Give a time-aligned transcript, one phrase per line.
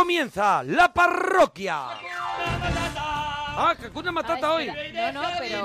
[0.00, 1.88] Comienza la parroquia.
[3.52, 4.66] Ah, que una matata hoy.
[4.94, 5.62] No, no, pero...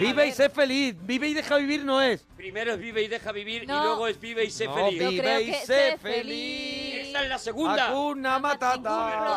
[0.00, 0.94] Vive y sé feliz.
[1.02, 2.24] Vive y deja vivir no es.
[2.34, 3.78] Primero es vive y deja vivir No.
[3.78, 5.02] y luego es vive y sé No, feliz.
[5.02, 6.67] Yo vive y que sé sé feliz.
[7.22, 7.88] Es la segunda.
[7.88, 8.78] Hakuna Matata.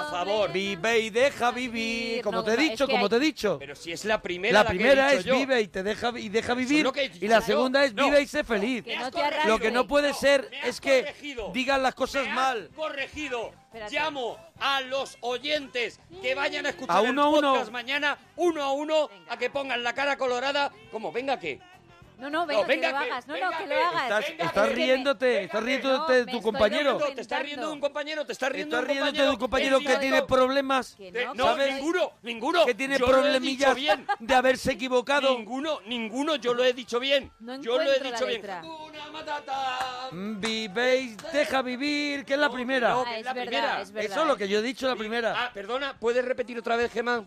[0.10, 0.52] Por favor.
[0.52, 2.22] Vive y deja vivir.
[2.22, 3.58] Como No, te he dicho, que como hay- te he dicho.
[3.60, 5.36] Pero si es la primera La la, que he primera dicho es yo.
[5.36, 6.84] vive y te deja y deja vivir.
[6.84, 7.46] lo que he dicho Y la yo.
[7.46, 8.06] segunda es No.
[8.06, 8.84] vive y sé feliz.
[8.84, 9.46] Que Me no has te arrastres.
[9.48, 11.52] Lo que no puede ser me has es que corregido.
[11.54, 12.70] digan las cosas Me has mal.
[12.76, 13.52] corregido.
[13.66, 13.96] Espérate.
[13.96, 17.54] Llamo a los oyentes que vayan a escuchar A el uno a uno.
[17.54, 19.34] podcast mañana, uno a uno, Venga.
[19.34, 20.72] a que pongan la cara colorada.
[20.92, 21.60] como Venga, ¿qué?
[22.22, 23.28] No, no, venga, No, venga, que lo hagas.
[23.28, 24.04] No, venga, no, que lo hagas.
[24.04, 26.98] Estás, Venga, estás Es que me- riéndote, estás riéndote de me tu compañero.
[27.16, 28.26] ¿Te estás riendo de un compañero?
[28.26, 30.96] ¿Te estás riendo Estás de un riéndote de un compañero que tiene problemas.
[30.96, 31.74] Que no, ¿sabes?
[31.74, 32.66] ninguno, ninguno.
[32.66, 34.06] Que tiene Yo problemillas bien.
[34.20, 35.36] de haberse equivocado.
[35.36, 37.32] Ninguno, ninguno, yo lo he dicho bien.
[37.62, 38.42] Yo lo he dicho bien.
[40.44, 40.68] y
[41.34, 42.94] deja vivir, que es la primera.
[42.94, 43.82] Ah, es es la primera.
[43.82, 44.12] es verdad.
[44.12, 45.34] Eso es lo que yo he dicho la primera.
[45.46, 47.26] Ah, perdona, ¿puedes repetir otra vez, Gemma?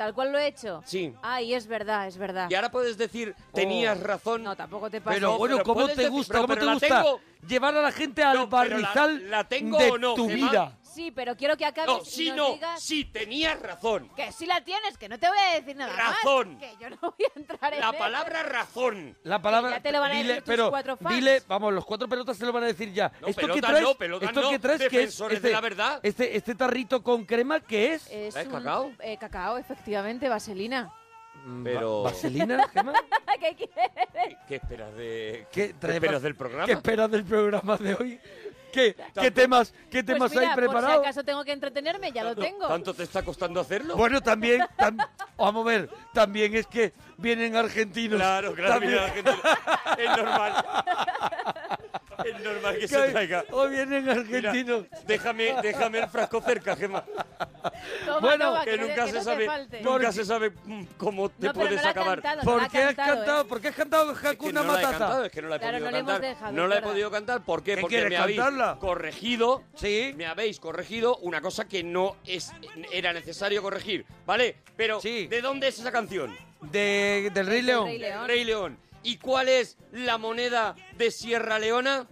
[0.00, 0.80] Tal cual lo he hecho.
[0.86, 1.12] Sí.
[1.20, 2.48] Ay, es verdad, es verdad.
[2.48, 4.42] Y ahora puedes decir, tenías razón.
[4.42, 5.18] No, tampoco te pases.
[5.20, 6.32] Pero No, bueno, pero ¿cómo puedes te decir- gusta?
[6.32, 7.20] pero- ¿Cómo pero te la gusta tengo.
[7.46, 10.26] llevar a la gente al No, pero la- barrizal la tengo de o no, tu
[10.26, 10.50] Gemma.
[10.50, 10.78] vida?
[10.92, 14.08] Sí, pero quiero que acabes No, y nos no, digas sí, tenías razón.
[14.16, 16.54] que sí la tienes, que no te voy a decir nada Razón.
[16.54, 16.60] más.
[16.62, 17.98] Que yo no voy a entrar en La eso.
[17.98, 19.16] palabra razón.
[19.22, 19.70] La palabra.
[19.70, 21.14] ya te lo van a dile, decir tus pero cuatro fans.
[21.14, 23.12] dile, vamos, los cuatro pelotas se lo van a decir ya.
[23.20, 23.90] No, esto que pelotas traes, no,
[24.20, 26.00] esto no, que traes que es defensores este, de la verdad.
[26.02, 28.06] Este, este tarrito con crema, ¿qué es?
[28.10, 28.92] Es ¿Es un- cacao?
[29.00, 30.92] eh, cacao, efectivamente, vaselina.
[31.44, 32.92] Mm, Pero- va- ¿Vaselina, Gemma?
[33.40, 33.90] ¿Qué quieres?
[34.12, 36.66] ¿Qué, qué esperas de ¿Qué, qué esperas del programa?
[36.66, 38.20] ¿Qué esperas del programa de hoy?
[38.72, 40.98] ¿Qué, qué temas, qué Pues temas mira, hay por si preparados?
[41.04, 42.68] acaso tengo que entretenerme, ya lo tengo.
[42.68, 43.96] ¿Tanto te está costando hacerlo?
[43.96, 48.18] Bueno, también, tam- vamos a ver, también es que vienen argentinos.
[48.18, 49.30] Claro, claro, la gente-
[49.98, 50.64] es normal.
[52.70, 53.44] Normal que que se hoy- traiga.
[53.50, 54.12] Hoy vienen Mira,
[54.50, 54.84] argentinos.
[55.06, 57.04] déjame, déjame el frasco cerca, Gemma.
[58.06, 59.48] Toma, bueno, toma, Que no- nunca que se no sabe,
[59.82, 60.52] nunca se sabe
[60.96, 62.22] cómo te No, puedes no acabar.
[62.22, 63.40] cantado, ¿Por qué has cantado, cantado?
[63.42, 63.44] ¿eh?
[63.44, 64.98] ¿Por qué has cantado Es que Hakuna no la he Matata?
[64.98, 66.20] cantado, es que no la he Claro, podido cantar.
[66.20, 67.74] dejado, no la he podido cantar, ¿por qué?
[67.74, 68.76] ¿Qué Porque me habéis cantarla?
[68.80, 69.62] corregido.
[69.74, 70.14] Sí.
[70.16, 72.52] Me habéis corregido una cosa que no es
[72.92, 74.56] era necesario corregir, ¿vale?
[74.76, 75.26] Pero Sí.
[75.26, 76.36] ¿de dónde es esa canción?
[76.62, 77.46] De, del.
[77.46, 77.86] Rey León.
[78.26, 78.78] Rey León.
[79.02, 82.06] ¿Y cuál es la moneda de Sierra Leona?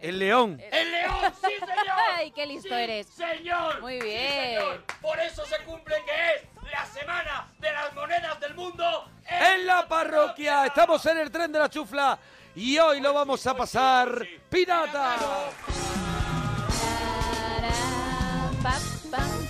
[0.00, 0.60] El león.
[0.72, 1.16] ¡El león!
[1.40, 1.96] ¡Sí, señor!
[2.16, 3.06] Ay, qué listo ¡Sí, eres.
[3.08, 3.80] señor!
[3.80, 4.58] Muy ¡Sí, bien.
[4.60, 4.84] señor!
[5.00, 6.42] Por eso se cumple que es
[6.72, 10.66] la semana de las monedas del mundo En la parroquia.
[10.66, 12.18] Estamos en el tren de la chufla.
[12.54, 15.16] Y hoy lo vamos a pasar pirata.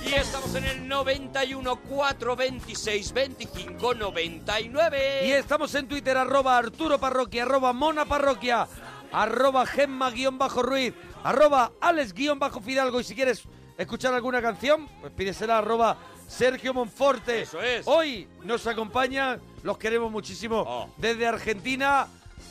[0.04, 5.20] Y estamos en el 91 4 26 25 99.
[5.26, 8.68] Y estamos en Twitter, arroba Arturo Parroquia, arroba Mona Parroquia,
[9.12, 10.94] arroba Gemma guion bajo Ruiz,
[11.24, 13.00] arroba Alex guion bajo Fidalgo.
[13.00, 13.44] Y si quieres
[13.78, 17.42] escuchar alguna canción, pues pídesela arroba Sergio Monforte.
[17.42, 17.86] Eso es.
[17.86, 20.88] Hoy nos acompañan, los queremos muchísimo, Oh.
[20.96, 22.08] desde Argentina.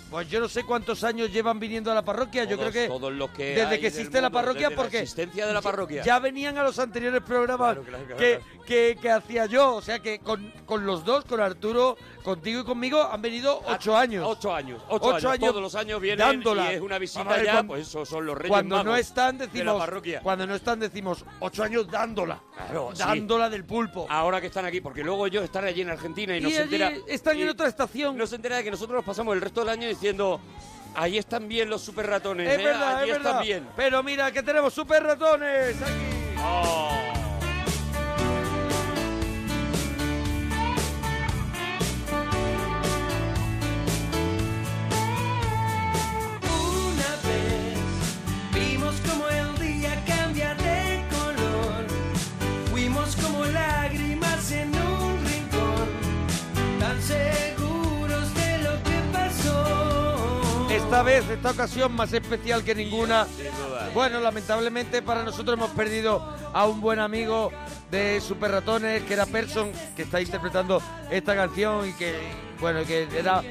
[0.10, 2.44] Pues yo no sé cuántos años llevan viniendo a la parroquia.
[2.46, 4.82] yo creo que todos los que desde hay que existe la mundo, parroquia, desde la
[4.82, 6.04] porque existencia de la ya- parroquia.
[6.04, 7.78] Ya, venían a los anteriores programas
[8.18, 9.76] que, que, que hacía yo.
[9.76, 13.98] O sea que con, con los dos, con Arturo, contigo y conmigo, han venido ocho
[13.98, 14.24] años.
[14.26, 14.82] Ah, Ocho años.
[14.90, 15.50] Ocho, años.
[15.50, 16.72] Todos los años vienen dándola.
[16.72, 18.84] y es una visita Vamos a ver, ya, cuando- pues eso son los reyes Cuando
[18.84, 19.80] no están, de la decimos.
[19.80, 20.20] parroquia.
[20.22, 22.40] Cuando no están, decimos ocho años dándola.
[22.56, 23.00] Claro, sí.
[23.00, 24.06] dándola del pulpo.
[24.10, 26.56] Ahora que están aquí, porque luego ellos están allí en Argentina y, y no se
[26.62, 26.94] allí entera...
[27.08, 28.16] están en otra estación.
[28.18, 30.40] No se entera de que nosotros nos pasamos el resto del año diciendo...
[30.96, 32.64] ahí están bien los super ratones, Es ¿eh?
[32.64, 33.32] verdad, es verdad.
[33.32, 33.68] están bien.
[33.76, 36.36] Pero mira que tenemos super ratones aquí.
[36.40, 37.05] Oh.
[60.86, 63.26] Esta vez, esta ocasión más especial que ninguna.
[63.96, 66.24] Bueno, lamentablemente para nosotros hemos perdido
[66.54, 67.52] a un buen amigo
[67.90, 70.80] de Super Ratones, que era Person, que está interpretando
[71.10, 72.14] esta canción y que,
[72.62, 73.42] bueno, que era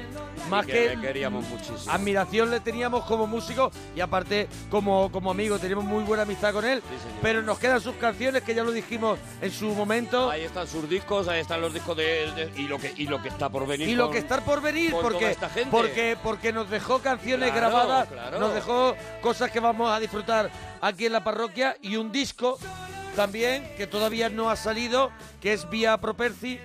[0.49, 1.91] más que, le queríamos muchísimo.
[1.91, 6.65] admiración le teníamos como músico y aparte como, como amigo, teníamos muy buena amistad con
[6.65, 10.43] él, Sí, pero nos quedan sus canciones que ya lo dijimos en su momento Ahí
[10.43, 13.29] están sus discos, ahí están los discos de, de- y lo que y lo que
[13.29, 13.87] está por venir.
[13.89, 15.69] y lo con- que está por venir porque esta gente.
[15.71, 18.39] porque porque nos dejó canciones Claro, grabadas claro.
[18.39, 20.49] nos dejó cosas que vamos a disfrutar
[20.81, 22.57] aquí en la parroquia y un disco
[23.15, 25.09] también que todavía no ha salido
[25.41, 26.59] que es Vía Properci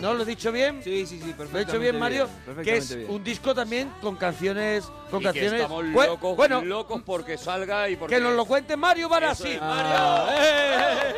[0.00, 0.14] ¿no?
[0.14, 0.80] ¿Lo he dicho bien?
[0.82, 2.28] Sí, sí, sí, ¿Lo he dicho bien, Mario?
[2.62, 3.10] que es bien.
[3.10, 7.88] un disco también con canciones con y que canciones estamos locos, bueno locos porque salga
[7.88, 11.14] y porque que nos lo cuente Mario Barassi es, Mario Mario.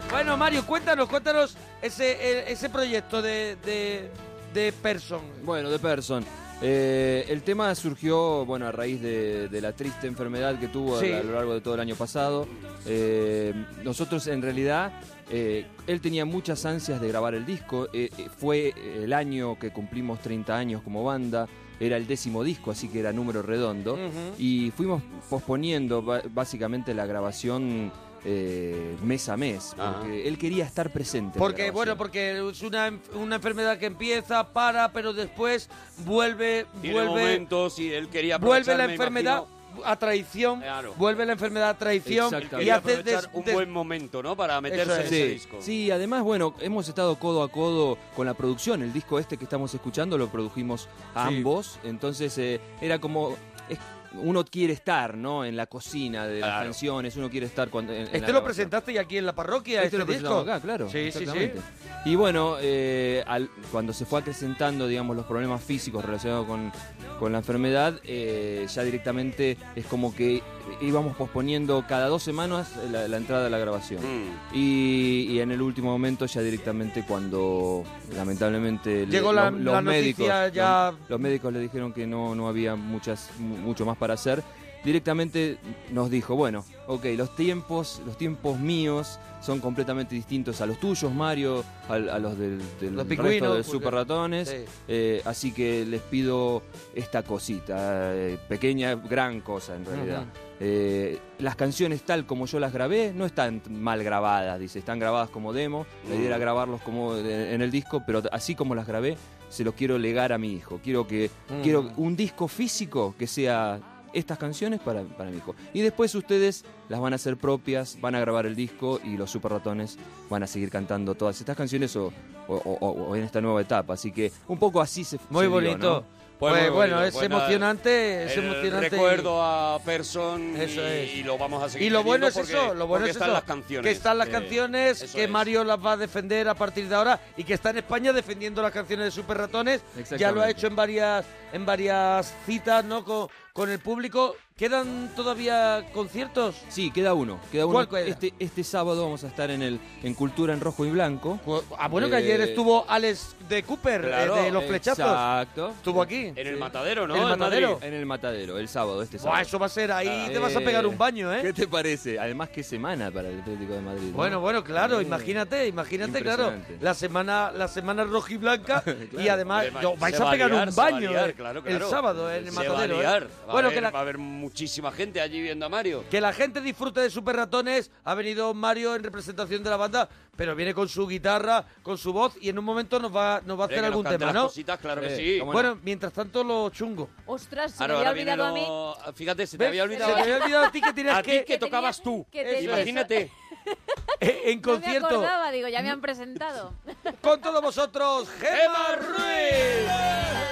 [0.10, 4.10] bueno Mario cuéntanos cuéntanos ese ese proyecto de de,
[4.54, 6.24] de Person Bueno, de Person.
[6.62, 11.02] Eh, el tema surgió, bueno, a raíz de, de la triste enfermedad que tuvo a-
[11.02, 12.46] lo largo de todo el año pasado.
[12.84, 14.92] Eh, nosotros, en realidad,
[15.30, 17.88] eh, él tenía muchas ansias de grabar el disco.
[17.92, 21.48] Eh, eh, fue el año que cumplimos 30 años como banda.
[21.78, 23.98] Era el décimo disco, así que era número redondo.
[24.38, 27.90] Y fuimos posponiendo básicamente la grabación
[28.24, 31.38] eh, mes a mes, porque él quería estar presente.
[31.38, 35.70] Porque, bueno, porque es una, una enfermedad que empieza, para, pero después
[36.04, 40.94] vuelve, Tiene vuelve, momentos y él quería vuelve la me enfermedad imagino, a traición, Claro.
[40.96, 42.64] vuelve la enfermedad a traición Exactamente.
[42.64, 44.36] y hace des- un des- buen momento, ¿no?
[44.36, 45.06] Para meterse en es.
[45.06, 45.56] ese Sí, disco.
[45.60, 48.82] sí, además, bueno, hemos estado codo a codo con la producción.
[48.82, 51.78] El disco este que estamos escuchando lo produjimos ambos.
[51.84, 53.36] Entonces, eh, era como.
[53.68, 53.78] es-
[54.14, 55.44] uno quiere estar, ¿no?
[55.44, 56.64] En la cocina de las Claro.
[56.64, 57.92] canciones, uno quiere estar cuando.
[57.92, 58.44] en- en la Este lo grabación.
[58.44, 60.50] presentaste y aquí en la parroquia, Este este, lo presentamos disco.
[60.52, 60.86] acá, claro.
[60.90, 61.18] Sí, sí, sí.
[61.20, 61.60] exactamente.
[62.06, 66.72] Y bueno, eh, al- cuando se fue acrecentando, digamos, los problemas físicos relacionados con,
[67.18, 70.42] con la enfermedad, eh, ya directamente es como que
[70.80, 74.00] íbamos posponiendo cada dos semanas la, la entrada de la grabación.
[74.02, 74.54] Mm.
[74.56, 77.84] Y, y en el último momento ya directamente cuando
[78.14, 82.06] lamentablemente le- Llegó la- los, la médicos noticia ya- los, los médicos le dijeron que
[82.06, 84.42] no, no había muchas mu- mucho más para hacer
[84.82, 85.58] directamente
[85.92, 91.12] nos dijo bueno ok los tiempos los tiempos míos son completamente distintos a los tuyos
[91.12, 94.56] Mario a, los del, del Los resto de super ratones Sí.
[94.88, 96.62] eh, así que les pido
[96.94, 100.24] esta cosita, eh, pequeña, gran cosa en realidad.
[100.60, 105.30] Eh, las canciones tal como yo las grabé no están mal grabadas, dice, están grabadas
[105.30, 105.86] como demo.
[106.08, 106.40] La idea era Mm.
[106.40, 109.16] grabarlos como en el disco, pero así como las grabé,
[109.48, 110.80] se los quiero legar a mi hijo.
[110.84, 111.62] Quiero que Mm.
[111.62, 113.80] quiero un disco físico que sea
[114.12, 115.54] estas canciones para, para mi hijo.
[115.72, 119.30] Y después ustedes las van a hacer propias, van a grabar el disco y los
[119.30, 119.98] super ratones
[120.28, 122.12] van a seguir cantando todas estas canciones o,
[122.48, 123.94] o- o- o en esta nueva etapa.
[123.94, 125.78] Así que un poco así se Muy se dio, bonito.
[126.12, 126.20] ¿no?
[126.40, 127.08] Pues, Pues bueno, bonito.
[127.08, 128.88] es nada, emocionante, es El emocionante.
[128.88, 131.14] recuerdo a Person Eso es.
[131.16, 133.28] y lo vamos a seguir Y lo bueno es porque- eso, lo bueno es están
[133.28, 133.84] eso, las canciones.
[133.84, 135.30] que están las Eh, canciones, que es.
[135.30, 138.62] Mario las va a defender a partir de ahora y que está en España defendiendo
[138.62, 139.82] las canciones de Super Ratones.
[140.18, 143.04] Ya lo ha hecho en varias en varias citas, ¿no?
[143.04, 144.36] Con, con el público.
[144.56, 146.54] ¿Quedan todavía conciertos?
[146.68, 147.40] Sí, queda uno.
[147.50, 147.72] Queda uno.
[147.72, 148.00] ¿Cuál queda?
[148.00, 151.40] Este, este sábado vamos a estar en el en Cultura en Rojo y Blanco.
[151.78, 154.98] Ah, bueno, que Eh, ayer estuvo Alex de Cooper, eh, Claro, de Los Flechazos.
[155.06, 155.70] Exacto.
[155.70, 156.26] Estuvo aquí.
[156.36, 157.16] En el matadero, ¿no?
[157.16, 157.78] En el matadero.
[157.80, 159.36] En el matadero, el sábado, este sábado.
[159.36, 161.38] Buah, eso va a ser ahí, Ah, te vas a eh, pegar un baño, ¿eh?
[161.40, 162.18] ¿Qué te parece?
[162.18, 164.10] Además, qué semana para el Atlético de Madrid.
[164.10, 164.16] ¿no?
[164.18, 166.52] Bueno, bueno, claro, Eh, imagínate, imagínate, claro,
[166.82, 168.82] la semana, la semana rojiblanca
[169.18, 171.90] y además Además, yo- vais a pegar un baño eh, claro, el claro.
[171.90, 172.96] sábado en el Se va a matadero.
[172.96, 173.00] ¿eh?
[173.00, 173.22] liar.
[173.24, 176.04] Va a Bueno, haber- que la, va a haber muchísima gente allí viendo a Mario.
[176.10, 177.90] que la gente disfrute de Super Ratones.
[178.04, 182.12] Ha venido Mario en representación de la banda, pero viene con su guitarra, con su
[182.12, 184.34] voz y en un momento nos va, nos va a hacer Eh, algún tema, las
[184.34, 184.42] ¿no?
[184.44, 185.38] cositas, claro que Eh, sí.
[185.38, 185.46] no.
[185.52, 187.10] Bueno, mientras tanto lo chungo.
[187.26, 188.60] Ostras, se Ahora, me había olvidado a mí.
[189.06, 189.12] lo...
[189.14, 189.68] Fíjate, se te ¿Ves?
[189.68, 190.16] había Se te olvidado.
[190.22, 192.26] había olvidado a ti que tenías A ti que, que tocabas tú.
[192.62, 193.30] Imagínate.
[194.20, 196.72] eh, en No me concierto acordaba, digo, ya me han presentado.
[197.22, 199.86] con todos vosotros, Gemma Ruiz.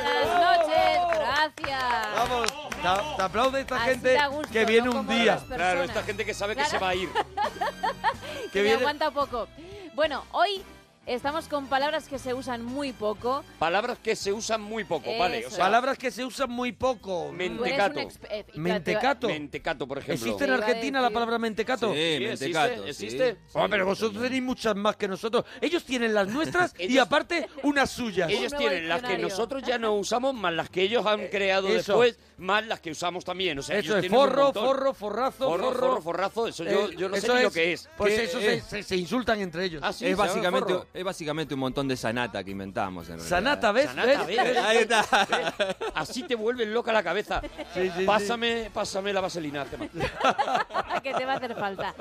[0.03, 1.85] Buenas noches, gracias.
[2.15, 4.67] Vamos, te, te aplaude esta Así gente da gusto, que ¿no?
[4.67, 5.35] viene un Como día.
[5.37, 5.89] las Claro, personas.
[5.91, 6.71] esta gente que sabe que Claro.
[6.71, 7.09] se va a ir.
[7.13, 9.49] que que me viene- aguanta poco.
[9.95, 10.63] Bueno, hoy
[11.09, 13.43] Estamos con palabras que se usan muy poco.
[13.59, 15.39] Palabras que se usan muy poco, ¿vale?
[15.39, 15.51] O Eso.
[15.57, 17.33] sea, Palabras que se usan muy poco.
[17.33, 18.01] Mentecato.
[18.29, 19.27] eh, Mentecato.
[19.27, 20.15] Mentecato, por ejemplo.
[20.27, 21.95] ¿Existe en Argentina la palabra mentecato?
[21.95, 23.07] Sí, Sí, mentecato, existe, sí.
[23.07, 23.37] existe.
[23.71, 25.47] Pero vosotros tenéis muchas más que nosotros.
[25.63, 28.31] Ellos tienen las nuestras y aparte unas suyas.
[28.31, 31.99] Ellos tienen las que nosotros ya no usamos, más las que ellos han creado eso.
[32.03, 33.59] después, más las que usamos también.
[33.59, 35.79] O sea, Eso ellos es forro, forro, forrazo, forro, forro.
[35.89, 36.49] forro, forrazo.
[36.49, 37.89] Eso yo, Eh, yo no sé ni lo que es.
[37.97, 38.63] Pues ¿Qué eso es?
[38.65, 39.81] se, se- se insultan entre ellos.
[39.83, 40.75] Ah, sí, es, básicamente.
[40.99, 43.05] Es básicamente un montón de sanata que inventamos.
[43.09, 43.29] En realidad.
[43.29, 43.87] Sanata, ¿ves?
[43.87, 44.37] Sanata, ¿Ves?
[44.37, 44.57] ¿ves?
[44.57, 45.05] Ahí está.
[45.95, 47.41] Así te vuelven loca la cabeza.
[47.73, 49.65] Sí, sí, pásame, pásame la vaselina.
[51.03, 51.95] Que te va a hacer falta.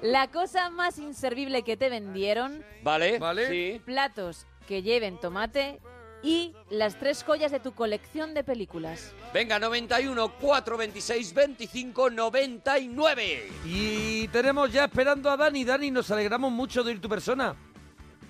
[0.00, 3.18] La cosa más inservible que te vendieron, ¿Vale?
[3.18, 3.48] Vale.
[3.50, 3.80] Sí.
[3.84, 5.80] platos que lleven tomate
[6.22, 9.12] y las tres joyas de tu colección de películas.
[9.34, 13.48] Venga, 91, 4, 26, 25, 99.
[13.66, 15.64] Y tenemos ya esperando a Dani.
[15.64, 17.54] Dani, nos alegramos mucho de ir tu persona.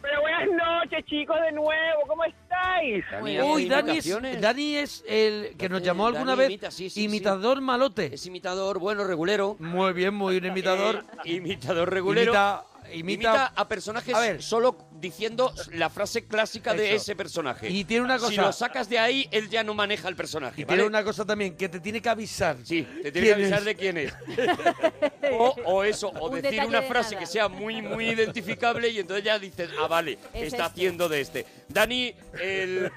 [0.02, 2.02] Pero buenas noches, chicos, de nuevo.
[2.08, 3.04] ¿Cómo estáis?
[3.10, 4.40] Dani, Uy, Dani es.
[4.40, 8.12] Dani es el que nos llamó alguna Dani vez imita, sí, sí, imitador malote.
[8.14, 9.56] Es imitador, bueno, regulero.
[9.60, 11.04] Muy bien, muy bien imitador.
[11.24, 12.32] Eh, imitador regulero.
[12.32, 14.42] Imita, Imita, imita, a personajes A ver.
[14.42, 17.02] solo diciendo la frase clásica de Eso.
[17.02, 17.68] ese personaje.
[17.68, 20.62] Y tiene una Si cosa- lo sacas de ahí, él ya no maneja el personaje.
[20.62, 20.76] y ¿vale?
[20.78, 22.56] tiene una cosa también, que te tiene que avisar.
[22.64, 23.64] Sí, te tiene que ¿Quién avisar es?
[23.64, 24.14] de quién es.
[25.32, 27.20] o, o eso, o Un decir detalle una de frase nada.
[27.20, 30.62] que sea muy, muy identificable y entonces ya dices, ah, vale, Es está este.
[30.62, 31.46] haciendo de este.
[31.68, 32.90] Dani, el,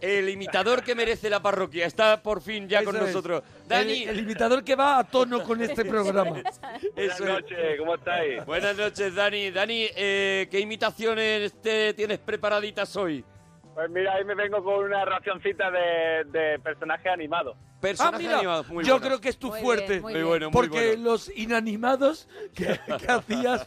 [0.00, 3.10] el imitador que merece la parroquia, está por fin ya con Eso es.
[3.14, 3.42] nosotros.
[3.66, 6.30] Dani, el imitador que va a tono con este programa.
[6.30, 6.60] Buenas
[6.96, 7.20] es.
[7.20, 8.44] noches, ¿cómo estáis?
[8.44, 9.50] Buenas noches, Dani.
[9.50, 13.24] Dani, eh, ¿qué imitaciones te tienes preparaditas hoy?
[13.74, 17.56] Pues mira, ahí me vengo con una racioncita de, de personajes animados.
[17.58, 19.06] Ah, Personajes mira, animados, muy yo buenos.
[19.08, 19.86] creo que es tu Muy fuerte.
[19.88, 21.04] bien, muy Muy bueno, muy porque bueno.
[21.10, 23.66] los inanimados que, que hacías...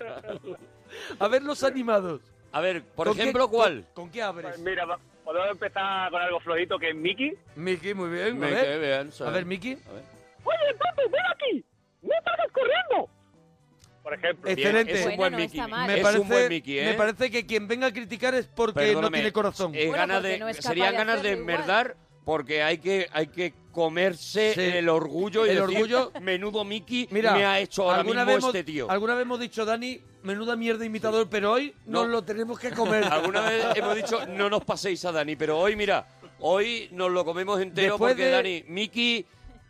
[1.20, 2.22] A ver los animados.
[2.52, 3.86] A ver, por ¿Con qué- ejemplo, ¿cuál?
[3.94, 4.48] ¿Con, con qué abres?
[4.50, 4.86] Pues mira,
[5.24, 7.38] podemos empezar con algo flojito que es Mickey.
[7.56, 8.30] Mickey, muy bien.
[8.30, 9.74] A Me ver, bien, a ver Mickey.
[9.74, 10.04] A ver.
[10.44, 11.66] ¡Oye, papi, ven aquí!
[12.02, 13.10] ¡No salgas corriendo!
[14.10, 14.44] Por ejemplo.
[14.56, 14.94] Bien, Excelente.
[14.94, 15.60] es un Bueno, buen no Mickey.
[15.60, 15.88] está mal.
[15.88, 16.86] Me es parece, un buen Mickey, ¿eh?
[16.86, 19.76] me parece que quien venga a criticar es porque no Perdóname, tiene corazón.
[19.76, 21.56] eh, Bueno, ganas porque de, no es capaz serían de ganas de hacerlo igual.
[21.56, 24.62] enmerdar porque hay que, hay que comerse Sí.
[24.62, 28.28] el orgullo y El decir, orgullo- menudo Mickey Mira, me ha hecho ahora alguna mismo
[28.36, 28.90] vez hemos- este tío.
[28.90, 32.02] Alguna vez hemos dicho, Dani, menuda mierda imitador, pero hoy No.
[32.02, 33.04] nos lo tenemos que comer.
[33.12, 36.08] Alguna vez hemos dicho, no nos paséis a Dani, pero hoy, mira,
[36.40, 39.26] hoy nos lo comemos entero Después porque de- Dani, Mickey,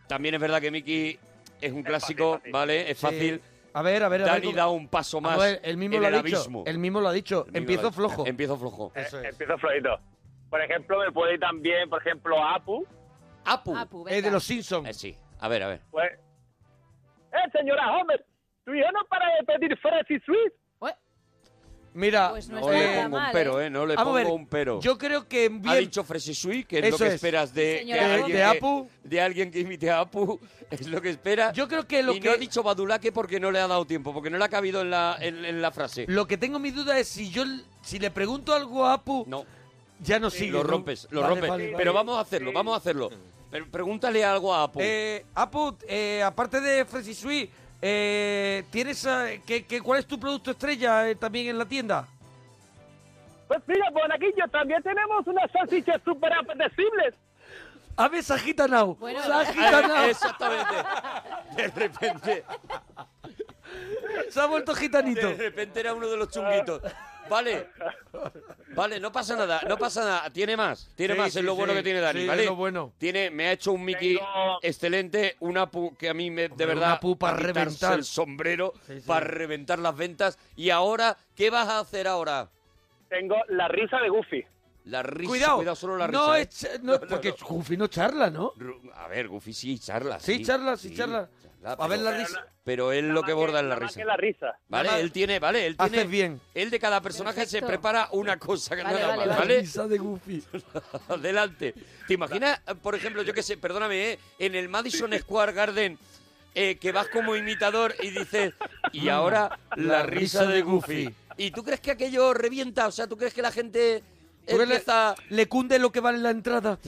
[0.08, 1.20] también es verdad que Mickey
[1.62, 2.52] es un clásico, fácil.
[2.54, 2.90] ¿vale?
[2.92, 3.02] Es Sí.
[3.02, 3.42] fácil.
[3.74, 4.34] A ver, a ver, a ver.
[4.34, 6.38] Dani cómo- da un paso más A ver, él mismo en lo ha el dicho.
[6.38, 6.64] abismo.
[6.66, 7.44] Él mismo lo ha dicho.
[7.46, 8.26] Mismo Empiezo lo ha- flojo.
[8.28, 8.92] Empiezo flojo.
[8.96, 9.32] Eso Eh, es.
[9.34, 10.00] Empiezo flojito.
[10.50, 12.86] Por ejemplo, me puede ir también, por ejemplo, Apu.
[13.46, 13.76] Apu.
[13.78, 14.88] Apu, Es de los Simpsons.
[14.90, 15.18] Eh, sí.
[15.40, 15.82] A ver, a ver.
[15.92, 16.12] Pues...
[17.32, 18.26] ¡Eh, señora Homer!
[18.66, 20.28] Tu hijo no para de pedir Fresh Sweet.
[20.28, 20.54] Ué,
[22.00, 23.66] Mira, Pues no No le pongo un mal, pero, ¿eh?
[23.66, 23.70] ¿eh?
[23.70, 24.80] No le pongo ver, un pero.
[24.80, 27.14] yo creo que Ha bien, dicho Fresh Sweet, que es Eso lo que es.
[27.16, 28.90] esperas de, alguien de que- Apu.
[29.04, 30.40] de alguien que imite a Apu.
[30.72, 31.52] Es lo que espera.
[31.52, 33.86] yo creo que lo y que no ha dicho Badulaque porque no le ha dado
[33.86, 36.06] tiempo, porque no le ha cabido en la, en, en la frase.
[36.08, 37.44] lo que tengo mi duda es si yo
[37.82, 39.46] si le pregunto algo a Apu, No,
[40.00, 40.52] ya no sigue.
[40.52, 41.50] lo rompes, lo Vale, rompes.
[41.50, 41.78] vale, vale.
[41.78, 43.10] Pero vamos a hacerlo, vamos a hacerlo.
[43.52, 44.80] Pero pregúntale algo a Apu.
[44.82, 47.50] Eh, Apu, eh, aparte de Fresh Sweet,
[47.82, 52.08] eh, ¿tienes eh, qué- qué- cuál es tu producto estrella eh, también en la tienda?
[53.48, 57.16] Pues mira, Bonaquillo, también tenemos unas salchichas súper apetecibles.
[57.98, 58.96] Ave se ha gitanao.
[58.96, 60.04] Bueno, se ha gitanao.
[60.06, 60.76] Exactamente.
[61.56, 62.44] De repente,
[64.30, 65.28] Se ha vuelto gitanito.
[65.28, 66.82] de repente era uno de los chunguitos.
[67.30, 67.68] Vale.
[68.76, 70.30] Vale, no pasa nada, no pasa nada.
[70.32, 71.78] Tiene más, tiene Sí, más, sí, es lo bueno sí.
[71.78, 72.44] que tiene Dani, Sí, ¿vale?
[72.44, 72.94] es lo bueno.
[72.98, 76.50] Tiene, me ha hecho un Mickey Tengo- excelente, un Apu que a mí me, de
[76.52, 77.94] Hombre, verdad, un Apu para quitarse reventar.
[78.00, 79.08] el sombrero, Sí, sí.
[79.08, 80.38] para reventar las ventas.
[80.56, 82.50] Y ahora, ¿qué vas a hacer ahora?
[83.10, 84.46] Tengo la risa de Goofy.
[84.86, 86.40] La risa, Cuidado, cuidado solo la no risa.
[86.72, 86.76] ¿eh?
[86.76, 88.54] es, no, porque Goofy no charla, ¿no?
[88.54, 90.20] Ru- A ver, Goofy sí charla.
[90.20, 91.30] Sí, charla, sí, charla.
[91.64, 92.46] A ver la Pero risa.
[92.64, 94.00] Pero él lo que borda es la risa.
[94.00, 94.58] que la risa.
[94.68, 95.98] Vale, él tiene, vale, él tiene.
[95.98, 96.40] Haces bien.
[96.54, 99.56] Él de cada personaje se prepara una cosa que Vale, nada vale, más, vale.
[99.56, 100.44] La risa de Goofy.
[101.10, 101.74] Adelante.
[102.08, 104.20] ¿Te imaginas, por ejemplo, yo qué sé, perdóname, ¿eh?
[104.40, 105.98] en el Madison Square Garden
[106.56, 108.54] eh, que vas como imitador y dices,
[108.92, 111.14] y ahora la, risa de Goofy.
[111.38, 112.88] ¿Y tú crees que aquello revienta?
[112.88, 114.04] O sea, ¿tú crees que la gente
[114.48, 116.80] ¿Tú crees empieza, le, le cunde lo que vale la entrada?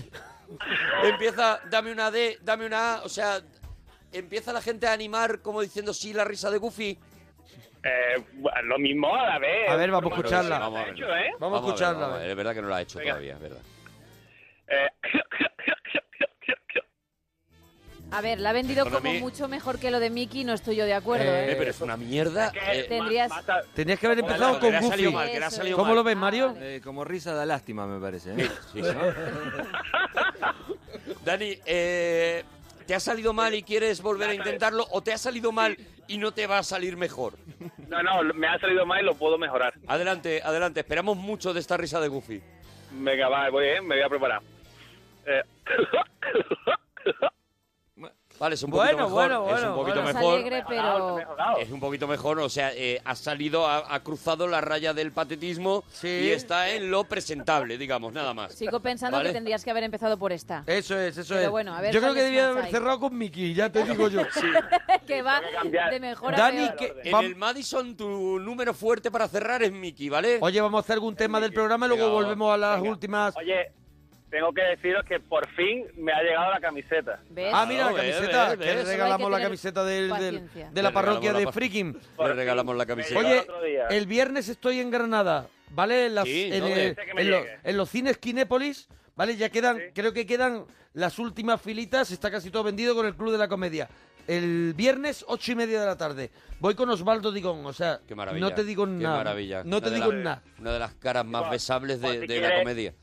[1.04, 3.04] empieza, dame una D, dame una A?
[3.04, 3.42] O sea,
[4.12, 6.98] empieza la gente a animar como diciendo, sí, la risa de Goofy.
[7.84, 8.24] Eh,
[8.64, 9.70] lo mismo a la vez.
[9.70, 10.60] A ver, vamos a Pero escucharla.
[10.60, 10.96] lo Vamos a has ver.
[10.96, 11.32] hecho, ¿eh?
[11.40, 12.00] Vamos a ver, escucharla.
[12.02, 13.12] vamos a ver, Es verdad que no lo ha hecho Venga.
[13.12, 13.62] todavía, es verdad.
[14.68, 14.88] Eh,
[18.14, 20.76] A ver, la ha vendido como mí- mucho mejor que lo de Mickey, no estoy
[20.76, 21.24] yo de acuerdo.
[21.32, 21.56] Eh, ¿eh?
[21.58, 22.52] Pero es una mierda.
[22.74, 23.32] eh, Tendrías-
[23.74, 25.08] Tenías que haber empezado la- con Goofy.
[25.14, 25.30] mal.
[25.72, 25.96] ¿Cómo mal.
[25.96, 26.54] lo ves, Mario?
[26.60, 28.32] Eh, como risa da lástima, me parece.
[28.34, 28.50] ¿eh?
[28.74, 28.94] Sí, sí, sí.
[31.24, 32.44] Dani, eh,
[32.92, 35.78] ¿te ha salido mal y quieres volver a intentarlo o te ha salido mal
[36.10, 37.36] y no te va a salir mejor?
[37.88, 39.74] No, no, me ha salido mal y lo puedo mejorar.
[39.88, 40.82] Adelante, adelante.
[40.82, 42.42] Esperamos mucho de esta risa de Goofy.
[42.92, 44.42] Venga, va, voy, eh, me voy a preparar.
[45.26, 45.42] Eh,
[48.42, 49.12] Vale, es un poquito Bueno, mejor.
[49.14, 50.10] bueno, es bueno, un poquito bueno.
[50.10, 50.34] Es mejor.
[50.40, 51.20] alegre, pero...
[51.60, 55.12] Es un poquito mejor, o sea, eh, ha salido, ha, ha cruzado la raya del
[55.12, 56.08] patetismo Sí.
[56.08, 58.54] y está en lo presentable, digamos, nada más.
[58.56, 59.30] Sigo pensando Vale.
[59.30, 60.64] que tendrías que haber empezado por esta.
[60.66, 61.50] Eso es, eso Pero es.
[61.52, 64.22] bueno, a ver yo creo que debía haber cerrado con Mickey, ya te digo yo.
[65.06, 65.92] que va Tengo que cambiar.
[65.92, 66.76] de mejor a Dani, peor.
[66.78, 70.40] que- En el Madison, tu número fuerte para cerrar es Mickey, ¿vale?
[70.42, 72.90] Oye, vamos a hacer algún tema del programa y luego Venga, volvemos a las venga.
[72.90, 73.38] últimas.
[73.38, 73.72] Oye,
[74.32, 77.20] tengo que deciros que por fin me ha llegado la camiseta.
[77.30, 77.52] ¿Ves?
[77.54, 80.70] Ah, mira, la camiseta, ves, que le regalamos que la camiseta del- del- paciencia.
[80.72, 82.00] de la Le parroquia regalamos de la pa- Freaking.
[82.20, 83.20] Le regalamos la camiseta.
[83.20, 83.46] Oye,
[83.90, 86.06] el viernes estoy en Granada, ¿vale?
[86.08, 89.36] En, las- Sí, en, los cines Kinépolis, ¿vale?
[89.36, 89.84] Ya quedan, Sí.
[89.94, 93.48] creo que quedan las últimas filitas, está casi todo vendido con el Club de la
[93.50, 93.90] Comedia.
[94.28, 96.30] El viernes, ocho y media de la tarde.
[96.60, 98.48] Voy con Osvaldo Digón, o sea, Qué maravilla.
[98.48, 99.18] no te digo qué nada.
[99.18, 99.64] maravilla.
[99.66, 100.44] No te Una de digo las- nada.
[100.60, 102.94] Una de las caras más besables de, pues, si de la comedia.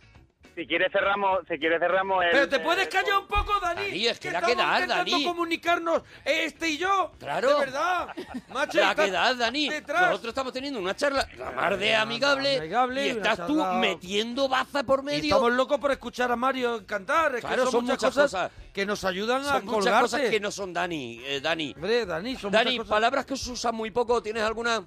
[0.58, 2.30] Si quieres cerramos, si quieres cerramos el...
[2.32, 3.84] Pero te puedes callar un poco, Dani.
[3.84, 5.24] Dani, es que la estamos quedad, intentando Dani.
[5.24, 7.12] comunicarnos este y yo.
[7.20, 7.48] Claro.
[7.60, 8.08] De verdad.
[8.52, 9.68] Macho, La estás que das, Dani.
[9.68, 10.00] detrás.
[10.10, 13.78] Nosotros estamos teniendo una charla la mar de amigable, amigable y una estás tú charla-
[13.78, 15.22] metiendo baza por Y medio.
[15.36, 17.36] estamos locos por escuchar a Mario cantar.
[17.36, 18.72] Es Claro, que son, son muchas, muchas cosas, cosas.
[18.74, 20.00] que nos ayudan a Son muchas colgarse.
[20.16, 21.72] cosas que no son Dani, eh, Dani.
[21.76, 22.90] Hombre, Dani, son Dani, muchas cosas.
[22.96, 24.82] palabras que se usan muy poco, ¿tienes alguna?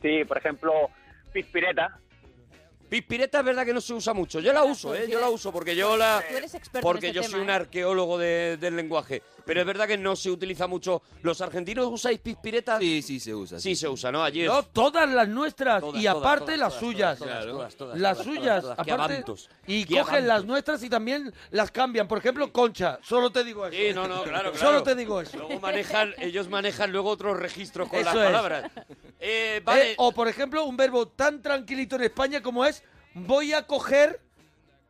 [0.00, 0.72] Sí, por ejemplo,
[1.34, 1.98] pispireta.
[2.94, 4.38] Pispireta es verdad que no se usa mucho.
[4.38, 5.08] Yo la uso, ¿eh?
[5.10, 6.22] Yo la uso porque yo la...
[6.30, 7.54] Tú eres experto en Porque este yo tema, soy un ¿eh?
[7.54, 9.20] arqueólogo de- del lenguaje.
[9.44, 11.02] Pero es verdad que no se utiliza mucho.
[11.22, 12.78] ¿Los argentinos usáis pispiretas?
[12.78, 13.58] Sí, sí, se usa.
[13.58, 14.22] Sí, se usa, ¿no?
[14.22, 14.46] Allí es...
[14.46, 17.18] No, todas las nuestras Todas, y todas, aparte todas, las todas, suyas.
[17.18, 17.50] todas, Claro.
[17.52, 18.86] todas, todas, las todas, suyas, todas, todas.
[18.86, 19.12] Qué aparte.
[19.14, 22.06] avantos, Y qué cogen las nuestras y también las cambian.
[22.06, 23.76] Por ejemplo, Concha, solo te digo eso.
[23.76, 24.56] Sí, no, no, claro, claro.
[24.56, 25.36] Solo te digo eso.
[25.36, 28.22] Luego manejan, ellos manejan luego otros registros con Eso las es.
[28.24, 28.70] palabras.
[29.18, 33.52] Eh, vale, Eh, o por ejemplo, un verbo tan tranquilito en España como es voy
[33.52, 34.20] a coger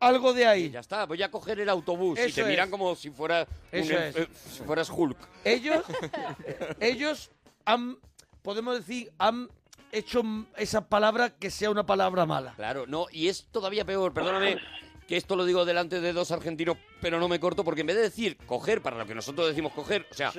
[0.00, 0.70] algo de ahí.
[0.70, 3.88] ya está, voy a coger el autobús y te miran como si fuera un em-
[3.90, 5.16] eh, si fueras Hulk.
[5.44, 5.84] Ellos,
[6.80, 7.30] ellos
[7.64, 7.98] han,
[8.42, 9.48] podemos decir, han
[9.92, 10.22] hecho
[10.56, 12.54] esa palabra que sea una palabra mala.
[12.56, 14.58] Claro, no, y es todavía peor, perdóname
[15.06, 17.96] que esto lo digo delante de dos argentinos, pero no me corto porque en vez
[17.96, 20.32] de decir coger para lo que nosotros decimos coger, o sea,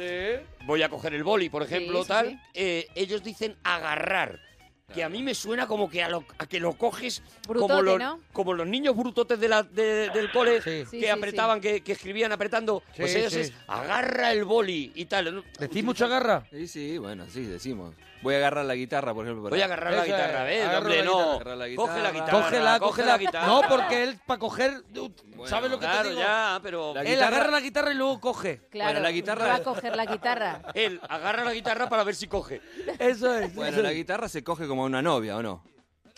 [0.65, 2.39] voy a coger el boli, por ejemplo, sí, tal, sí.
[2.55, 4.39] eh, ellos dicen agarrar.
[4.93, 7.83] Que a mí me suena como que a, lo- a que lo coges como, Brutote,
[7.83, 8.19] los, ¿no?
[8.31, 10.83] como los niños brutotes de la, de- del cole Sí.
[10.83, 12.83] Que sí, apretaban, Que, que escribían apretando.
[12.95, 13.39] pues ellos sí.
[13.41, 15.43] es agarra el boli y tal.
[15.59, 16.45] ¿Decís mucha garra?
[16.51, 17.95] Sí, sí, bueno, sí, decimos.
[18.21, 19.43] Voy a agarrar la guitarra, por ejemplo.
[19.43, 20.63] para- Voy a agarrar la guitarra, ¿ves?
[20.65, 21.15] agarro Hombre, la no.
[21.75, 22.31] Coge la guitarra.
[22.31, 23.07] Cógela, coge cógela.
[23.11, 23.47] la guitarra.
[23.47, 26.21] No, porque él para coger, uh, Bueno, ¿sabes lo que Claro, te digo?
[26.21, 26.93] ya, pero...
[26.95, 28.61] La Él agarra la guitarra y luego coge.
[28.71, 30.61] Claro, Bueno, la guitarra- va a coger la guitarra.
[30.73, 32.61] Él agarra la guitarra para ver si coge.
[32.99, 33.53] Eso es.
[33.53, 35.63] Bueno, eso la guitarra se coge como una novia, ¿o no?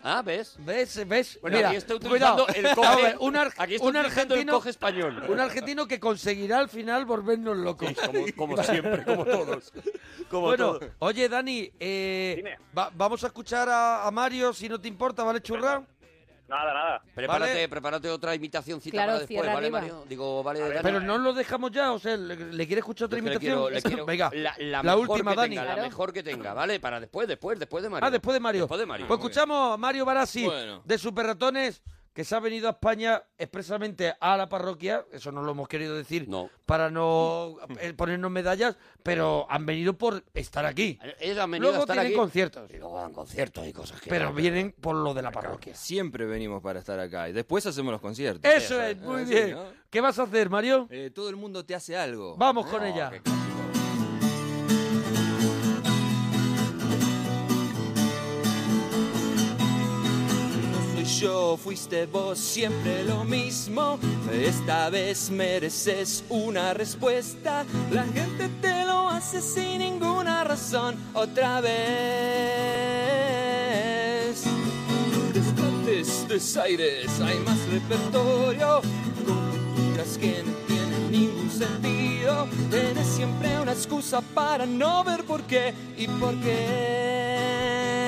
[0.03, 0.55] Ah, ¿ves?
[0.59, 1.07] ¿Ves?
[1.07, 1.39] ¿Ves?
[1.41, 2.69] Bueno, Mira, aquí está utilizando cuidado.
[2.69, 2.87] el coge.
[2.87, 5.23] A ver, un, ar- aquí un utilizando el argentino, coge español.
[5.27, 7.89] un argentino que conseguirá al final volvernos locos.
[8.05, 9.73] Como, como siempre, como todos.
[10.29, 10.91] Como Bueno, todos.
[10.99, 15.41] oye, Dani, eh, va- vamos a escuchar a, a Mario, si no te importa, ¿vale,
[15.41, 15.83] churra?
[16.47, 17.01] Nada, nada.
[17.13, 17.67] Prepárate, Vale.
[17.69, 19.81] prepárate otra imitacióncita Claro, para después, cierra ¿vale, arriba.
[19.81, 20.05] Mario?
[20.07, 20.79] Digo, vale, Dani.
[20.81, 23.35] Pero no lo dejamos ya, o sea, ¿le, le quiere escuchar otra es que le
[23.35, 23.59] imitación?
[23.59, 25.55] quiero- le quiero- Venga, la, la mejor última, que Dani.
[25.57, 26.79] tenga, la mejor que tenga, ¿vale?
[26.79, 28.07] Para después, después, después de Mario.
[28.07, 28.61] Ah, después de Mario.
[28.61, 29.07] Después de Mario.
[29.07, 30.81] Pues escuchamos a Mario Barassi Bueno.
[30.85, 31.81] de Super Ratones,
[32.17, 35.05] que se ha venido a España expresamente a la parroquia.
[35.11, 36.49] Eso no lo hemos querido decir No.
[36.65, 40.97] para no eh, ponernos medallas, pero han venido por estar aquí.
[41.19, 42.15] Ellos han venido a Luego estar tienen aquí.
[42.15, 44.09] conciertos, Y luego dan conciertos y cosas que...
[44.09, 45.75] pero vienen por lo de la parroquia.
[45.75, 48.51] Siempre venimos para estar acá y después hacemos los conciertos.
[48.51, 49.51] Eso es, muy Ah, bien.
[49.51, 49.65] ¿no?
[49.91, 50.87] ¿Qué vas a hacer, Mario?
[50.89, 52.35] Eh, todo el mundo te hace algo.
[52.35, 53.11] Vamos con ella.
[61.19, 63.97] Yo, fuiste vos, siempre lo mismo.
[64.31, 67.65] Esta vez mereces una respuesta.
[67.91, 70.95] La gente te lo hace sin ninguna razón.
[71.13, 71.73] Otra vez.
[75.33, 78.81] Desplates, desaires, hay más repertorio.
[79.25, 82.47] Conjeturas que no tienen ningún sentido.
[82.69, 88.06] Tienes siempre una excusa para no ver por qué y por qué.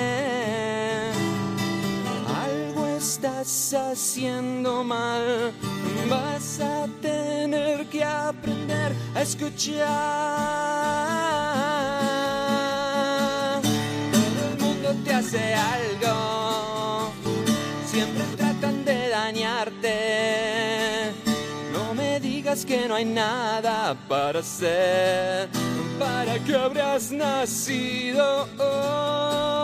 [2.99, 5.51] Estás haciendo mal,
[6.09, 9.87] vas a tener que aprender a escuchar.
[14.11, 17.13] Todo el mundo te hace algo,
[17.85, 21.13] siempre tratan de dañarte.
[21.71, 25.47] No me digas que no hay nada para hacer,
[25.97, 28.45] para que habrás nacido.
[28.57, 29.59] Vas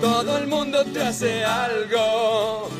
[0.00, 2.70] Todo el mundo te hace algo.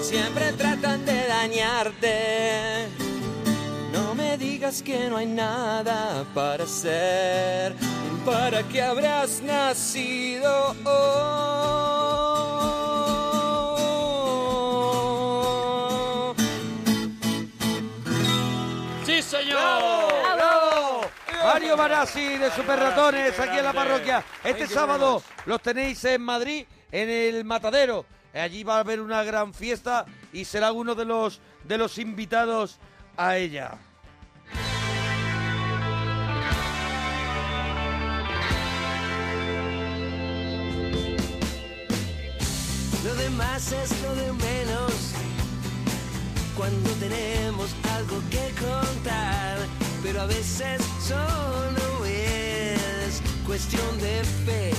[0.00, 2.86] Siempre tratan de dañarte.
[3.92, 7.74] No me digas que no hay nada para hacer.
[8.24, 10.76] ¿Para que habrás nacido?
[21.84, 24.24] Barassi de Super Ratones aquí en la parroquia.
[24.42, 28.06] Este sábado los tenéis en Madrid, en el Matadero.
[28.32, 32.78] Allí va a haber una gran fiesta y será uno de los de los invitados
[33.18, 33.72] a ella.
[43.04, 45.12] Lo demás es lo de menos.
[46.56, 49.58] Cuando tenemos algo que contar,
[50.04, 54.70] pero a veces solo es cuestión de fe.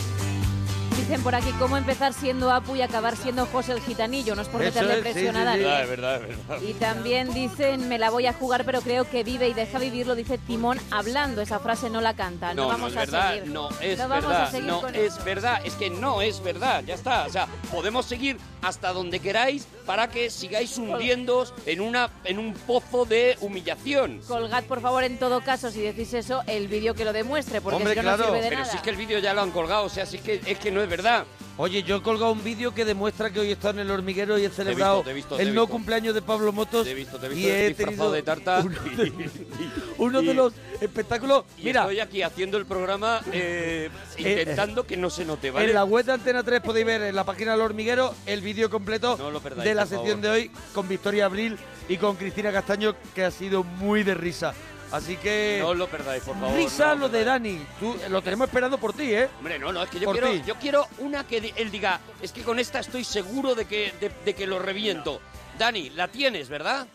[0.97, 4.33] Dicen por aquí cómo empezar siendo Apu y acabar siendo José el Gitanillo.
[4.35, 5.45] No es por Eso meterle es, sí, presión sí, a sí.
[5.45, 5.63] nadie.
[5.63, 6.61] verdad, es verdad, es verdad.
[6.67, 10.07] Y también dicen, me la voy a jugar, pero creo que vive y deja vivir,
[10.07, 11.41] lo dice Timón hablando.
[11.41, 12.53] Esa frase no la canta.
[12.55, 13.51] No, No, no vamos es a verdad, seguir.
[13.51, 15.23] no es No vamos a verdad, seguir no con es esto.
[15.25, 17.25] verdad, es que no es verdad, ya está.
[17.25, 22.53] O sea, podemos seguir hasta donde queráis para que sigáis hundiéndoos en, una, en un
[22.53, 24.21] pozo de humillación.
[24.27, 27.77] Colgad, por favor, en todo caso, si decís eso, el vídeo que lo demuestre, porque
[27.77, 28.23] Hombre, si no, no claro.
[28.25, 28.71] sirve de Pero nada.
[28.71, 30.57] si es que el vídeo ya lo han colgado, o sea, si es que, es
[30.57, 31.25] que no es verdad.
[31.57, 34.37] Oye, yo he colgado un vídeo que demuestra que hoy he estado en el hormiguero
[34.37, 35.71] y he celebrado te he visto, te he el no visto.
[35.73, 36.83] cumpleaños de Pablo Motos.
[36.83, 38.59] Te he visto, te he y visto he disfrazado tenido de tarta.
[38.65, 39.29] uno y- de,
[39.99, 41.45] uno de y- los espectáculos.
[41.57, 45.67] Y Mira, estoy aquí haciendo el programa eh, intentando que no se note, ¿vale?
[45.67, 48.69] En la web de Antena 3 podéis ver en la página del hormiguero el vídeo
[48.69, 50.21] completo No lo perdáis, de la sección favor.
[50.21, 51.57] de hoy con Victoria Abril
[51.87, 54.53] y con Cristina Castaño, que ha sido muy de risa.
[54.91, 55.57] Así que.
[55.61, 56.55] No os lo perdáis, por favor.
[56.55, 57.23] risa no lo de.
[57.23, 57.65] Dani.
[57.79, 59.27] Tú, lo tenemos esperando por ti, ¿eh?
[59.39, 60.43] Hombre, no, no, es que yo Por quiero, ti.
[60.45, 64.11] yo quiero una que él diga, es que con esta estoy seguro de que, de,
[64.23, 65.19] de que lo reviento.
[65.57, 66.87] Dani, la tienes, ¿verdad?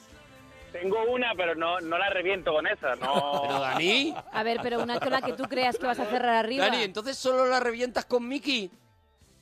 [0.73, 2.95] Tengo una, pero no, no la reviento con esa.
[2.97, 3.41] No.
[3.43, 6.37] Pero Dani, A ver, pero una con la que tú creas que vas a cerrar
[6.45, 6.67] arriba.
[6.67, 8.71] Dani, entonces solo la revientas con Mickey.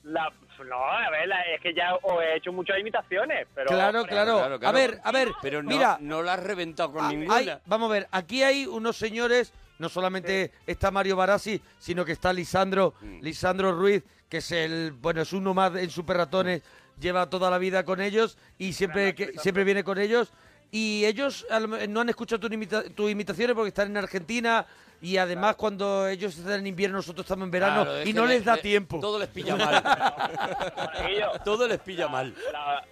[0.04, 0.32] La-
[0.68, 3.68] no, a ver, la- es que ya os he hecho muchas imitaciones, pero...
[3.68, 4.76] claro, claro, claro, claro.
[4.76, 5.28] A ver, a ver.
[5.40, 7.36] Pero no, mira, no la has reventado con Ah, ninguna.
[7.36, 12.10] hay- vamos a ver, aquí hay unos señores, no solamente está Mario Barassi, sino que
[12.12, 13.20] está Lisandro, Mm.
[13.22, 16.62] Lisandro Ruiz, que es el, bueno, es uno más en Super Ratones,
[16.98, 20.32] lleva toda la vida con ellos y siempre, que, siempre viene con ellos.
[20.70, 21.46] Y ellos
[21.88, 24.66] no han escuchado tus imita- tus imitaciones porque están en Argentina
[25.00, 28.34] y además cuando ellos están en invierno nosotros estamos en verano Claro, y no le-
[28.34, 29.00] les da tiempo.
[29.00, 29.82] Todo les pilla mal.
[30.76, 32.34] Monaguillo, todo les pilla mal.
[32.52, 32.84] la-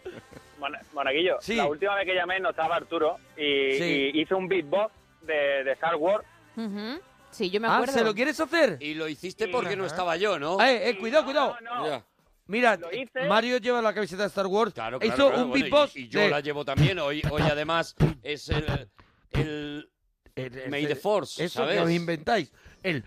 [0.59, 1.57] Mona- Monaguillo, Sí.
[1.57, 4.11] la última vez que llamé no estaba Arturo y, Sí.
[4.15, 6.25] y hice un beatbox de, de Star Wars.
[6.57, 6.99] Ujú.
[7.31, 7.93] Sí, yo me Ah, acuerdo.
[7.93, 8.79] ¿se lo quieres hacer?
[8.81, 10.59] Y lo hiciste porque no estaba yo, ¿no?
[10.63, 11.57] Eh, eh, cuidado, cuidado.
[11.63, 12.03] No, no, Ya.
[12.49, 13.27] Mira, hice.
[13.27, 14.73] Mario lleva la camiseta de Star Wars.
[14.75, 16.99] Claro, claro, hizo claro, un bueno, y- beatbox y, yo de- la llevo también.
[16.99, 18.89] Hoy, hoy además es el,
[19.33, 19.91] el
[20.37, 21.77] el- May the Force, Eso ¿sabes?
[21.77, 22.53] que os inventáis.
[22.83, 23.05] El,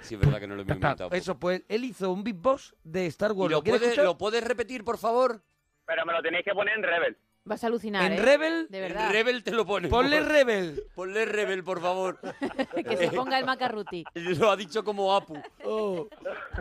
[0.00, 1.10] Sí, es verdad que no lo hemos inventado.
[1.12, 3.50] eso, pues él hizo un beatbox de Star ¿Y Wars.
[3.52, 4.04] lo quieres puedes, escuchar?
[4.04, 5.42] lo puedes repetir, por favor?
[5.86, 7.16] pero me lo tenéis que poner en Rebel.
[7.46, 8.22] Vas a alucinar, En ¿eh?
[8.22, 9.10] Rebel, De En verdad.
[9.12, 9.90] Rebel te lo pones.
[9.90, 10.82] ponle Rebel.
[10.94, 12.18] Ponle Rebel, por favor.
[12.88, 14.02] que se ponga el macarruti.
[14.14, 15.36] Lo ha dicho como Apu.
[15.64, 16.08] Oh.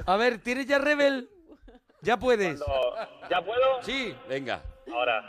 [0.05, 1.29] A ver, ¿tienes ya Rebel?
[2.03, 2.61] Ya puedes.
[3.29, 3.81] ¿Ya puedo?
[3.81, 4.13] Sí.
[4.27, 4.61] Venga.
[4.93, 5.23] Ahora.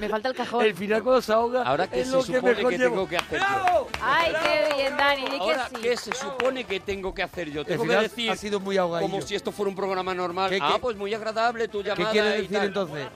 [0.00, 0.64] Me falta el cajón.
[0.64, 1.62] El final cuando se ahoga.
[1.62, 2.90] Ahora, ¿qué es se lo supone mejor que llevo.
[2.94, 3.88] tengo que hacer yo?
[4.02, 5.22] Ay, qué bien, Dani.
[5.22, 5.76] di que Ahora, sí.
[5.82, 7.60] ¿qué se supone que tengo que hacer yo?
[7.60, 9.10] El Tengo que final decir ha sido muy ahogadillo.
[9.10, 10.50] como si esto fuera un programa normal.
[10.50, 12.66] ¿Qué- ah, qué- pues muy agradable tu ¿Qué llamada quieres y decir tal.
[12.68, 13.06] entonces?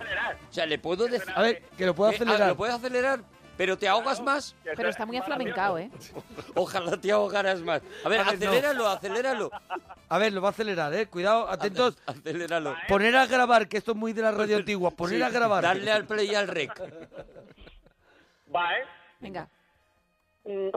[0.51, 1.33] O sea, le puedo decir...
[1.35, 2.49] A ver, que lo puedo Eh, ah, acelerar.
[2.49, 3.21] ¿Lo puedes acelerar?
[3.57, 4.55] ¿Pero te ahogas más?
[4.77, 5.89] Pero está muy aflamencado, ¿eh?
[6.55, 7.83] Ojalá te ahogaras más.
[8.05, 8.47] A ver, A ver, no.
[8.49, 9.51] aceléralo, aceléralo.
[10.09, 11.07] A ver, lo va a acelerar, ¿eh?
[11.07, 11.97] Cuidado, atentos.
[12.07, 12.75] Aceléralo.
[12.89, 14.91] Poner a grabar, que esto es muy de la radio antigua.
[14.91, 15.63] Poner Sí, a grabar.
[15.63, 16.73] Darle al play y al rec.
[18.55, 18.85] Va, ¿eh?
[19.21, 19.49] Venga.
[20.45, 20.75] Es,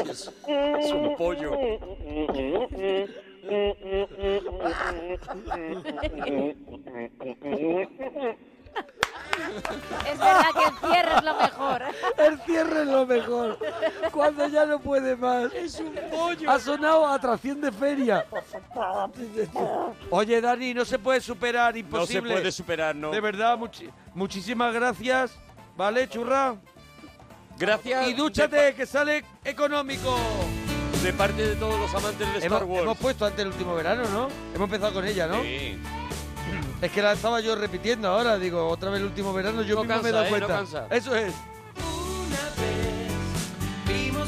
[0.00, 1.52] es- es un pollo.
[10.10, 11.82] Es verdad que el cierre es lo mejor.
[12.18, 13.58] El cierre es lo mejor.
[14.12, 15.52] Cuando ya no puede más.
[15.52, 16.50] Es un pollo.
[16.50, 18.26] Ha sonado atracción de feria.
[20.10, 22.32] Oye, Dani, no se puede superar, No se imposible.
[22.34, 23.10] puede superar, ¿no?
[23.10, 25.32] De verdad, muchi- muchísimas gracias.
[25.76, 26.56] ¿Vale, churra?
[27.58, 30.16] Gracias Y dúchate, que sale económico.
[31.00, 32.82] de, de parte de todos los amantes de Star Hemos, Wars.
[32.82, 34.28] hemos puesto antes el último verano, ¿no?
[34.54, 35.42] Hemos empezado con ella, ¿no?
[35.42, 35.78] Sí.
[36.80, 39.84] Es que la estaba yo repitiendo ahora, digo, otra vez el último verano, yo No
[39.84, 40.30] mismo me he dado ¿eh?
[40.30, 40.56] No cuenta.
[40.56, 40.86] cansa.
[40.90, 41.32] Eso es.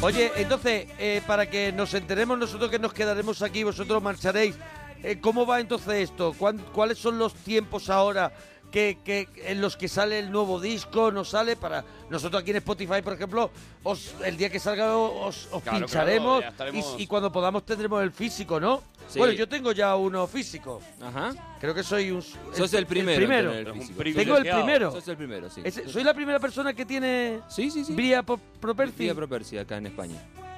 [0.00, 4.54] Oye, entonces, eh, para que nos enteremos nosotros que nos quedaremos aquí, vosotros marcharéis,
[5.02, 6.34] eh, ¿cómo va entonces esto?
[6.36, 8.30] ¿Cuán- ¿Cuáles son los tiempos ahora
[8.74, 11.12] que, que- en los que sale el nuevo disco?
[11.12, 11.54] ¿No sale?
[11.54, 13.48] Para nosotros aquí en Spotify, por ejemplo,
[13.84, 17.30] os, el día que salga os, os Claro, pincharemos claro, ya estaremos- y, y cuando
[17.30, 18.82] podamos tendremos el físico, ¿no?
[19.08, 19.20] Sí.
[19.20, 20.80] Bueno, yo tengo ya uno físico.
[21.00, 21.32] Ajá.
[21.60, 22.20] Creo que soy un...
[22.20, 23.16] Sos el primero.
[23.18, 23.52] primero.
[23.52, 23.98] el Un físico.
[23.98, 24.42] privilegiado.
[24.42, 24.90] Tengo el primero.
[24.90, 25.62] Sos el primero, sí.
[25.86, 27.92] Soy la primera persona que tiene Sí, sí, sí.
[27.94, 29.04] Bria Pro- Property.
[29.04, 30.16] Vía Properci acá en España.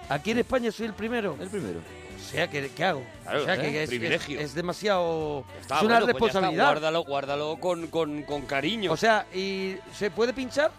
[0.09, 1.37] Aquí en España soy el primero.
[1.38, 1.81] El primero.
[2.27, 3.05] O sea, ¿qué, qué hago?
[3.23, 3.61] Claro, o sea, ¿eh?
[3.61, 4.39] que es, Privilegio.
[4.41, 5.45] es- es demasiado...
[5.61, 6.65] Está, es una bueno, pues ya está, responsabilidad.
[6.65, 8.93] guárdalo, guárdalo con, con, con cariño.
[8.93, 10.71] o sea, ¿y se puede pinchar?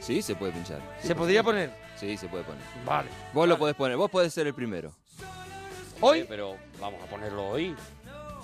[0.00, 0.80] Sí, se puede pinchar.
[1.02, 1.72] ¿Se podría poner?
[1.98, 2.62] Sí, se puede poner.
[2.84, 3.08] Vale.
[3.32, 4.92] Vos lo podés poner, vos podés ser el primero.
[6.00, 7.74] Hoy, Eh, pero vamos a ponerlo hoy.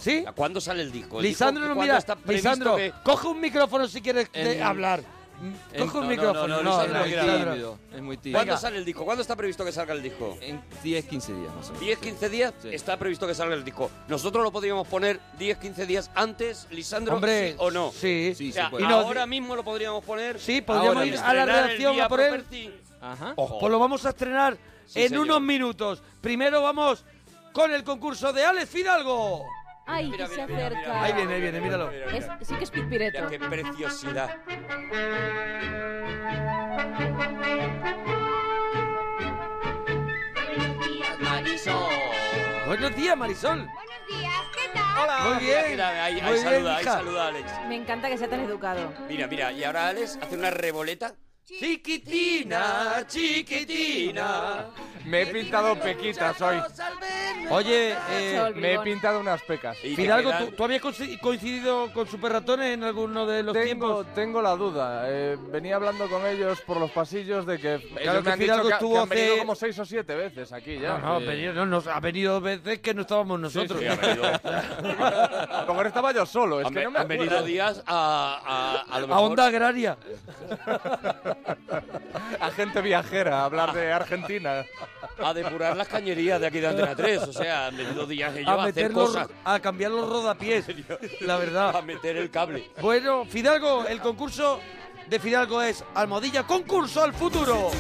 [0.01, 0.25] ¿sí?
[0.27, 1.19] ¿A ¿Cuándo sale el disco?
[1.19, 5.03] ¿El Lisandro disco está previsto Lisandro, que- coge un micrófono si quieres de- En- hablar.
[5.43, 6.47] Mm, Coge un no, micrófono.
[6.47, 7.79] no, no, es muy tímido.
[7.93, 8.39] Es muy tímido.
[8.39, 9.05] ¿Cuándo sale el disco?
[9.05, 10.39] ¿Cuándo está previsto que salga el disco?
[10.41, 11.81] En 10, 15 días más o menos.
[11.81, 12.69] 10, 15 días Sí.
[12.73, 13.91] está previsto que salga el disco.
[14.07, 17.91] Nosotros lo podríamos poner 10, 15 días antes, Lisandro, Hombre, ¿sí o no?
[17.91, 18.35] Sí.
[18.37, 18.53] Sí.
[18.79, 20.39] Y no- ahora mismo lo podríamos poner.
[20.39, 22.45] Sí, podríamos ir a la redacción a por él.
[23.01, 23.35] Ajá.
[23.35, 26.03] Pues lo vamos a estrenar Sí, en unos minutos.
[26.21, 27.05] Primero vamos
[27.53, 29.45] con el concurso de Alex Fidalgo.
[29.87, 30.79] Ay, Mira, que mira, se mira, acerca.
[30.81, 31.91] mira, Ahí viene, ahí viene, míralo.
[31.91, 32.19] mira, mira.
[32.19, 33.29] Es- sí que es Mira Pispireto.
[33.29, 34.39] qué preciosidad.
[42.67, 43.59] Buenos días, Marisol.
[43.67, 45.03] Buenos días, ¿qué tal?
[45.03, 45.21] Hola.
[45.35, 45.65] Muy bien.
[45.71, 47.53] Mira, ahí, ahí Muy bien, saluda, ahí saluda a Alex.
[47.69, 48.93] Me encanta que sea tan educado.
[49.09, 51.15] Mira, mira, y ahora Alex hace una revoleta.
[51.45, 54.67] Chiquitina, chiquitina.
[55.05, 56.57] Me he pintado pequitas hoy.
[57.51, 58.53] Oye, Se eh.
[58.55, 59.77] Me he pintado unas pecas.
[59.85, 60.81] Y Fidalgo, ¿tú, tú habías
[61.21, 64.07] coincidido con Super Ratones en alguno de los Tengo, tiempos?
[64.15, 65.05] tengo la duda.
[65.09, 68.63] eh, venía hablando con ellos por los pasillos de que ellos que me han Fidalgo
[68.65, 70.99] dicho que, estuvo que han venido hace- como seis o siete veces aquí ya.
[70.99, 73.81] No, no, venido- no, nos ha venido veces que no estábamos nosotros.
[73.81, 77.09] Sí, ha venido, A lo mejor estaba yo solo, es han, que no me han
[77.09, 79.99] venido días a, a, a lo A onda agraria.
[82.41, 84.65] A gente viajera, a hablar de Argentina.
[85.23, 87.23] a depurar las cañerías de aquí de Antena 3.
[87.23, 89.29] O sea, han venido días ellos A, a, hacer meter los- cosas.
[89.45, 90.67] a cambiar los rodapiés.
[91.21, 91.77] La verdad.
[91.77, 92.71] A meter el cable.
[92.81, 94.61] Bueno, Fidalgo, el concurso
[95.09, 97.71] de Fidalgo es Almohadilla Concurso al Futuro.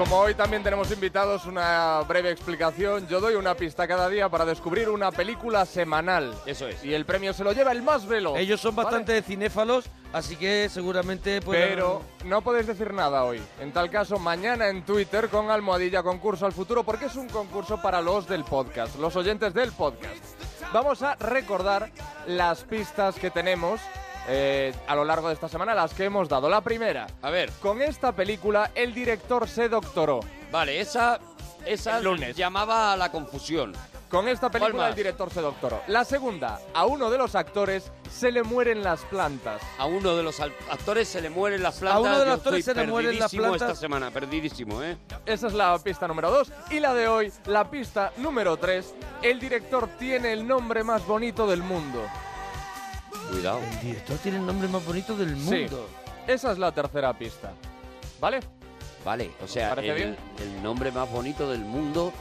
[0.00, 3.06] Como hoy también tenemos invitados, una breve explicación.
[3.06, 6.34] Yo doy una pista cada día para descubrir una película semanal.
[6.46, 6.82] Eso es.
[6.82, 8.34] Y el premio se lo lleva el más velo.
[8.34, 8.86] Ellos son ¿vale?
[8.86, 13.42] bastante cinéfalos, así que seguramente pues Pero no podéis decir nada hoy.
[13.60, 17.82] En tal caso, mañana en Twitter con almohadilla concurso al futuro, porque es un concurso
[17.82, 20.24] para los del podcast, los oyentes del podcast.
[20.72, 21.90] Vamos a recordar
[22.26, 23.82] las pistas que tenemos
[24.28, 26.48] eh, a lo largo de esta semana, las que hemos dado.
[26.48, 30.20] La primera, A ver, con esta película el director se doctoró.
[30.52, 31.18] vale, esa,
[31.66, 32.36] esa El lunes.
[32.36, 33.72] llamaba a la confusión.
[34.10, 34.88] Con esta película más?
[34.90, 35.82] el director se doctoró.
[35.86, 39.62] La segunda, a uno de los actores se le mueren las plantas.
[39.78, 42.00] A uno de los al- actores se le mueren las plantas.
[42.02, 43.68] uno de los Yo actores estoy se le mueren las perdidísimo plantas.
[43.68, 44.96] esta semana, perdidísimo, ¿eh?
[45.26, 46.52] Esa es la pista número 2.
[46.70, 48.94] Y la de hoy, la pista número 3.
[49.22, 52.02] El director tiene el nombre más bonito del mundo.
[53.30, 53.60] Cuidado.
[53.60, 55.42] El director tiene el nombre más bonito del Sí.
[55.42, 55.88] mundo.
[56.26, 57.52] Esa es la tercera pista.
[58.20, 58.40] ¿Vale?
[59.04, 60.16] Vale, o sea, ¿Parece el, bien?
[60.38, 62.12] el nombre más bonito del mundo.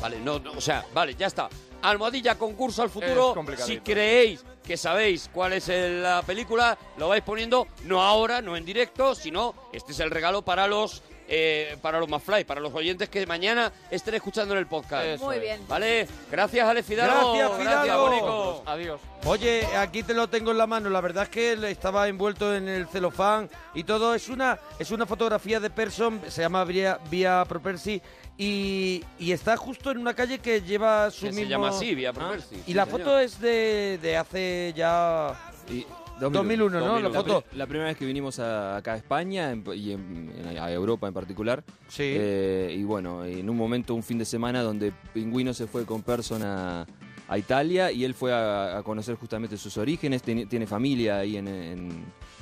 [0.00, 1.48] Vale, no, no, o sea, vale, ya está.
[1.82, 3.34] Almohadilla, concurso al futuro.
[3.58, 8.56] Si creéis que sabéis cuál es el- la película, lo vais poniendo, no ahora, no
[8.56, 11.02] en directo, sino este es el regalo para los
[11.34, 15.06] eh, para los más fly, para los oyentes que mañana estén escuchando en el podcast.
[15.06, 15.40] Eso Muy es.
[15.42, 15.60] bien.
[15.66, 16.06] ¿Vale?
[16.30, 17.32] Gracias, Alex Fidalgo.
[17.32, 18.62] Gracias, Fidalgo.
[18.66, 19.00] Adiós.
[19.24, 20.90] Oye, aquí te lo tengo en la mano.
[20.90, 24.14] La verdad es que él estaba envuelto en el celofán y todo.
[24.14, 28.02] Es una, es una fotografía de Person, se llama Vía, Vía Propersi
[28.36, 31.42] y, y está justo en una calle que lleva su Que mismo...
[31.44, 32.56] se llama así, Vía Ah, Propersi.
[32.56, 32.98] Y Sí, la señor.
[33.00, 35.34] foto es de, de hace ya...
[35.70, 35.86] Y
[36.30, 36.86] 2001, ¿no?
[37.00, 37.14] La 2001.
[37.40, 37.44] foto.
[37.56, 41.08] La primera vez que vinimos a- acá a España en- y en- en- a Europa
[41.08, 41.64] en particular.
[41.88, 42.02] Sí.
[42.04, 46.02] Eh, y bueno, en un momento, un fin de semana donde Pingüino se fue con
[46.02, 46.86] Person a,
[47.28, 50.22] a Italia y él fue a, a conocer justamente sus orígenes.
[50.22, 51.48] Tiene, tiene familia ahí en,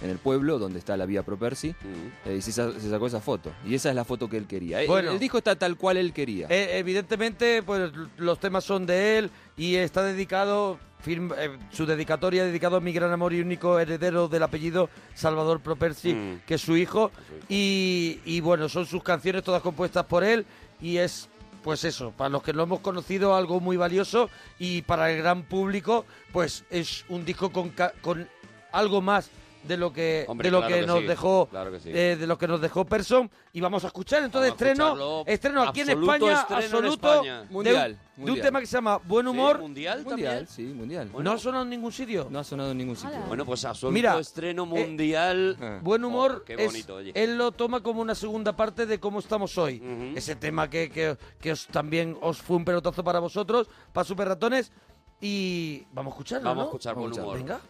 [0.02, 1.70] en- el pueblo donde está la vía Propersi.
[1.70, 2.28] Mm.
[2.28, 3.52] Eh, y se, sa- se sacó esa foto.
[3.66, 4.78] Y esa es la foto que él quería.
[4.86, 5.08] Bueno.
[5.08, 6.46] el, el disco está tal cual él quería.
[6.50, 12.76] Eh, evidentemente, pues los temas son de él y está dedicado, eh, su dedicatoria dedicado
[12.76, 16.40] a mi gran amor y único heredero del apellido Salvador Propersi, Mm.
[16.46, 17.10] que es su hijo.
[17.48, 20.46] Y, y bueno, son sus canciones todas compuestas por él
[20.80, 21.28] y es,
[21.62, 25.42] pues eso, para los que lo hemos conocido, algo muy valioso y para el gran
[25.42, 28.28] público, pues es un disco con, ca- con
[28.72, 29.28] algo más
[29.62, 31.90] de lo que Hombre, de lo claro que, que nos sí, dejó claro que sí.
[31.92, 35.62] eh, de lo que nos dejó Person y vamos a escuchar entonces a estreno estreno
[35.62, 37.36] aquí en Absoluto España estreno en absoluto España.
[37.36, 38.46] de un- Mundial, de un, mundial.
[38.46, 39.62] tema que se llama Buen Humor ¿Sí?
[39.62, 40.46] ¿Mundial, mundial, también?
[40.46, 41.10] sí, mundial.
[41.22, 43.18] no ha sonado en ningún sitio No ha sonado en ningún sitio.
[43.28, 45.56] Bueno, pues absoluto Mira, estreno eh, mundial.
[45.60, 45.78] Ah.
[45.82, 47.12] Buen humor Oh, qué es- bonito, oye.
[47.14, 50.16] él lo toma como una segunda parte de cómo estamos hoy Ujú.
[50.16, 54.28] ese tema que, que, que os, también os fue un pelotazo para vosotros para Super
[54.28, 54.72] Ratones
[55.20, 56.68] y vamos a escucharlo Vamos a ¿no?
[56.70, 57.36] escuchar Vamos buen a humor.
[57.38, 57.60] venga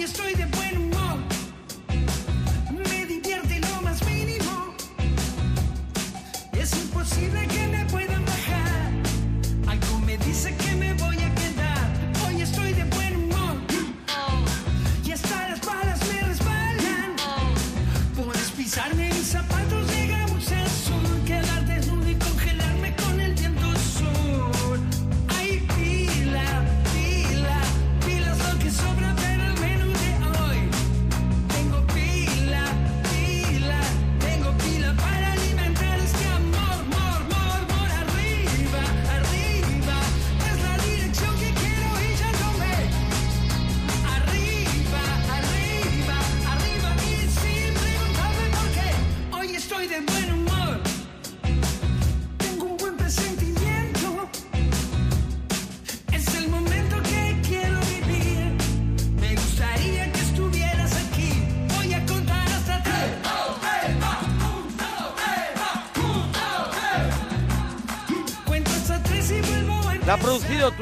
[0.00, 1.18] Hoy estoy de buen humor.
[2.70, 4.74] Me divierte lo más mínimo.
[6.54, 7.79] Es imposible que me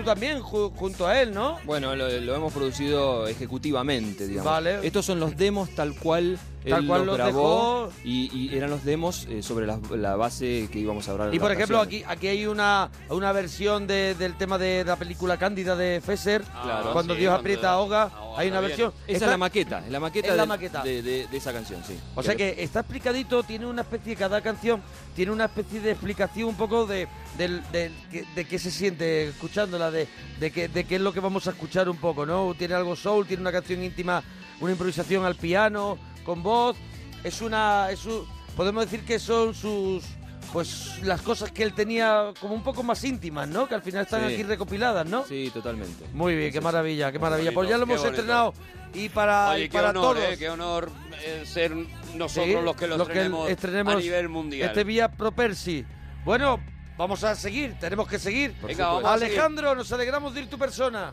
[0.08, 1.58] también ju- junto a él ¿no?
[1.64, 4.50] Bueno, lo, lo hemos producido ejecutivamente, digamos.
[4.52, 4.86] Vale.
[4.86, 7.92] Estos son los demos tal cual Tal él cual los grabó dejó.
[8.04, 11.34] y, y eran los demos eh, sobre la, la base que íbamos a hablar.
[11.34, 12.06] Y por ejemplo, canciones.
[12.08, 16.42] aquí, aquí hay una, una versión de- del tema de la película Cándida de Fesser.
[16.42, 18.02] Claro, cuando sí, Dios aprieta, ahoga.
[18.04, 18.92] ahoga Hay una versión.
[19.06, 20.82] Esa Está- es la maqueta, es la maqueta, es la del- maqueta.
[20.82, 21.98] De, de- de esa canción, sí.
[22.14, 24.80] O sea que está explicadito, tiene una especie, cada canción
[25.16, 30.08] tiene una especie de explicación un poco de, que- de qué se siente escuchándola, de,
[30.40, 32.54] de, qué, de qué es lo que vamos a escuchar un poco, ¿no?
[32.56, 34.22] Tiene algo soul, tiene una canción íntima,
[34.60, 36.76] una improvisación al piano, con voz.
[37.24, 37.90] Es una.
[37.90, 38.24] Es un-
[38.56, 40.04] podemos decir que son sus.
[40.52, 43.68] Pues las cosas que él tenía como un poco más íntimas, ¿no?
[43.68, 44.34] Que al final están Sí.
[44.34, 45.24] aquí recopiladas, ¿no?
[45.26, 46.04] Sí, totalmente.
[46.14, 47.52] Muy bien, qué maravilla, qué maravilla.
[47.52, 48.54] Pues ya lo hemos estrenado
[48.94, 50.32] y para, Oye, y qué para honor, todos.
[50.32, 50.90] eh, qué honor
[51.22, 51.72] eh, ser
[52.14, 54.68] nosotros Sí, los que lo los estrenemos, estrenemos a nivel mundial.
[54.70, 55.84] Este Vía Propersi.
[56.24, 56.58] Bueno,
[56.96, 58.54] vamos a seguir, tenemos que seguir.
[58.62, 59.34] Venga, vamos a seguir.
[59.34, 61.12] Alejandro, nos alegramos de ir tu persona.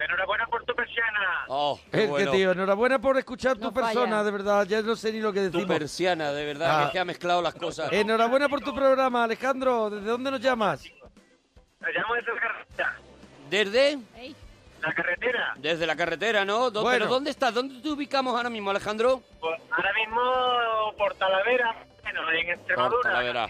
[0.00, 1.44] Enhorabuena por tu persiana.
[1.48, 2.30] Oh, qué Es bueno.
[2.32, 4.66] que, tío, enhorabuena por escuchar No tu persona, de verdad.
[4.66, 5.66] Ya no sé ni lo que Tu decimos.
[5.78, 6.78] persiana, de verdad, Ah.
[6.80, 7.92] que es que ha mezclado las cosas.
[7.92, 9.90] Enhorabuena por tu programa, Alejandro.
[9.90, 10.82] ¿Desde dónde nos llamas?
[11.80, 12.96] Me llamo desde la carretera.
[13.50, 13.98] Desde,
[14.80, 15.54] La carretera.
[15.58, 16.70] desde la carretera, ¿no?
[16.70, 16.98] ¿Dó- Bueno.
[17.00, 17.52] ¿Pero dónde estás?
[17.52, 19.22] ¿Dónde te ubicamos ahora mismo, Alejandro?
[19.40, 23.02] Pues ahora mismo por Talavera, bueno, en Por Extremadura.
[23.02, 23.46] Talavera.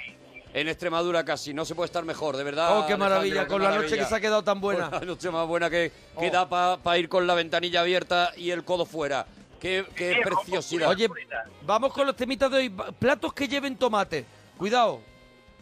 [0.52, 2.78] En Extremadura casi, no se puede estar mejor, de verdad.
[2.78, 4.90] Oh, qué maravilla, con qué la noche que se ha quedado tan buena.
[4.90, 6.30] Con la noche más buena que, que Oh.
[6.30, 6.48] da
[6.82, 9.26] para ir con la ventanilla abierta y el codo fuera.
[9.60, 10.88] Qué, qué Sí, preciosidad.
[10.88, 11.08] Oye,
[11.62, 12.74] vamos con los temitas de hoy.
[12.98, 14.24] Platos que lleven tomate.
[14.56, 15.02] Cuidado.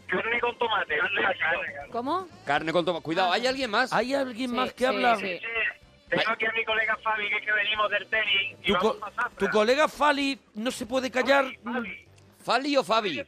[0.07, 0.97] Carne con tomate.
[0.97, 1.89] Carne, carne.
[1.91, 2.27] ¿Cómo?
[2.45, 3.03] Carne con tomate.
[3.03, 3.93] Cuidado, ¿hay alguien más?
[3.93, 5.15] ¿Hay alguien Sí, más que sí, habla?
[5.17, 5.37] sí.
[5.37, 5.45] Sí,
[6.09, 8.57] Tengo aquí a mi colega Fabi, que es que venimos del tenis.
[8.63, 11.45] Y Tu, vamos co- a tu colega Fali no se puede callar.
[11.63, 12.07] Fabi,
[12.43, 13.23] ¿Fali o Fabi?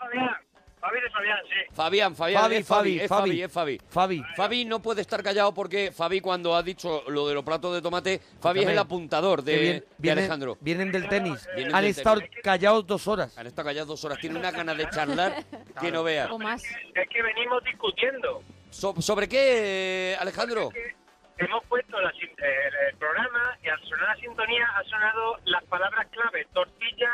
[0.81, 1.73] Fabi de Fabián, sí.
[1.73, 3.29] Fabián, Fabián, Fabi, es Fabi, Fabi, es Fabi.
[3.29, 3.77] Fabi, es Fabi.
[4.19, 4.23] Fabi.
[4.35, 7.81] Fabi no puede estar callado porque Fabi cuando ha dicho lo de los platos de
[7.83, 10.57] tomate, Fabi es el apuntador de, que de vienen- Alejandro.
[10.59, 11.47] Vienen del tenis.
[11.55, 12.37] Vienen Han del estado tenis.
[12.43, 13.37] callados dos horas.
[13.37, 14.17] Han estado callados dos horas.
[14.19, 15.43] Tiene una gana de charlar
[15.79, 16.31] que no veas.
[16.31, 16.63] O más.
[16.63, 18.41] Es que venimos discutiendo.
[18.71, 20.71] So- ¿Sobre qué, eh, Alejandro?
[21.37, 25.63] Hemos puesto la sin- el, el programa y al sonar la sintonía ha sonado las
[25.65, 27.09] palabras clave tortilla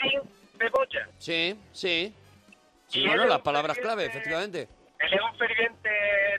[0.00, 0.20] sin
[0.58, 1.08] cebolla.
[1.18, 2.12] Sí, sí.
[2.94, 4.68] Sí, Y bueno, las palabras clave, efectivamente.
[5.00, 5.90] Él es un ferviente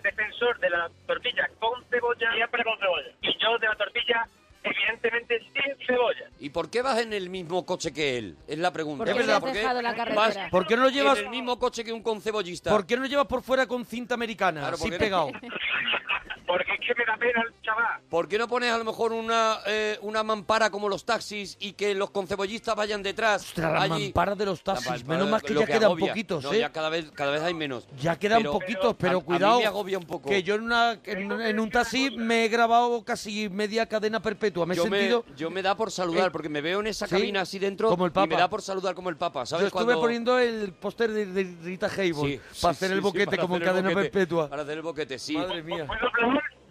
[0.01, 2.31] defensor de la tortilla con cebolla.
[2.33, 3.09] Siempre con cebolla.
[3.21, 4.25] Y yo de la tortilla,
[4.63, 6.29] evidentemente, sin cebolla.
[6.39, 8.37] ¿Y por qué vas en el mismo coche que él?
[8.47, 9.03] Es la pregunta.
[9.03, 10.37] Es verdad, ¿Por qué la vas.
[10.49, 12.69] ¿Por qué no lo llevas, en el mismo coche que un concebollista?
[12.69, 14.61] ¿por qué no lo llevas por fuera con cinta americana?
[14.61, 15.31] Claro, así pegado.
[16.57, 17.99] Porque es que me da pena el chaval.
[18.09, 21.73] ¿Por qué no pones a lo mejor una, eh, una mampara como los taxis y
[21.73, 23.41] que los concebollistas vayan detrás?
[23.43, 24.03] Ostras, las allí?
[24.05, 24.87] mamparas de los taxis.
[24.89, 26.07] mampara, Menos mal que ya quedan agobia.
[26.13, 26.59] poquitos, No, ¿eh?
[26.59, 27.87] ya cada vez, cada vez hay menos.
[27.99, 29.59] Ya quedan Pero- poquitos, a- pero a mí cuidado.
[29.59, 30.29] me agobia un poco.
[30.29, 34.65] Que yo en, una, en, en un taxi me he grabado casi media cadena perpetua.
[34.65, 35.25] Me he yo, sentido.
[35.27, 37.59] me, yo me da por saludar, Eh, porque me veo en esa sí, cabina así
[37.59, 38.37] dentro como el y me Papa.
[38.39, 39.63] da por saludar como el Papa, ¿sabes?
[39.63, 43.01] Yo estuve Cuando- poniendo el póster de, de Rita Hayworth Sí, para sí, hacer el
[43.01, 44.49] boquete como en cadena perpetua.
[44.49, 45.35] Para hacer el boquete, sí.
[45.35, 45.85] Madre mía.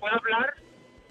[0.05, 0.55] ¿Puedo hablar?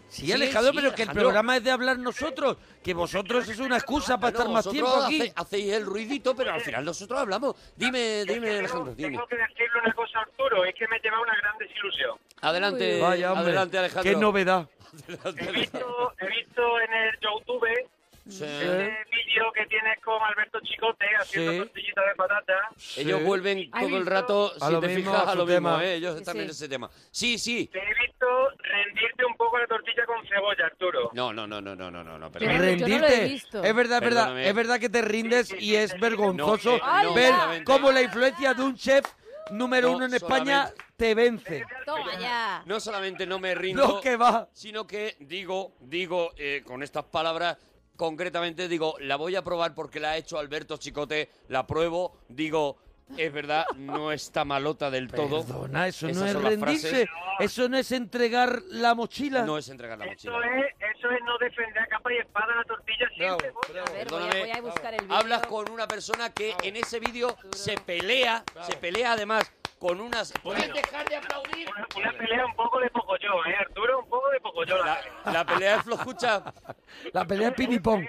[0.07, 1.23] Sí, Sí, Alejandro, sí, pero que el Alejandro.
[1.23, 2.57] programa es de hablar nosotros.
[2.83, 5.21] Que vosotros es una excusa para estar más tiempo aquí.
[5.21, 7.55] hace- hacéis el ruidito, pero al final nosotros hablamos.
[7.75, 9.09] Dime, dime, tengo- Alejandro, dime.
[9.09, 12.19] Tengo que decirle una cosa a Arturo, es que me lleva una gran desilusión.
[12.41, 14.11] Adelante, Vaya, hombre, adelante, Alejandro.
[14.13, 14.69] qué novedad.
[15.39, 17.65] He visto, he visto en el YouTube
[18.27, 18.43] Sí.
[18.45, 21.57] ese vídeo que tienes con Alberto Chicote haciendo Sí.
[21.57, 22.53] tortillitas de patata.
[22.97, 24.09] Ellos vuelven ¿Has todo el visto?
[24.09, 25.83] rato, A si lo te mismo, fijas, a a su lo mismo, tema.
[25.85, 25.95] ¿eh?
[25.95, 26.51] Ellos Sí, están en sí.
[26.51, 26.89] ese tema.
[27.11, 27.67] Sí, sí.
[27.67, 28.25] Te he visto
[28.59, 31.09] rendirte un poco a la tortilla con cebolla, Arturo.
[31.13, 32.77] No, no, no, no, no, no, no, no, Pero- perdóname.
[32.77, 33.33] yo no lo he Rendirte.
[33.33, 33.63] visto.
[33.63, 34.21] Es verdad, es verdad.
[34.23, 34.49] Perdóname.
[34.49, 38.01] Es verdad que te rindes y es vergonzoso No, eh, no, ver solamente- cómo la
[38.01, 39.05] influencia de un chef
[39.51, 41.65] número No, uno en España te vence.
[41.85, 42.63] Toma ya.
[42.65, 44.47] No solamente no me rindo, Lo que va.
[44.53, 47.57] sino que digo, digo, eh, con estas palabras,
[48.03, 52.77] concretamente digo, la voy a probar porque la ha hecho Alberto Chicote, la pruebo, digo,
[53.15, 55.45] es verdad, no está malota del todo.
[55.45, 56.89] Perdona, eso Esas no es son las rendirse.
[56.89, 57.09] frases.
[57.39, 59.43] Eso no es entregar la mochila.
[59.45, 60.65] No es entregar la Eso mochila.
[60.67, 63.37] es, eso es no defender a capa y espada la tortilla sin Bravo.
[63.39, 65.15] A ver, voy a, Perdóname, voy a buscar el vídeo.
[65.15, 69.49] Hablas con una persona que en ese vídeo se pelea, se pelea además
[69.83, 70.31] con unas...
[70.41, 71.67] ¿Puedes dejar de aplaudir?
[71.69, 73.99] Una, una pelea un poco de poco yo, ¿eh, Arturo?
[73.99, 74.77] Un poco de poco yo.
[74.77, 76.41] La, La, la pelea de flojucha
[77.11, 78.05] La pelea es ping-pong.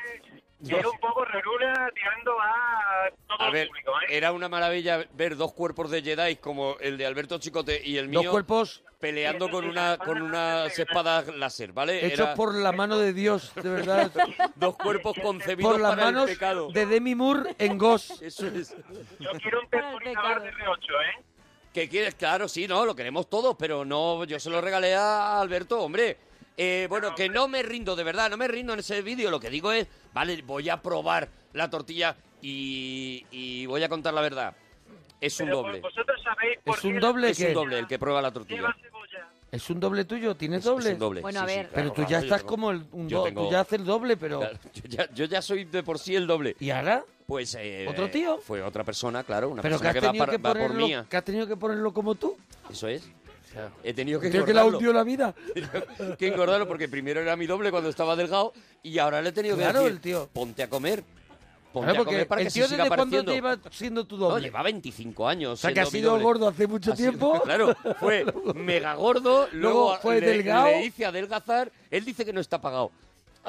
[0.60, 4.16] Y es un poco reruna tirando a todo A el ver, público, ¿eh?
[4.16, 8.08] era una maravilla ver dos cuerpos de Jedi como el de Alberto Chicote y el
[8.08, 12.06] mío Dos cuerpos peleando con una con unas espadas láser, ¿vale?
[12.06, 14.10] hechos Era por la mano de Dios, de verdad.
[14.54, 16.70] dos cuerpos concebidos por las para manos el pecado.
[16.70, 18.22] de Demi Moore en Ghost.
[18.22, 18.74] Eso es.
[19.18, 21.24] Yo quiero un el temporizador de R8, ¿eh?
[21.74, 22.14] ¿Qué quieres?
[22.14, 26.16] Claro, sí, no, lo queremos todos, pero no, yo se lo regalé a Alberto, hombre.
[26.56, 29.28] Eh, bueno, que no me rindo, de verdad, no me rindo en ese vídeo.
[29.28, 34.14] Lo que digo es, vale, voy a probar la tortilla y, y voy a contar
[34.14, 34.54] la verdad.
[35.20, 35.80] Es un Pero doble.
[35.80, 38.34] Vosotros sabéis por Es un doble Es que un doble el que prueba la lleva
[38.34, 38.76] tortilla.
[38.80, 39.28] cebolla.
[39.50, 40.86] es un doble tuyo, tienes Es- doble.
[40.90, 41.20] Es un doble.
[41.22, 41.68] Bueno, sí, a sí, ver.
[41.70, 43.50] claro, Pero tú claro, ya yo estás tengo- como el un yo do- tengo- tú
[43.52, 46.28] ya haces el doble, pero Claro, yo, ya, yo ya soy de por sí el
[46.28, 46.54] doble.
[46.60, 47.04] ¿y ahora?
[47.26, 48.38] Pues eh, ¿Otro tío?
[48.38, 50.68] Fue otra persona, claro, una Pero que persona has que, va, tenido par- que va
[50.68, 51.06] por mía.
[51.08, 52.36] que has tenido que ponerlo como tú.
[52.70, 53.02] Eso es.
[53.84, 54.78] He tenido que Tío que le ha engordarlo.
[54.78, 55.34] hundido la vida.
[56.18, 58.52] que engordarlo porque primero era mi doble cuando estaba delgado
[58.82, 60.28] y ahora le he tenido que Claro, decir, el tío.
[60.32, 61.04] ponte a comer.
[61.72, 64.28] Ponte Claro, a comer para el que tío se desde cuándo lleva siendo tu No,
[64.30, 64.42] doble.
[64.44, 65.52] lleva 25 años.
[65.52, 67.40] o sea, que ha sido gordo hace mucho Ha sido- tiempo.
[67.44, 70.66] claro, fue mega gordo, luego, Luego fue le, delgado.
[70.66, 71.70] le hice adelgazar.
[71.90, 72.90] Él dice que no está pagado.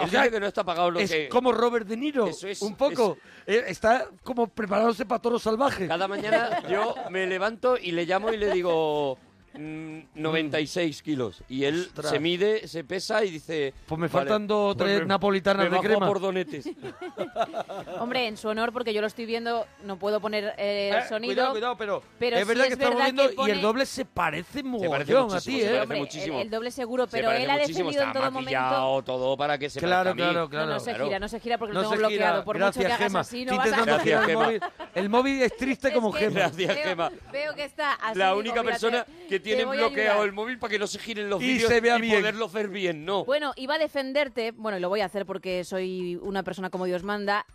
[0.03, 1.29] Dice que no está pagado lo es que...
[1.29, 3.17] como Robert De Niro, Eso es, un poco.
[3.45, 5.87] Eh, Está como preparándose para toro salvaje.
[5.87, 9.17] Cada mañana yo me levanto y le llamo y le digo
[9.57, 11.43] 96 kilos.
[11.49, 12.09] Y él Ostras.
[12.11, 13.73] se mide, se pesa y dice...
[13.87, 16.07] Pues me "Vale, faltan dos o pues tres me- napolitanas me de bajo a crema.
[16.07, 16.69] por donetes.
[17.99, 21.07] Hombre, en su honor, porque yo lo estoy viendo, no puedo poner eh, el Eh,
[21.07, 21.33] sonido.
[21.33, 23.53] Cuidado, cuidado, pero, pero es sí verdad es que estamos verdad viendo que y pone-
[23.53, 25.61] el doble se parece mogollón a ti, se ¿eh?
[25.65, 26.35] parece Hombre, muchísimo.
[26.39, 29.03] El, el doble seguro, Se pero parece él ha defendido en está todo momento.
[29.05, 30.21] todo para que se Claro, mí.
[30.21, 30.65] claro, No, claro.
[30.71, 31.05] no se Claro.
[31.05, 32.07] gira, no se gira porque lo No tengo se gira.
[32.25, 32.45] bloqueado.
[32.45, 33.19] Por Gracias, mucho que hagas Gema.
[33.19, 34.43] así, no vas a el Gema.
[34.43, 34.61] móvil.
[34.95, 36.39] El móvil es triste como Es Gema.
[36.39, 37.11] Gracias, Gema.
[37.31, 38.17] Veo que está así.
[38.19, 40.27] La única persona que tiene te voy a bloqueado ayudar.
[40.27, 42.19] el móvil para que no se giren los Y vídeos se vea y bien.
[42.19, 43.23] poderlo ver bien, no.
[43.25, 46.85] Bueno, iba a defenderte, bueno, y lo voy a hacer porque soy una persona como
[46.85, 47.45] Dios manda.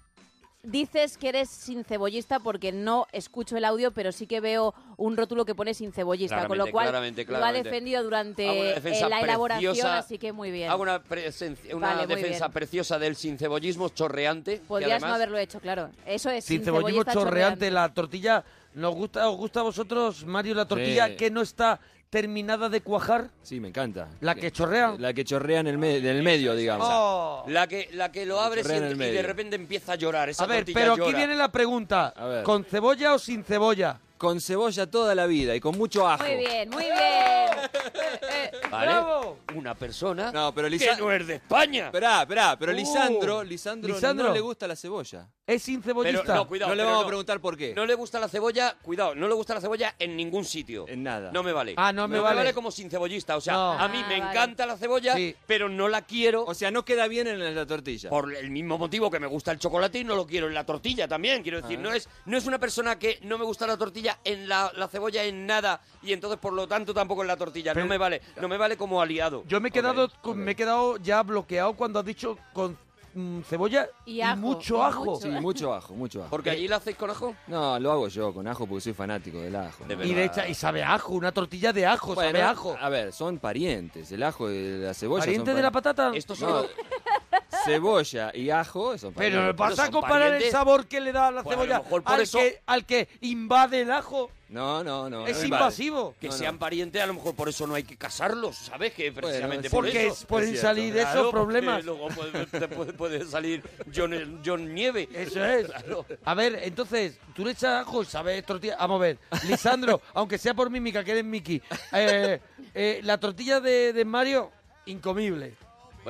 [0.63, 5.17] Dices que eres sin cebollista porque no escucho el audio, pero sí que veo un
[5.17, 7.69] rótulo que pone sin cebollista, con lo Claramente, cual claramente, lo ha claramente.
[7.71, 8.43] defendido Hago una durante
[8.75, 9.99] defensa eh, la elaboración, preciosa.
[9.99, 10.71] así que muy bien.
[10.71, 12.53] Hago una, presencia- una Vale, muy defensa bien.
[12.53, 14.59] preciosa del sincebollismo chorreante.
[14.59, 15.89] que Podrías además, no haberlo hecho, claro.
[16.05, 18.45] Eso es Sin sin, cebollismo cebollista chorreante, la tortilla
[18.75, 21.17] ¿Nos gusta, ¿Os gusta a vosotros, Mario, la tortilla Sí.
[21.17, 23.29] que no está terminada de cuajar?
[23.43, 24.09] Sí, me encanta.
[24.21, 24.95] ¿La que chorrea?
[24.99, 26.87] La que chorrea en el, me- en el medio, digamos.
[26.91, 27.45] Oh.
[27.49, 30.29] La que, la que lo abres y, de repente empieza a llorar.
[30.29, 32.15] Esa A ver, tortilla pero aquí viene la pregunta.
[32.45, 33.99] ¿Con cebolla o sin cebolla?
[34.21, 36.23] Con cebolla toda la vida y con mucho ajo.
[36.25, 36.91] Muy bien, muy bien.
[38.71, 38.87] ¿Vale?
[38.93, 39.39] ¡Bravo!
[39.55, 40.97] Una persona No, pero que Lisa...
[40.99, 41.87] no es de España.
[41.87, 44.29] Esperá, esperá, pero Uh, Lisandro, Lisandro, Lisandro.
[44.29, 45.27] no le gusta la cebolla.
[45.47, 46.23] ¿Es sin cebollista?
[46.23, 46.69] Pero no, cuidado.
[46.71, 47.07] no le pero vamos no.
[47.07, 47.75] a preguntar por qué.
[47.75, 50.85] No le gusta la cebolla, cuidado, no le gusta la cebolla en ningún sitio.
[50.87, 51.33] En nada.
[51.33, 51.75] No me vale.
[51.79, 52.53] Ah, no me vale.
[52.55, 53.37] como sin cebollista.
[53.37, 53.73] O sea, No.
[53.73, 54.31] a mí Ah, me vale.
[54.33, 55.35] encanta la cebolla, Sí.
[55.47, 58.11] pero no la quiero O sea, no queda bien en la tortilla.
[58.11, 60.65] por el mismo motivo que me gusta el chocolate y no lo quiero en la
[60.65, 61.43] tortilla también.
[61.43, 61.83] Quiero decir, Ah.
[61.83, 64.89] no es no es una persona que no me gusta la tortilla en la, la
[64.89, 67.73] cebolla en nada y entonces por lo tanto tampoco en la tortilla.
[67.75, 69.45] Pero- no me vale, no me vale como aliado.
[69.47, 72.77] Yo me he quedado, con- me he quedado ya bloqueado cuando has dicho con
[73.15, 75.05] mm, cebolla Y y, ajo, mucho ajo.
[75.05, 75.21] mucho.
[75.23, 76.31] Sí, mucho ajo, mucho ajo.
[76.31, 77.35] Porque allí la hacéis con ajo.
[77.49, 79.85] No, lo hago yo con ajo porque soy fanático del ajo.
[79.85, 80.05] De ¿no?
[80.05, 82.77] Y, de hecha- y sabe a ajo, una tortilla de ajo, Bueno, sabe a ajo.
[82.81, 84.13] A ver, son parientes.
[84.13, 85.23] El ajo y la cebolla.
[85.23, 86.13] ¿Pariente son de la patata?
[86.15, 86.69] Esto No, solo
[87.65, 89.57] cebolla y ajo son Pero parientes.
[89.57, 92.03] vas a comparar el sabor que le da a la Pues a lo cebolla mejor
[92.03, 94.31] por al, eso- que, al que invade el ajo.
[94.49, 95.29] No, no, no.
[95.29, 96.15] es no invasivo.
[96.21, 96.39] que No, no.
[96.39, 98.93] sean parientes, a lo mejor por eso no hay que casarlos, ¿sabes?
[98.95, 100.15] Que precisamente por Porque eso.
[100.15, 100.69] es- pueden es cierto.
[100.77, 101.85] salir Claro, esos problemas.
[101.85, 103.63] Luego puede, puede, puede salir
[103.95, 105.09] John, John Nieve.
[105.15, 105.67] Eso es.
[105.69, 106.05] Claro.
[106.25, 108.77] A ver, entonces, tú le echas ajo y sabes tortilla.
[108.81, 112.41] Vamos a ver, Lisandro, aunque sea por mímica, que eres Miki, eh,
[112.75, 114.51] eh, la tortilla de, de Mario,
[114.87, 115.55] incomible.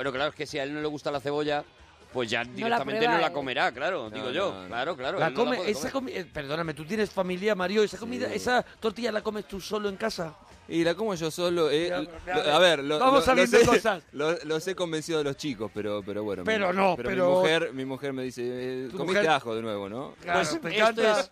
[0.01, 1.63] Bueno, claro, es que si a él no le gusta la cebolla,
[2.11, 3.31] pues ya directamente no la eh.
[3.31, 4.51] comerá, claro, No, digo yo.
[4.51, 4.67] no, no.
[4.67, 5.19] Claro, claro.
[5.19, 6.15] La él no la come, puede esa comer.
[6.15, 9.89] comi- eh, perdóname, tú tienes familia, Mario, esa comida, esa tortilla la comes tú solo
[9.89, 10.33] en casa.
[10.67, 11.69] Y la como yo solo.
[11.69, 14.03] eh, Ya, lo- ya, a ver, lo- vamos lo- los he- cosas.
[14.13, 16.43] lo- Los he convencido de los chicos, pero, pero bueno.
[16.43, 19.61] mi- Pero no, pero- Mi mujer, mi mujer me dice: eh, Comiste mujer- ajo de
[19.61, 20.13] nuevo, ¿no?
[20.21, 21.19] Claro, Pues te esto encanta.
[21.19, 21.29] es-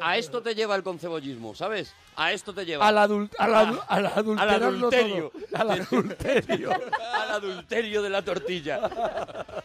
[0.00, 1.92] a esto te lleva el concebollismo, ¿sabes?
[2.16, 2.86] A esto te lleva.
[2.88, 3.54] Al, adul, al,
[3.88, 5.32] al adulterarlo adulterio.
[5.54, 6.70] Al adulterio.
[7.14, 8.80] Al adulterio de la tortilla.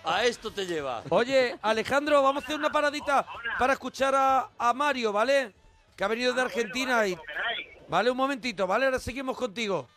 [0.04, 1.02] A esto te lleva.
[1.10, 3.26] Oye, Alejandro, vamos a hacer una paradita
[3.58, 5.54] para escuchar a, a Mario, ¿vale?
[5.96, 7.16] Que ha venido de Argentina y...
[7.90, 8.86] Vale, un momentito, ¿vale?
[8.86, 9.88] Ahora seguimos contigo.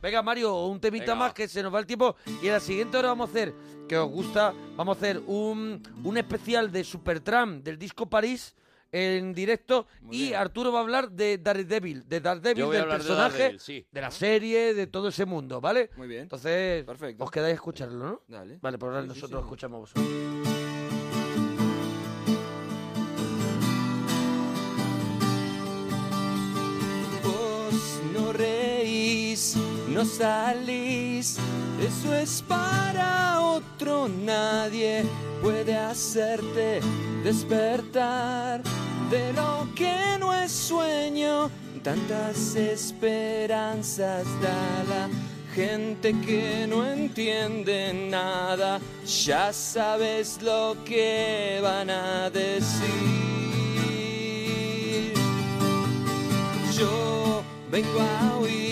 [0.00, 1.14] Venga, Mario, un temita Venga.
[1.26, 2.16] más que se nos va el tiempo.
[2.42, 3.54] Y en la siguiente hora vamos a hacer,
[3.88, 8.56] que os gusta, vamos a hacer un, un especial de Supertramp del disco París
[8.90, 9.86] en directo.
[10.00, 10.34] Muy y bien.
[10.40, 13.86] Arturo va a hablar de Daredevil, de Daredevil, a del de personaje, Daredevil, sí.
[13.92, 15.90] de la serie, de todo ese mundo, ¿vale?
[15.96, 16.22] Muy bien.
[16.22, 17.22] Entonces, Perfecto.
[17.24, 18.20] os quedáis a escucharlo, ¿no?
[18.26, 18.58] Dale.
[18.60, 19.44] Vale, por ahora Sí, nosotros sí.
[19.46, 20.61] escuchamos a vosotros.
[29.92, 31.36] No salís,
[31.80, 35.04] eso es para otro, nadie
[35.42, 36.80] puede hacerte
[37.22, 38.62] despertar
[39.10, 41.50] de lo que no es sueño,
[41.82, 45.08] tantas esperanzas da la
[45.54, 52.82] gente que no entiende nada, ya sabes lo que van a decir.
[56.74, 58.71] Yo vengo a a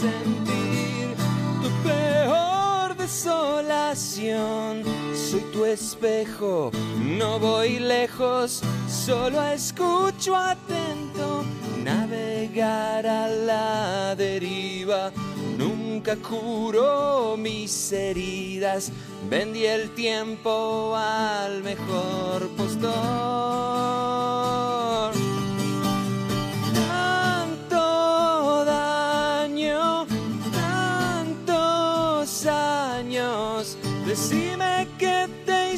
[0.00, 1.14] sentir
[1.62, 4.82] tu peor desolación.
[5.14, 11.44] Soy tu espejo, no voy lejos, solo escucho atento.
[11.84, 15.12] Navegar a la deriva,
[15.58, 18.90] nunca curo mis heridas.
[19.28, 24.69] Vendí el tiempo al mejor postor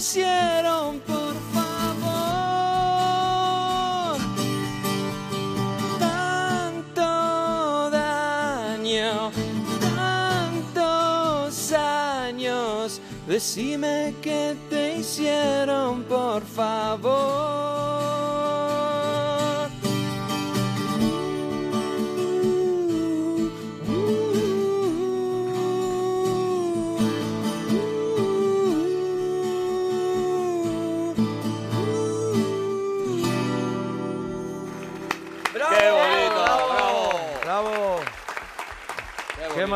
[0.02, 2.18] hicieron, por favor.
[6.00, 7.08] Tanto
[7.90, 9.30] daño,
[9.94, 13.00] tantos años.
[13.28, 18.21] Decime qué te hicieron, por favor.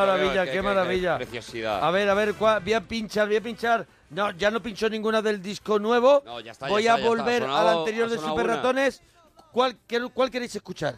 [0.07, 1.19] Maravilla, qué- qué qué- maravilla.
[1.19, 1.85] qué preciosidad.
[1.85, 3.87] A ver, a ver, ¿cuál- voy a pinchar, voy a pinchar.
[4.11, 6.23] No, ya no pincho ninguna del disco nuevo.
[6.25, 7.09] No, ya está, ya Voy está, a ya está.
[7.09, 8.57] volver Ha sonado- al anterior de Super una.
[8.57, 9.03] Ratones.
[9.53, 10.97] ¿Cuál, qué- cuál queréis escuchar?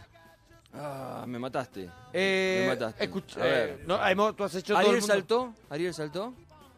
[0.75, 1.89] Ah, me mataste.
[2.13, 3.05] Eh, Me mataste.
[3.11, 3.69] escuch- A ver.
[3.71, 5.15] eh, no, hemos- tú has hecho todo el ¿Ariel mundo.
[5.15, 5.55] saltó?
[5.71, 6.35] ¿Ariel saltó?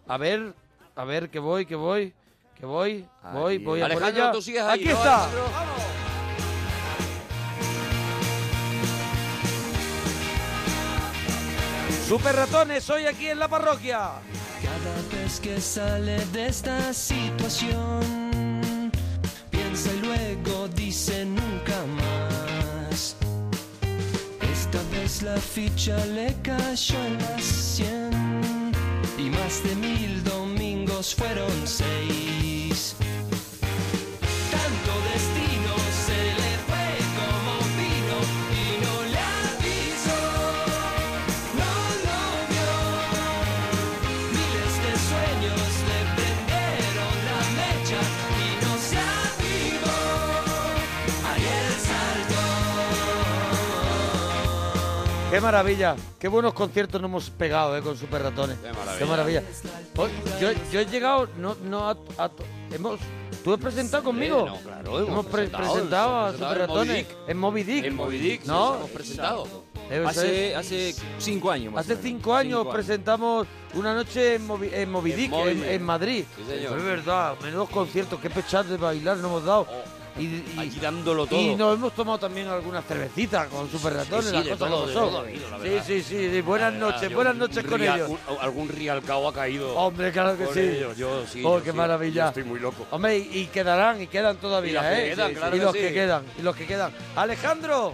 [0.07, 0.55] A ver,
[0.95, 2.14] a ver, que voy, que voy,
[2.55, 3.64] que voy, voy, Ariel.
[3.64, 4.33] voy a por Alejandro, ella.
[4.33, 5.24] tú sigues ahí, Aquí ¿no, está.
[5.24, 6.00] Alejandro?
[12.11, 14.15] Super Ratones, hoy aquí en la parroquia.
[14.61, 18.91] Cada vez que sale de esta situación,
[19.49, 23.15] piensa y luego dice nunca más.
[24.41, 28.73] Esta vez la ficha le cayó en las 100
[29.17, 32.97] y más de mil domingos fueron seis.
[55.41, 58.59] Qué maravilla, qué buenos conciertos nos hemos pegado eh, con Super Ratones.
[58.99, 59.43] Qué maravilla.
[59.97, 62.30] Hoy, yo, yo he llegado, no, no a, a-
[62.70, 63.01] hemos,
[63.43, 64.45] ¿tú has presentado conmigo?
[64.47, 67.84] no, claro, hemos hemos pre- presentado, presentado a Super en Ratones en Moby Dick.
[67.86, 68.74] En Moby Dick, sí, ¿no?
[68.76, 69.47] hemos presentado.
[70.07, 74.91] Hace, hace cinco años más Hace cinco años Cinco presentamos una noche en Moby, en
[74.93, 75.70] Moby En Dick, en, Dick.
[75.70, 76.24] en Madrid.
[76.36, 76.76] Sí, señor.
[76.78, 79.66] Es verdad, menudos conciertos, qué pechar de bailar nos hemos dado.
[80.19, 81.39] Y, y- Allí dándolo todo.
[81.41, 84.87] y nos hemos tomado también algunas cervecitas con Super Ratones, sí, las cosas todo, como
[84.87, 85.09] de son.
[85.09, 85.85] todo ha habido, la sí, verdad.
[85.87, 88.09] sí, sí, sí, buenas noches, buenas noches con ellos.
[88.11, 89.75] un- algún Rialcao ha caído.
[89.77, 90.61] Hombre, claro que con sí.
[90.61, 91.43] ellos, Yo sí.
[91.45, 92.23] Oh, yo qué sí, maravilla.
[92.25, 92.87] yo estoy muy loco.
[92.91, 95.15] Hombre, y, y quedarán, y quedan todavía, Y los que ¿eh?
[95.15, 95.79] quedan, claro y que los sí.
[95.81, 96.93] que quedan, y los que quedan.
[97.17, 97.89] Alejandro,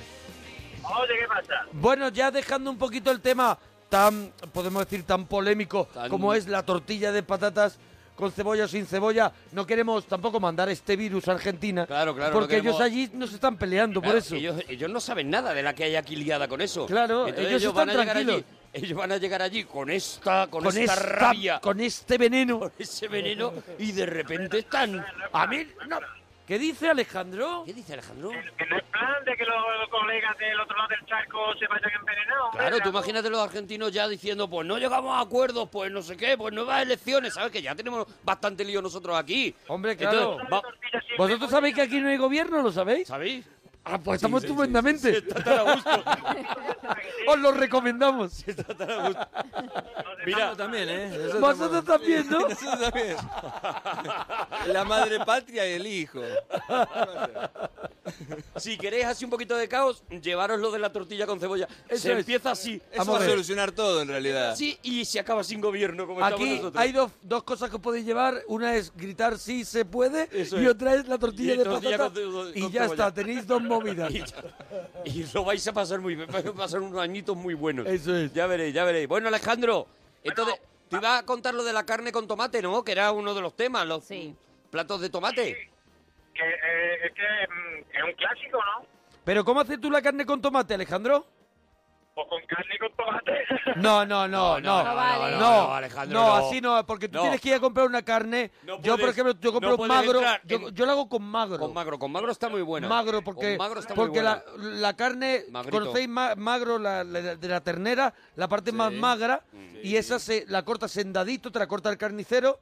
[0.82, 1.54] Oye, ¿qué pasa?
[1.72, 3.58] bueno, ya dejando un poquito el tema
[3.88, 7.78] tan, podemos decir, tan polémico Tan- como es la tortilla de patatas
[8.16, 11.86] con cebolla o sin cebolla, no queremos tampoco mandar este virus a Argentina.
[11.86, 14.34] Claro, claro, no Porque ellos allí nos están peleando Claro, por eso.
[14.34, 16.86] Ellos, ellos no saben nada de la que hay aquí liada con eso.
[16.86, 18.26] Claro, Entonces ellos van a llegar allí.
[18.26, 18.56] tranquilos.
[18.72, 22.58] Ellos van a llegar allí con esta, con, con esta, esta- rabia, con este veneno.
[22.58, 25.04] con ese veneno y de repente están.
[25.32, 25.98] A mí, no.
[26.46, 27.64] ¿Qué dice Alejandro?
[27.66, 28.30] ¿Qué dice Alejandro?
[28.30, 31.90] Que no es plan de que los colegas del otro lado del charco se vayan
[31.98, 32.50] envenenados.
[32.52, 36.16] Claro, tú imagínate los argentinos ya diciendo, pues no llegamos a acuerdos, pues no sé
[36.16, 37.50] qué, pues nuevas elecciones, ¿sabes?
[37.50, 39.52] Que ya tenemos bastante lío nosotros aquí.
[39.66, 40.38] Hombre, claro.
[40.40, 40.62] Entonces, va-
[41.18, 42.62] ¿Vosotros sabéis que aquí no hay gobierno?
[42.62, 43.08] ¿Lo sabéis?
[43.08, 43.44] ¿Sabéis?
[43.88, 45.12] Ah, pues estamos sí, estupendamente.
[45.12, 45.90] sí, está tan a gusto.
[47.28, 48.42] Os lo recomendamos.
[48.48, 49.28] Está tan a gusto.
[50.26, 51.08] Mira, también, ¿eh?
[51.16, 52.40] Nosotros Vosotros también, ¿no?
[52.48, 53.16] Nosotros también.
[54.72, 56.20] La madre patria y el hijo.
[58.56, 61.68] Si queréis así un poquito de caos, llevaros lo de la tortilla con cebolla.
[61.88, 62.18] Eso se es.
[62.18, 62.74] empieza así.
[62.90, 64.54] Eso Vamos va a solucionar todo en realidad.
[64.56, 66.82] Sí, y se acaba sin gobierno, como estamos Aquí nosotros.
[66.82, 68.42] hay dos, dos cosas que podéis llevar.
[68.48, 70.70] Una es gritar sí se puede Eso y es.
[70.70, 72.20] otra es la tortilla Y de tortilla patata.
[72.20, 72.84] con ce- y con ya cebolla.
[72.92, 74.12] está, tenéis dos movidas.
[75.04, 77.86] Y, y lo vais a pasar muy bien, vais a pasar unos añitos muy buenos.
[77.86, 78.32] Eso es.
[78.32, 79.06] Ya veréis, ya veréis.
[79.06, 79.86] Bueno, Alejandro,
[80.24, 82.82] entonces, te iba a contar lo de la carne con tomate, ¿no?
[82.82, 84.34] Que era uno de los temas, los Sí.
[84.70, 85.70] platos de tomate.
[86.34, 88.86] Que, eh, es que mm, es un clásico, ¿no?
[89.24, 91.26] Pero ¿cómo haces tú la carne con tomate, Alejandro?
[92.16, 93.32] Con carne y con tomate.
[93.76, 94.82] No, no, no, no.
[94.82, 95.36] no, vale.
[95.36, 96.46] no, no, Alejandro, no, no.
[96.46, 97.22] así no, porque tú No.
[97.24, 98.50] tienes que ir a comprar una carne.
[98.64, 100.18] No yo, por puedes- ejemplo, yo compro no puedes magro.
[100.20, 101.58] entrar Yo, en- yo lo hago con magro.
[101.58, 102.88] Con magro, con magro está muy buena.
[102.88, 105.78] Magro, porque, Con magro está muy porque la, la carne, Magrito.
[105.78, 109.42] conocéis ma- magro la, la- de la ternera, la parte más magra,
[109.82, 112.58] y esa se la cortas en dadito, te la corta el carnicero.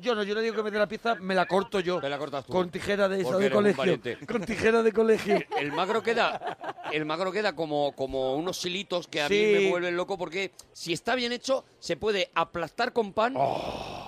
[0.00, 2.00] Yo no, yo le digo que me dé la pieza, me la corto yo.
[2.00, 2.52] Me la cortas tú.
[2.52, 3.78] Con tijera de esa Porque de eres un colegio.
[3.78, 4.26] valiente.
[4.26, 5.38] Con tijera de colegio.
[5.58, 6.58] El magro queda,
[6.92, 9.34] el magro queda como, como unos hilitos que a Sí.
[9.34, 13.34] mí me vuelven loco porque si está bien hecho se puede aplastar con pan,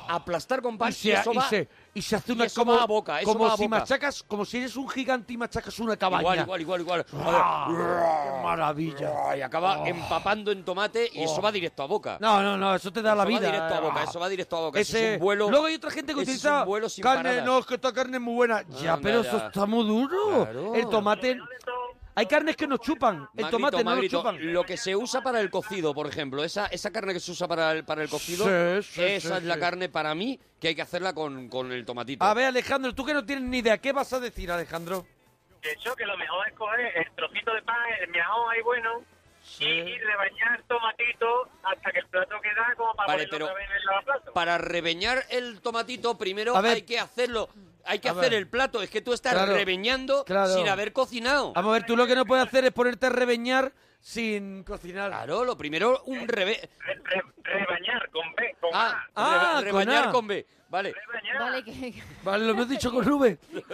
[0.08, 0.90] aplastar con pan Oh.
[0.90, 1.68] y y, se, eso y va se-
[1.98, 3.78] y se hace una eso como, va a boca, eso como va a si boca.
[3.80, 6.42] machacas, como si eres un gigante y machacas una cabaña.
[6.42, 7.06] igual, igual, igual, igual.
[7.26, 7.66] ¡Ah!
[7.68, 9.36] ¡Qué maravilla!
[9.36, 12.18] Y acaba empapando en tomate y eso va directo a boca.
[12.20, 13.50] No, no, no, eso te da la Eso va vida.
[13.52, 14.04] directo a boca, Ah.
[14.08, 14.80] eso va directo a boca.
[14.80, 15.50] Eso Ese- es un vuelo.
[15.50, 17.44] Luego hay otra gente que utiliza un vuelo sin carne, paradas.
[17.44, 18.62] no, es que esta carne es muy buena.
[18.80, 19.28] ya, pero ya.
[19.28, 20.44] eso está muy duro.
[20.44, 20.74] Claro.
[20.74, 21.38] El tomate...
[22.18, 24.52] Hay carnes que no chupan, el Magrito, tomate no lo Magrito, chupan.
[24.52, 27.46] Lo que se usa para el cocido, por ejemplo, esa, esa carne que se usa
[27.46, 28.44] para el, para el cocido,
[28.82, 29.60] Sí, sí, esa sí, es la sí.
[29.60, 32.24] carne para mí que hay que hacerla con, con el tomatito.
[32.24, 35.06] A ver, Alejandro, tú que no tienes ni idea, ¿qué vas a decir, Alejandro?
[35.62, 39.04] De hecho, que lo mejor es coger el trocito de pan, el miajón ahí bueno,
[39.60, 43.58] y, y rebañar tomatito hasta que el plato queda como para Vale, ponerlo pero- otra
[43.58, 44.32] vez en el lavaplato.
[44.32, 46.72] Para rebeñar el tomatito, primero A ver.
[46.74, 47.48] hay que hacerlo.
[47.84, 48.34] Hay que A hacer ver.
[48.34, 48.82] el plato.
[48.82, 50.52] Es que tú estás Claro, rebeñando claro.
[50.54, 51.52] sin haber cocinado.
[51.54, 55.10] Vamos a ver, tú lo que no puedes hacer es ponerte a rebeñar sin cocinar.
[55.10, 56.68] Claro, lo primero, un rebe...
[56.80, 59.16] Re- re- rebañar con B, con Ah, A.
[59.16, 60.12] Ah, con rebañar A.
[60.12, 60.46] con B.
[60.68, 60.92] Vale.
[60.92, 61.38] Rebañar.
[61.40, 61.94] Vale, que...
[62.22, 63.38] Vale, lo hemos dicho con V.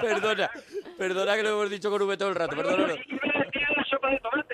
[0.00, 0.50] perdona.
[0.98, 2.54] Perdona que lo hemos dicho con V todo el rato.
[2.54, 2.94] Bueno, Perdona.
[2.94, 4.51] bueno, ¿y qué me decía la sopa de tomate?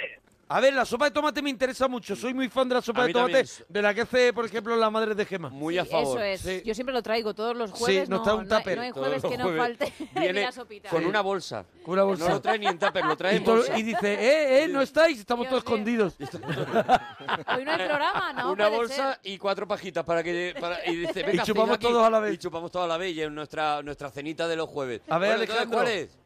[0.51, 2.16] A ver, la sopa de tomate me interesa mucho.
[2.16, 3.66] Soy muy fan de la sopa A de mí tomate, también.
[3.68, 5.51] de la que hace, por ejemplo, la madre de Gema.
[5.51, 6.22] Muy a Sí, favor.
[6.22, 6.40] Eso es.
[6.40, 6.62] Sí.
[6.64, 8.09] Yo siempre lo traigo todos los jueves.
[8.09, 9.61] nos no, trae un no hay- tupper no hay Todos jueves los que no jueves
[9.78, 10.88] falte Viene la sopita.
[10.88, 11.66] con una bolsa.
[11.82, 12.24] Con una bolsa.
[12.28, 13.78] No lo trae ni en tupper, lo trae Y, en todo- bolsa.
[13.78, 16.14] y dice, eh, eh, no estáis, estamos Dios todos escondidos.
[16.18, 18.53] Hoy no hay programa, ¿no?
[18.53, 21.92] una puede bolsa y cuatro pajitas para que para- y dice venga chupamos hacéis aquí".
[21.92, 22.34] todos a la vez.
[22.34, 25.18] y chupamos todos a la vez y es nuestra nuestra cenita de los jueves A
[25.18, 25.78] ver, Bueno, entonces, Alejandro.
[25.78, 26.18] ¿cuál es?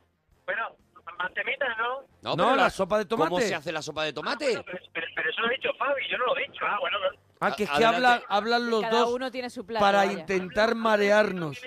[0.46, 0.76] Bueno,
[1.18, 2.00] más temitas, ¿no?
[2.22, 3.28] No, pero la sopa de tomate.
[3.30, 4.46] ¿cómo se hace la sopa de tomate?
[4.46, 6.64] Pero, pero- pero eso lo ha dicho Fabi, yo no lo he dicho.
[6.66, 9.66] Ah, bueno, pero Ah, que es que hablan, hablan los Cada dos uno tiene su
[9.66, 9.84] plato.
[9.84, 10.12] para vaya.
[10.12, 11.60] intentar marearnos.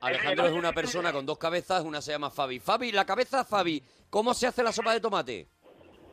[0.00, 3.82] Alejandro es una persona con dos cabezas una se llama Fabi Fabi la cabeza Fabi
[4.08, 5.46] ¿cómo se hace la sopa de tomate?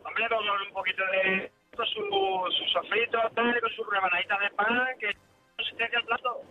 [0.04, 1.52] Hombre, con un poquito de...
[1.76, 2.02] con su,
[2.58, 5.16] su sofrito, tal, con sus rebanaditas de pan, que
[5.56, 6.42] consistencia el plato.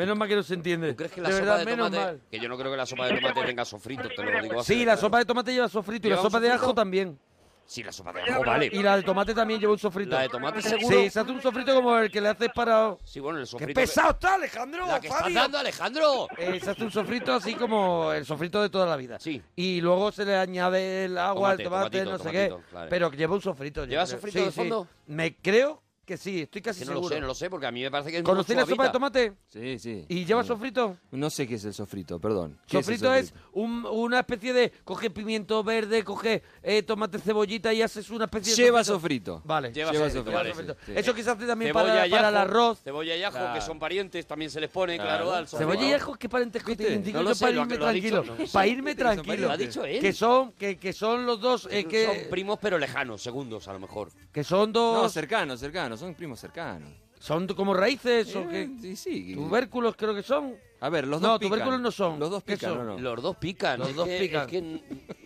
[0.00, 0.90] Menos mal que no se entiende.
[0.90, 2.20] ¿tú crees que la de sopa verdad, de menos tomate mal.
[2.30, 4.74] que yo no creo que la sopa de tomate tenga sofrito te lo digo así
[4.74, 7.18] Sí, la sopa de tomate lleva sofrito y la ¿Lleva un sopa de ajo también.
[7.66, 10.10] sí la sopa de ajo vale Y la de tomate también lleva un sofrito.
[10.12, 10.96] La de tomate seguro.
[10.98, 12.96] Sí, se hace un sofrito como el que le haces para...
[13.04, 14.86] sí bueno el ¡Qué sofrito pesado está, Alejandro!
[14.86, 18.70] la que estás dando Alejandro Eh, se hace un sofrito así como el sofrito de
[18.70, 19.18] toda la vida.
[19.20, 19.42] Sí.
[19.56, 22.70] Y luego se le añade el agua, Tomate, el tomate, tomatito, no sé tomatito, qué.
[22.70, 22.86] claro.
[22.90, 23.84] Pero lleva un sofrito.
[23.84, 24.56] ¿Lleva sofrito Sí, de sí.
[24.56, 24.88] fondo?
[25.06, 27.14] Me creo que sí, estoy casi que no lo seguro.
[27.14, 28.82] sé no lo sé porque a mí me parece que es muy ¿Conocéis la sopa
[28.84, 29.32] de tomate?
[29.48, 30.04] Sí, sí.
[30.08, 30.96] ¿Y lleva sofrito?
[31.12, 32.58] No sé qué es el sofrito, perdón.
[32.66, 34.72] ¿Qué el Sofrito es, un- una especie de...
[34.82, 38.62] Coge pimiento verde, coge eh, tomate, cebollita y haces una especie de...
[38.62, 39.40] Lleva sofrito.
[39.44, 39.72] Vale.
[39.72, 40.36] Lleva Lleva sofrito, sofrito.
[40.36, 40.74] vale, Sofrito.
[40.84, 40.98] sí, sí.
[40.98, 42.80] Eso que se hace también Cebolla para, y para el ajo, arroz.
[42.82, 43.54] Cebolla y ajo, Claro.
[43.54, 45.70] que son parientes, también se les pone, claro, al sofrito.
[45.72, 47.04] Cebolla y ajo, ¿qué parentesco tienen?
[47.04, 48.36] Digo No lo yo sé, para lo irme lo ha dicho, tranquilo.
[48.44, 48.52] ¿no?
[48.52, 49.46] Para irme ¿Qué te hizo tranquilo.
[49.46, 50.00] ¿Lo ha dicho él?
[50.00, 53.72] Que son, que, que son los dos, eh, que, Son primos pero lejanos, segundos a
[53.72, 54.10] lo mejor.
[54.32, 55.12] que son No, dos...
[55.12, 56.90] cercanos, cercanos, son primos cercanos.
[57.18, 58.80] son como raíces o Eh, que...
[58.80, 59.34] Sí, sí.
[59.34, 60.54] Tubérculos creo que son.
[60.80, 61.50] A ver, los No, dos pican.
[61.50, 62.18] tubérculos no son.
[62.18, 62.78] Los dos ¿Qué pican, son?
[62.86, 62.94] ¿no?
[62.94, 62.98] no?
[62.98, 63.78] Los dos pican.
[63.78, 64.42] Los es dos que- pican.
[64.42, 64.82] Es que,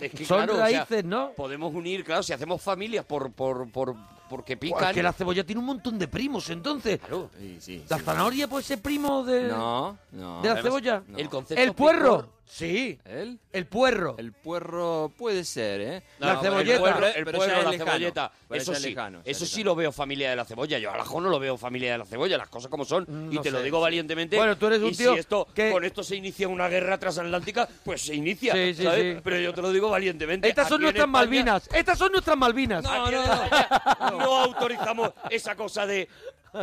[0.06, 1.30] es que, Son claro, o sea, raíces, ¿no?
[1.36, 3.94] podemos unir, claro, si hacemos familias por, por, por,
[4.28, 4.88] porque pican.
[4.88, 6.98] es que la cebolla tiene un montón de primos, entonces.
[6.98, 7.30] Claro.
[7.38, 7.84] Sí, sí.
[7.88, 10.42] ¿La zanahoria puede ser primo de, No, no.
[10.42, 11.02] de la Además, cebolla?
[11.06, 11.16] no.
[11.18, 12.33] El concepto ¿El puerro?
[12.46, 12.98] Sí.
[13.04, 13.38] ¿El?
[13.52, 14.14] El puerro.
[14.18, 16.02] El puerro puede ser, ¿eh?
[16.18, 16.74] La No, cebolleta.
[16.74, 18.32] El puerro, el puerro, la lejano, cebolleta.
[18.48, 20.78] pero Eso es sí, lejano, eso es sí lo veo familia de la cebolla.
[20.78, 23.04] Yo al ajo no lo veo familia de la cebolla, las cosas como son.
[23.08, 23.82] Mm, y no te lo digo sí.
[23.82, 24.36] valientemente.
[24.36, 26.98] Bueno, tú eres un y tío si esto, que- con esto se inicia una guerra
[26.98, 28.52] transatlántica, pues se inicia.
[28.52, 29.16] Sí, sí, ¿sabes?
[29.16, 29.20] sí.
[29.24, 30.48] Pero yo te lo digo valientemente.
[30.48, 31.68] Estas son nuestras España- Malvinas.
[31.74, 32.84] Estas son nuestras Malvinas.
[32.86, 33.68] Aquí en España
[34.10, 36.08] no autorizamos esa cosa de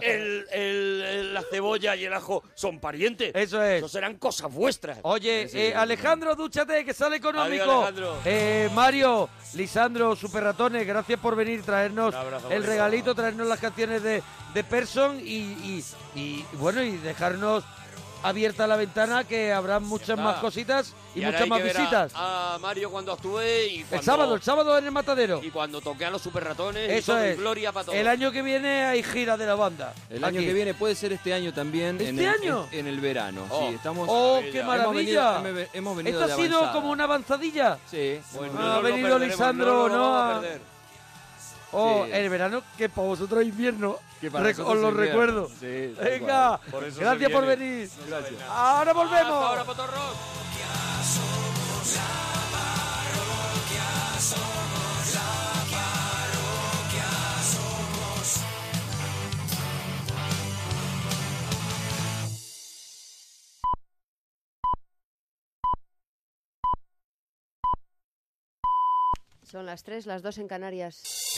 [0.02, 3.32] el, la cebolla y el ajo son parientes.
[3.36, 3.78] Eso es.
[3.80, 5.00] Eso serán cosas vuestras.
[5.04, 5.76] Oye, Sí, sí, eh.
[5.76, 7.64] Alejandro, dúchate, que sale económico.
[7.64, 8.18] Adiós, Alejandro.
[8.26, 14.02] Eh, Mario, Lisandro, Super Ratones, gracias por venir, traernos abrazo, el regalito, traernos las canciones
[14.04, 14.22] de,
[14.54, 15.84] de Person y, y-
[16.16, 17.64] y, bueno, y dejarnos
[18.24, 21.80] abierta la ventana que habrá muchas más cositas y, muchas hay más que ver a-
[21.80, 22.12] visitas.
[22.16, 25.42] A, Mario cuando actúe y el sábado, el sábado en el Matadero.
[25.44, 26.90] Y cuando toque a los super ratones.
[26.92, 27.38] Eso y es.
[27.38, 27.98] gloria para todos.
[27.98, 29.94] El año que viene hay gira de la banda.
[30.10, 32.00] El año que viene puede ser este año también.
[32.02, 32.68] en ¿Este el, año?
[32.72, 33.46] En, en el verano.
[33.50, 33.70] Oh.
[33.70, 34.08] Sí, estamos.
[34.10, 34.52] ¡Oh, Maravilla.
[34.52, 35.40] qué Hemos maravilla!
[35.42, 36.74] venido- hemos- venido Esto de ha sido avanzada.
[36.82, 37.78] como una avanzadilla.
[37.90, 38.20] Sí.
[38.34, 40.42] Bueno, no ha venido Lisandro, no lo ¿no?
[41.72, 41.86] Perder.
[42.02, 42.12] Oh, Sí.
[42.14, 43.98] el verano que para vosotros es invierno.
[44.20, 44.92] Que para os lo invierno.
[44.92, 45.50] recuerdo.
[45.60, 46.60] Sí, Venga.
[46.70, 47.90] Por gracias por venir.
[48.08, 48.42] Gracias.
[48.50, 49.32] Ahora volvemos.
[49.32, 50.16] Hasta ahora, potorros.
[69.44, 71.31] Son las 3, las 2 en Canarias.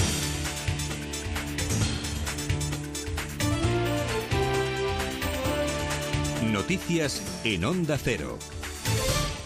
[6.53, 8.37] Noticias en Onda Cero.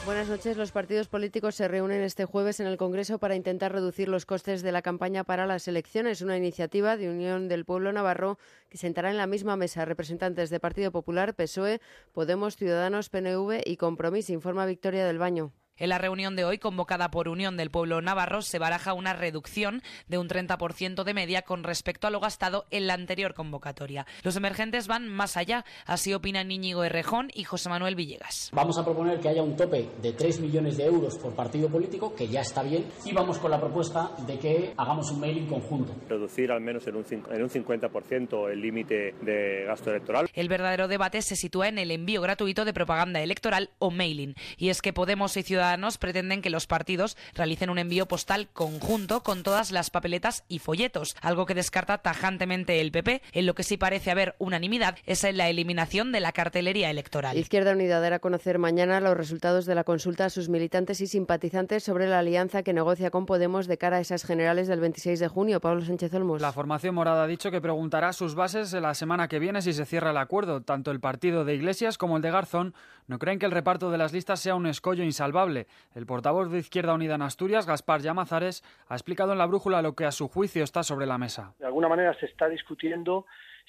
[0.06, 0.58] Buenas noches.
[0.58, 4.62] Los partidos políticos se reúnen este jueves en el Congreso para intentar reducir los costes
[4.62, 6.22] de la campaña para las elecciones.
[6.22, 8.38] Una iniciativa de Unión del Pueblo Navarro
[8.70, 11.80] que sentará en la misma mesa representantes de Partido Popular, PSOE,
[12.12, 15.54] Podemos, Ciudadanos, PNV y Compromís, informa Victoria del Baño.
[15.80, 19.84] En la reunión de hoy, convocada por Unión del Pueblo Navarro, se baraja una reducción
[20.08, 24.08] de un 30% de media con respecto a lo gastado en la anterior convocatoria.
[24.24, 28.50] Los emergentes van más allá, así opinan Íñigo Errejón y José Manuel Villegas.
[28.54, 32.16] Vamos a proponer que haya un tope de 3 millones de euros por partido político,
[32.16, 35.94] que ya está bien, y vamos con la propuesta de que hagamos un mailing conjunto.
[36.10, 40.28] reducir al menos en un, en un 50% el límite de gasto electoral.
[40.34, 44.34] El verdadero debate se sitúa en el envío gratuito de propaganda electoral o mailing.
[44.58, 48.48] Y es que Podemos y Ciudadanos Ciudadanos pretenden que los partidos realicen un envío postal
[48.54, 53.22] conjunto con todas las papeletas y folletos, algo que descarta tajantemente el PP.
[53.34, 57.38] En lo que sí parece haber unanimidad es en la eliminación de la cartelería electoral.
[57.38, 61.08] Izquierda Unida dará a conocer mañana los resultados de la consulta a sus militantes y
[61.08, 65.20] simpatizantes sobre la alianza que negocia con Podemos de cara a esas generales del 26
[65.20, 65.60] de junio.
[65.60, 66.42] Pablo Sánchez Olmos.
[66.42, 69.86] La formación morada ha dicho que preguntará sus bases la semana que viene si se
[69.86, 70.62] cierra el acuerdo.
[70.62, 72.74] Tanto el partido de Iglesias como el de Garzón
[73.08, 75.57] no creen que el reparto de las listas sea un escollo insalvable.
[75.96, 79.96] El portavoz de Izquierda Unida en Asturias, Gaspar Llamazares, ha explicado en la brújula lo
[79.96, 81.54] que a su juicio está sobre la mesa.
[81.58, 83.26] De alguna manera se está discutiendo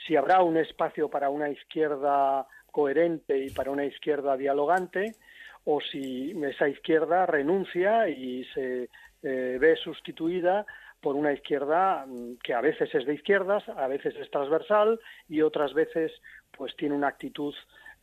[0.06, 5.16] si habrá un espacio para una izquierda coherente y para una izquierda dialogante
[5.64, 8.88] o si esa izquierda renuncia y se
[9.22, 10.64] eh, ve sustituida
[11.00, 15.42] por una izquierda mm, que a veces es de izquierdas, a veces es transversal y
[15.42, 16.12] otras veces
[16.56, 17.54] pues tiene una actitud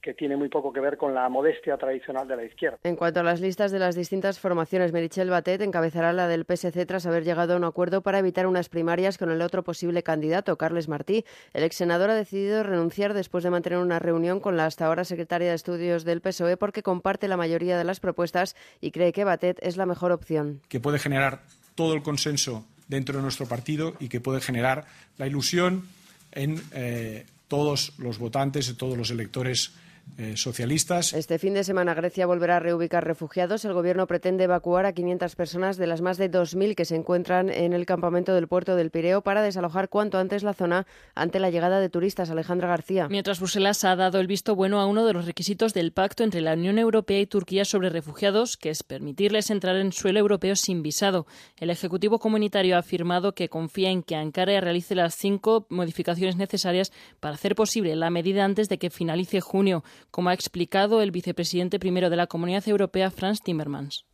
[0.05, 2.77] que tiene muy poco que ver con la modestia tradicional de la izquierda.
[2.83, 6.85] En cuanto a las listas de las distintas formaciones, Merichel Batet encabezará la del PSC
[6.85, 10.57] tras haber llegado a un acuerdo para evitar unas primarias con el otro posible candidato,
[10.57, 11.25] Carles Martí.
[11.53, 15.05] El ex senador ha decidido renunciar después de mantener una reunión con la hasta ahora
[15.05, 19.23] secretaria de Estudios del PSOE porque comparte la mayoría de las propuestas y cree que
[19.23, 20.61] Batet es la mejor opción.
[20.69, 21.41] Que puede generar
[21.73, 24.85] todo el consenso dentro de nuestro partido y que puede generar
[25.17, 25.87] la ilusión
[26.31, 29.73] en eh, todos los votantes, y todos los electores
[30.17, 31.13] eh, socialistas.
[31.13, 33.65] Este fin de semana Grecia volverá a reubicar refugiados.
[33.65, 37.49] El gobierno pretende evacuar a 500 personas de las más de 2.000 que se encuentran
[37.49, 41.49] en el campamento del puerto del Pireo para desalojar cuanto antes la zona ante la
[41.49, 42.29] llegada de turistas.
[42.29, 43.07] Alejandra García.
[43.09, 46.41] Mientras Bruselas ha dado el visto bueno a uno de los requisitos del pacto entre
[46.41, 50.81] la Unión Europea y Turquía sobre refugiados, que es permitirles entrar en suelo europeo sin
[50.81, 51.25] visado.
[51.57, 56.93] El Ejecutivo Comunitario ha afirmado que confía en que Ankara realice las cinco modificaciones necesarias
[57.19, 61.79] para hacer posible la medida antes de que finalice junio como ha explicado el vicepresidente
[61.79, 64.05] primero de la Comunidad Europea, Franz Timmermans.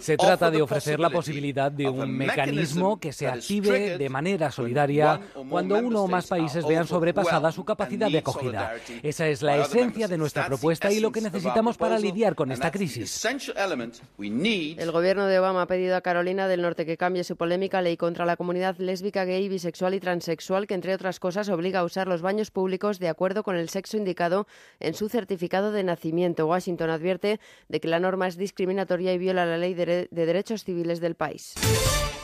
[0.00, 5.20] Se trata de ofrecer la posibilidad de un mecanismo que se active de manera solidaria
[5.48, 8.74] cuando uno o más países vean sobrepasada su capacidad de acogida.
[9.02, 12.70] Esa es la esencia de nuestra propuesta y lo que necesitamos para lidiar con esta
[12.70, 13.24] crisis.
[13.24, 17.96] El gobierno de Obama ha pedido a Carolina del Norte que cambie su polémica ley
[17.96, 22.08] contra la comunidad lésbica, gay, bisexual y transexual, que entre otras cosas obliga a usar
[22.08, 24.46] los baños públicos de acuerdo con el sexo indicado
[24.80, 26.46] en su certificado de nacimiento.
[26.46, 30.64] Washington advierte de que la norma es discriminatoria y viola la ley de, de derechos
[30.64, 31.54] civiles del país.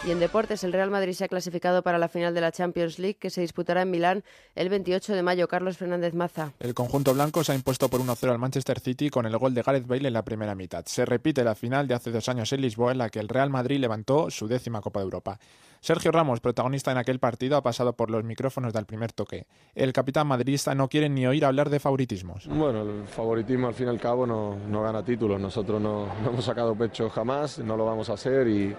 [0.05, 2.99] Y en deportes, el Real Madrid se ha clasificado para la final de la Champions
[2.99, 4.25] League que se disputará en Milán
[4.57, 5.47] el 28 de mayo.
[5.47, 6.55] Carlos Fernández Maza.
[6.59, 9.63] El conjunto blanco se ha impuesto por 1-0 al Manchester City con el gol de
[9.63, 10.85] Gareth Bale en la primera mitad.
[10.87, 13.51] Se repite la final de hace dos años en Lisboa en la que el Real
[13.51, 15.39] Madrid levantó su décima Copa de Europa.
[15.83, 19.47] Sergio Ramos, protagonista en aquel partido, ha pasado por los micrófonos del primer toque.
[19.75, 22.47] El capitán madridista no quiere ni oír hablar de favoritismos.
[22.47, 25.41] Bueno, el favoritismo al fin y al cabo no, no gana títulos.
[25.41, 28.73] Nosotros no, no, hemos sacado pecho jamás, no lo vamos a hacer y,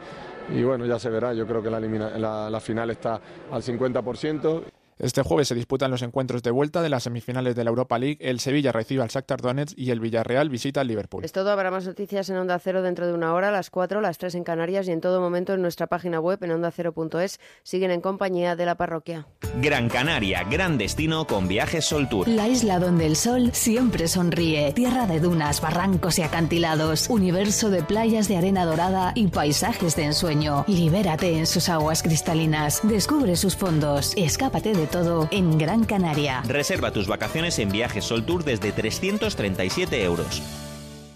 [0.50, 1.34] y bueno, ya se verá.
[1.34, 3.20] Yo creo que la, la final está
[3.52, 4.73] al 50%.
[5.00, 8.18] Este jueves se disputan los encuentros de vuelta de las semifinales de la Europa League.
[8.20, 11.26] El Sevilla recibe al Shakhtar Donetsk y el Villarreal visita al Liverpool.
[11.26, 11.52] Es todo.
[11.52, 14.36] Habrá más noticias en Onda Cero dentro de una hora, a las 4, las 3
[14.36, 17.40] en Canarias y en todo momento en nuestra página web en ondacero.es.
[17.64, 19.28] Siguen en compañía de la parroquia.
[19.62, 22.28] Gran Canaria, gran destino con viajes Sol Tour.
[22.28, 24.74] La isla donde el sol siempre sonríe.
[24.74, 27.10] Tierra de dunas, barrancos y acantilados.
[27.10, 30.66] Universo de playas de arena dorada y paisajes de ensueño.
[30.68, 32.82] Libérate en sus aguas cristalinas.
[32.84, 34.14] Descubre sus fondos.
[34.16, 36.42] Escápate de todo en Gran Canaria.
[36.48, 40.42] Reserva tus vacaciones en Viajes Sol Tour desde 337 euros.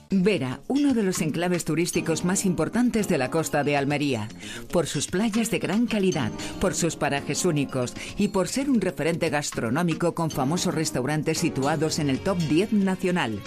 [0.10, 4.30] Vera, uno de los enclaves turísticos más importantes de la costa de Almería,
[4.72, 6.32] por sus playas de gran calidad,
[6.62, 12.10] por sus parajes únicos y por ser un referente gastronómico con famosos restaurantes situados en
[12.10, 13.42] el top 10 nacional.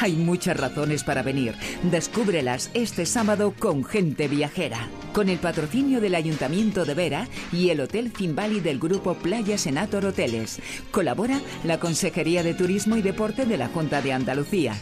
[0.00, 1.56] Hay muchas razones para venir.
[1.90, 7.80] Descúbrelas este sábado con Gente Viajera, con el patrocinio del Ayuntamiento de Vera y el
[7.80, 10.60] Hotel Cimbali del grupo Playa Senator Hoteles.
[10.92, 14.76] Colabora la Consejería de Turismo y Deporte de la Junta de Andalucía.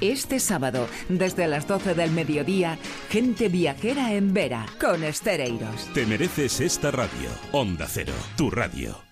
[0.00, 0.75] Este sábado
[1.08, 2.78] desde las 12 del mediodía,
[3.10, 5.88] gente viajera en Vera, con Estereiros.
[5.94, 7.30] Te mereces esta radio.
[7.52, 9.06] Onda Cero, tu radio.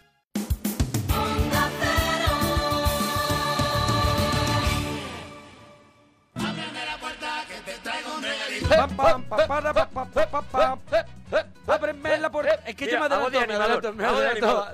[11.66, 12.60] Ábreme la puerta.
[12.66, 14.66] Es que yo me adelanto, me adelanto, me adelanto.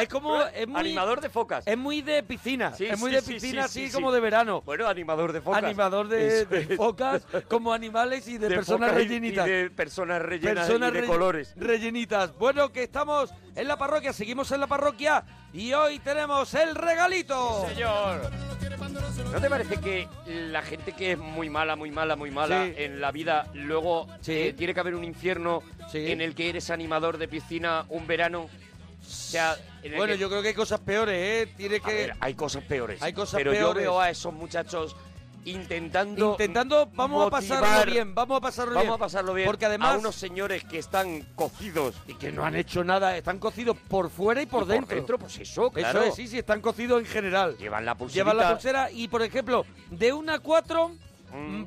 [0.00, 0.40] Es como.
[0.42, 1.66] Es muy, Animador de focas.
[1.66, 2.72] Es muy de piscina.
[2.74, 4.62] Sí, es muy sí, de piscina, sí, así sí, como de verano.
[4.62, 5.62] Bueno, animador de focas.
[5.62, 9.46] Animador de, focas como animales y de, De personas y- rellenitas.
[9.46, 11.54] y de personas rellenas Personas y de colores.
[11.56, 12.36] Rellenitas.
[12.38, 17.66] Bueno, que estamos en la parroquia, seguimos en la parroquia y hoy tenemos el regalito.
[17.68, 18.30] señor.
[19.32, 22.74] ¿No te parece que la gente que es muy mala, muy mala, muy mala Sí.
[22.76, 25.62] en la vida, luego eh, tiene que haber un infierno
[25.94, 28.48] en el que eres animador de piscina un verano?
[29.02, 29.56] Sea,
[29.96, 31.14] Bueno, que- yo creo que hay cosas peores,
[31.48, 31.52] ¿eh?
[31.56, 31.92] Tiene que...
[31.92, 33.02] ver, hay cosas peores.
[33.02, 33.82] Hay cosas pero yo peores.
[33.82, 34.96] veo a esos muchachos
[35.44, 38.94] intentando Intentando, vamos a pasarlo bien, vamos a pasarlo vamos bien.
[38.94, 39.96] a pasarlo bien Porque además...
[39.96, 44.08] a unos señores que están cocidos y que no han hecho nada, están cocidos por
[44.08, 44.96] fuera y por Y por dentro.
[44.96, 46.00] dentro, pues eso, claro.
[46.00, 47.56] Eso es, sí, sí, están cocidos en general.
[47.58, 48.30] Llevan la pulserita.
[48.30, 50.92] Llevan la pulsera y, por ejemplo, de una a cuatro.
[51.32, 51.64] Mm.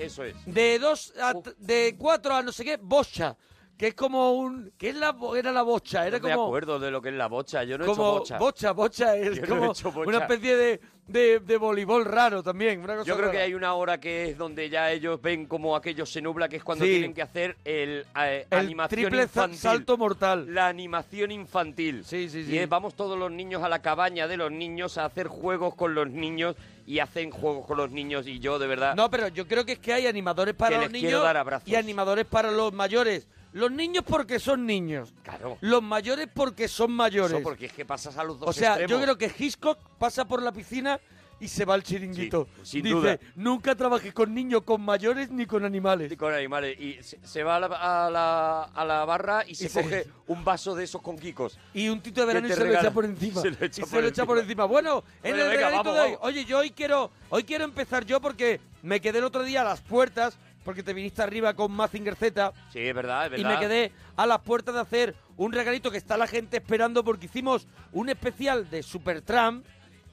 [0.00, 0.34] Eso es.
[0.46, 3.36] De dos a, de cuatro a no sé qué, bocha.
[3.78, 4.72] Que es como un...
[4.76, 6.04] ¿Qué es la, era la bocha?
[6.04, 6.46] Era no me como...
[6.46, 7.62] acuerdo de lo que es la bocha.
[7.62, 8.36] Yo no he hecho bocha.
[8.38, 10.08] bocha, bocha, es Yo no he como hecho bocha.
[10.08, 12.80] una especie de, de, de voleibol raro también.
[12.80, 15.76] una cosa Yo creo que hay una hora que es donde ya ellos ven como
[15.76, 16.90] aquello se nubla, que es cuando Sí.
[16.90, 19.58] tienen que hacer el, eh, El animación triple infantil.
[19.60, 20.52] salto mortal.
[20.52, 22.04] La animación infantil.
[22.04, 22.54] Sí, sí, sí.
[22.54, 25.76] Y es, vamos todos los niños a la cabaña de los niños a hacer juegos
[25.76, 28.96] con los niños y hacen juegos con los niños y yo de verdad...
[28.96, 31.22] No, pero yo creo que es que hay animadores para Que los les niños quiero
[31.22, 31.68] dar abrazos.
[31.68, 33.28] y animadores para los mayores.
[33.52, 35.12] Los niños porque son niños.
[35.22, 35.58] Claro.
[35.60, 37.32] Los mayores porque son mayores.
[37.32, 38.90] Eso porque es que pasas a los dos o sea, extremos.
[38.90, 41.00] yo creo que Hitchcock pasa por la piscina
[41.40, 42.48] y se va al chiringuito.
[42.64, 43.18] Sí, sin Dice, duda.
[43.36, 46.10] nunca trabajé con niños, con mayores ni con animales.
[46.10, 46.78] Y con animales.
[46.80, 47.66] Y se, se va a la,
[48.06, 51.56] a la- a la barra y se se- coge un vaso de esos con quicos.
[51.72, 53.40] Y un tito de verano y se lo echa por encima.
[53.40, 54.64] Se lo echa y por se lo echa por encima.
[54.64, 56.18] Bueno, en Bueno, el venga, regalito vamos, de hoy.
[56.22, 59.64] Oye, yo hoy quiero, hoy quiero empezar yo porque me quedé el otro día a
[59.64, 62.52] las puertas, porque te viniste arriba con Mazinger Z.
[62.72, 63.58] Sí, es verdad, es Y verdad.
[63.60, 67.26] me quedé a las puertas de hacer un regalito que está la gente esperando porque
[67.26, 69.64] hicimos un especial de Supertramp,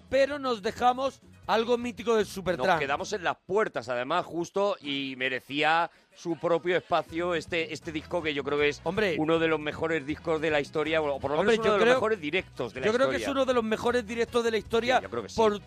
[0.09, 2.79] pero nos dejamos algo mítico del Nos Supertramp.
[2.79, 8.33] quedamos en las puertas, además, justo, y merecía su propio espacio este, este disco que
[8.33, 8.81] yo creo que es
[9.17, 11.77] uno de los mejores discos de la historia, o por lo Hombre, menos yo uno
[11.77, 13.17] de creo- los mejores directos de la Yo creo historia.
[13.19, 15.35] que es uno de los mejores directos de la historia Sí, yo creo que sí.
[15.35, 15.59] por,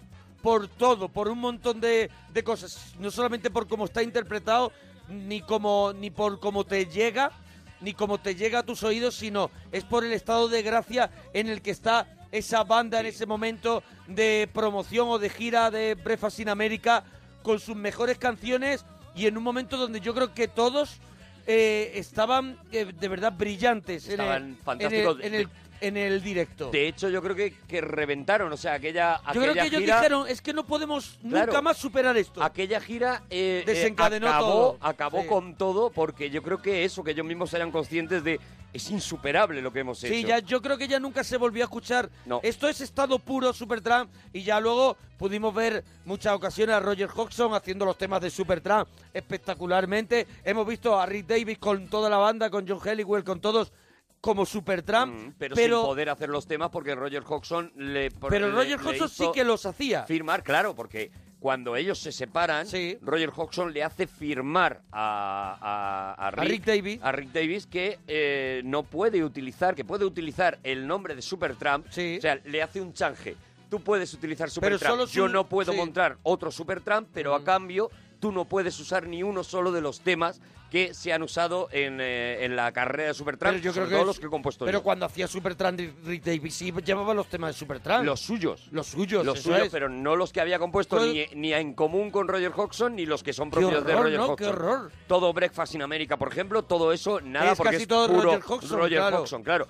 [0.42, 2.94] por todo, por un montón de, de cosas.
[2.98, 4.72] No solamente por cómo está interpretado,
[5.08, 7.32] ni, como, ni por cómo te llega,
[7.80, 11.48] ni cómo te llega a tus oídos, sino es por el estado de gracia en
[11.48, 16.40] el que está esa banda en ese momento de promoción o de gira de Breakfast
[16.40, 17.04] in America
[17.42, 18.84] con sus mejores canciones
[19.14, 20.98] y en un momento donde yo creo que todos
[21.46, 25.16] eh, estaban eh, de verdad brillantes en Estaban el- fantásticos.
[25.20, 25.48] en el, en el,
[25.80, 26.70] en el directo.
[26.70, 29.80] De hecho, yo creo que, que reventaron, o sea, aquella, Yo creo aquella que ellos
[29.80, 29.96] gira...
[29.96, 31.62] dijeron, es que no podemos nunca Claro.
[31.62, 32.42] más superar esto.
[32.42, 34.78] Aquella gira eh, eh, Desencadenó acabó, todo.
[34.80, 35.28] acabó Sí.
[35.28, 39.62] con todo porque yo creo que eso, que ellos mismos eran conscientes de es insuperable
[39.62, 40.28] lo que hemos Sí, hecho.
[40.28, 42.10] ya, yo creo que ya nunca se volvió a escuchar.
[42.26, 42.40] No.
[42.42, 47.54] Esto es estado puro Supertramp y ya luego pudimos ver muchas ocasiones a Roger Hodgson
[47.54, 50.26] haciendo los temas de Supertramp espectacularmente.
[50.44, 53.72] Hemos visto a Rick Davis con toda la banda, con John Helliwell, con todos
[54.20, 55.14] como Supertramp.
[55.14, 58.78] Mm, pero, pero sin poder hacer los temas porque Roger Hodgson le Pero le- Roger
[58.80, 60.02] Hodgson sí que los hacía.
[60.04, 61.10] firmar claro porque
[61.40, 62.66] cuando ellos se separan
[63.00, 66.98] Roger Hodgson le hace firmar a, a- a Rick, Rick Davis.
[67.00, 71.86] a Rick Davis que eh, no puede utilizar que puede utilizar el nombre de Supertramp
[71.88, 73.36] o sea le hace un change
[73.70, 75.76] tú puedes utilizar Supertramp yo no puedo sí.
[75.76, 75.80] Mm.
[75.80, 77.88] montar otro Supertramp pero a cambio
[78.18, 80.40] tú no puedes usar ni uno solo de los temas
[80.70, 83.88] que se han usado en, eh, en la carrera de Supertramp, Pero yo creo sobre
[83.88, 84.82] que todo es- los que he compuesto Pero yo.
[84.82, 88.04] cuando hacía Supertramp Rick Rick Davis sí llevaba los temas de Supertramp.
[88.04, 88.68] Los suyos.
[88.70, 89.72] Los suyos, Los eso suyos, es.
[89.72, 93.06] pero no los que había compuesto Pues- ni, ni en común con Roger Hodgson ni
[93.06, 94.24] los que son Qué propios de horror, Roger ¿no?
[94.26, 94.36] Hodgson.
[94.36, 94.92] Qué horror.
[95.06, 98.22] Todo Breakfast in America, por ejemplo, todo eso, nada, Es porque casi es todo puro
[98.22, 99.20] Roger Hodgson, Roger claro.
[99.22, 99.68] Hodgson, claro.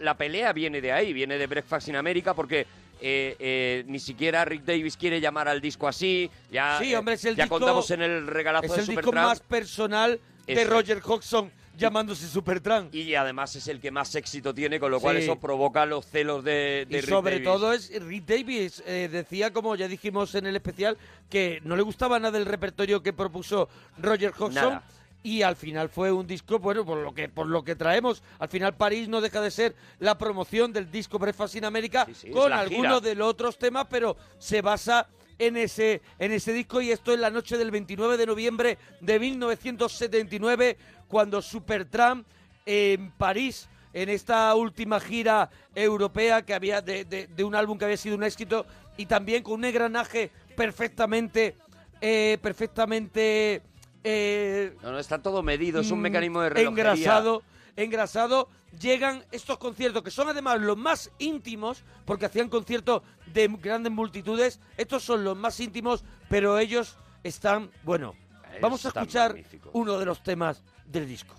[0.00, 2.66] La pelea viene de ahí, viene de Breakfast in America, porque
[3.00, 6.30] eh, eh, ni siquiera Rick Davis quiere llamar al disco así.
[6.50, 9.12] Ya, Sí, hombre, es el ya disco- contamos en el regalazo Es de el disco
[9.12, 10.70] más personal de Eso.
[10.70, 12.94] Roger Hodgson llamándose Supertramp.
[12.94, 15.24] Y además es el que más éxito tiene, con lo cual Sí.
[15.24, 17.44] eso provoca los celos de, de y Rick sobre Davis.
[17.44, 20.96] todo es Rick Davis eh, decía como ya dijimos en el especial
[21.28, 23.68] que no le gustaba nada el repertorio que propuso
[23.98, 24.82] Roger Hodgson Nada.
[25.26, 28.22] Y al final fue un disco bueno por lo que por lo que traemos.
[28.38, 32.30] Al final París no deja de ser la promoción del disco Breakfast in America sí,
[32.30, 35.08] con algunos de los otros temas pero se basa
[35.38, 39.18] en ese en ese disco y esto es la noche del 29 de noviembre de
[39.18, 40.76] 1979
[41.08, 42.24] cuando Supertramp
[42.64, 47.84] en París en esta última gira europea que había de, de- de un álbum que
[47.86, 48.64] había sido un éxito
[48.96, 51.56] y también con un engranaje perfectamente
[52.00, 53.62] eh, perfectamente
[54.08, 56.92] eh, No, no, está todo medido, es un mm, mecanismo de relojería.
[56.92, 57.42] engrasado
[57.76, 58.48] engrasado
[58.80, 63.02] llegan estos conciertos que son además los más íntimos porque hacían conciertos
[63.34, 68.14] de grandes multitudes estos son los más íntimos pero ellos están bueno
[68.62, 69.36] vamos a escuchar
[69.72, 71.34] uno de los temas del disco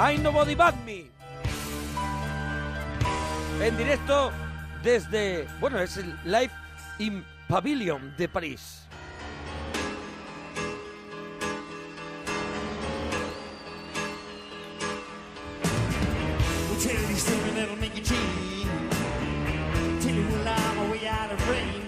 [0.00, 1.10] Ain't Nobody But Me.
[3.60, 4.30] En directo
[4.82, 6.50] desde, bueno, es el Live
[6.98, 8.82] in Pavilion de París.
[16.68, 18.66] Well, tell you something that'll make you change.
[20.00, 21.78] Tell you well, I'm way out of range.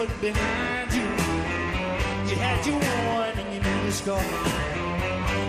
[0.00, 1.02] Look behind you.
[2.30, 4.28] You had your warning, you knew the score.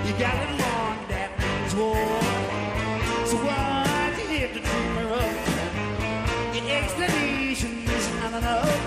[0.06, 1.96] You got it wrong, that means war.
[3.30, 5.36] So what you here to dream her up?
[6.54, 8.81] Your explanation is not enough.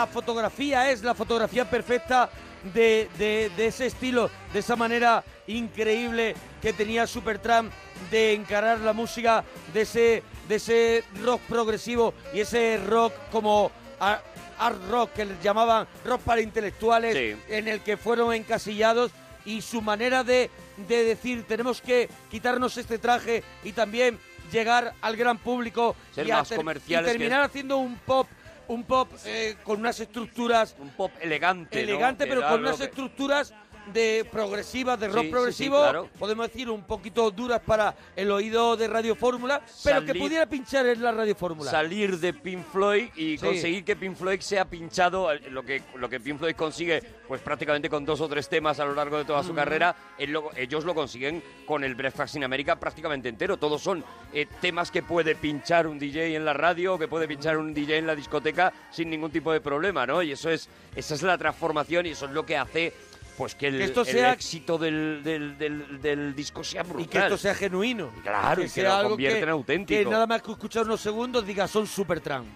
[0.00, 2.30] La fotografía, es la fotografía perfecta
[2.72, 7.72] de, de- de ese estilo, de esa manera increíble que tenía Supertramp
[8.10, 9.44] de encarar la música,
[9.74, 15.86] de ese, de ese rock progresivo y ese rock como art rock que les llamaban
[16.04, 17.14] rock para intelectuales,
[17.48, 19.10] en el que fueron encasillados
[19.44, 20.50] y su manera de,
[20.88, 24.18] de decir tenemos que quitarnos este traje y también
[24.52, 28.26] llegar al gran público Ser y, más ter- y comerciales que- terminar haciendo un pop
[28.68, 33.52] un pop eh, con unas estructuras un pop elegante elegante pero con unas que- estructuras
[33.92, 36.08] de progresivas de Sí, rock sí, sí, progresivo claro.
[36.18, 40.86] podemos decir un poquito duras para el oído de Radio Fórmula pero que pudiera pinchar
[40.86, 45.32] en la Radio Fórmula salir de Pink Floyd y conseguir que Pink Floyd sea pinchado,
[45.32, 48.78] eh, lo que, lo que Pink Floyd consigue, pues prácticamente con dos o tres temas
[48.80, 49.56] a lo largo de toda su Mm.
[49.56, 49.96] carrera,
[50.28, 53.56] lo- ellos lo consiguen con el Breakfast in America prácticamente entero.
[53.56, 57.56] Todos son eh, temas que puede pinchar un DJ en la radio que puede pinchar
[57.56, 60.22] un DJ en la discoteca sin ningún tipo de problema, ¿no?
[60.22, 62.92] Y eso es, esa es la transformación y eso es lo que hace
[63.38, 67.02] pues que el, Que esto el sea- éxito del, del, del- del disco sea brutal.
[67.04, 68.10] y que esto sea genuino.
[68.22, 69.98] Claro, y que sea lo algo convierta que, en auténtico.
[69.98, 72.46] que nada más que escuchar unos segundos diga son Supertramp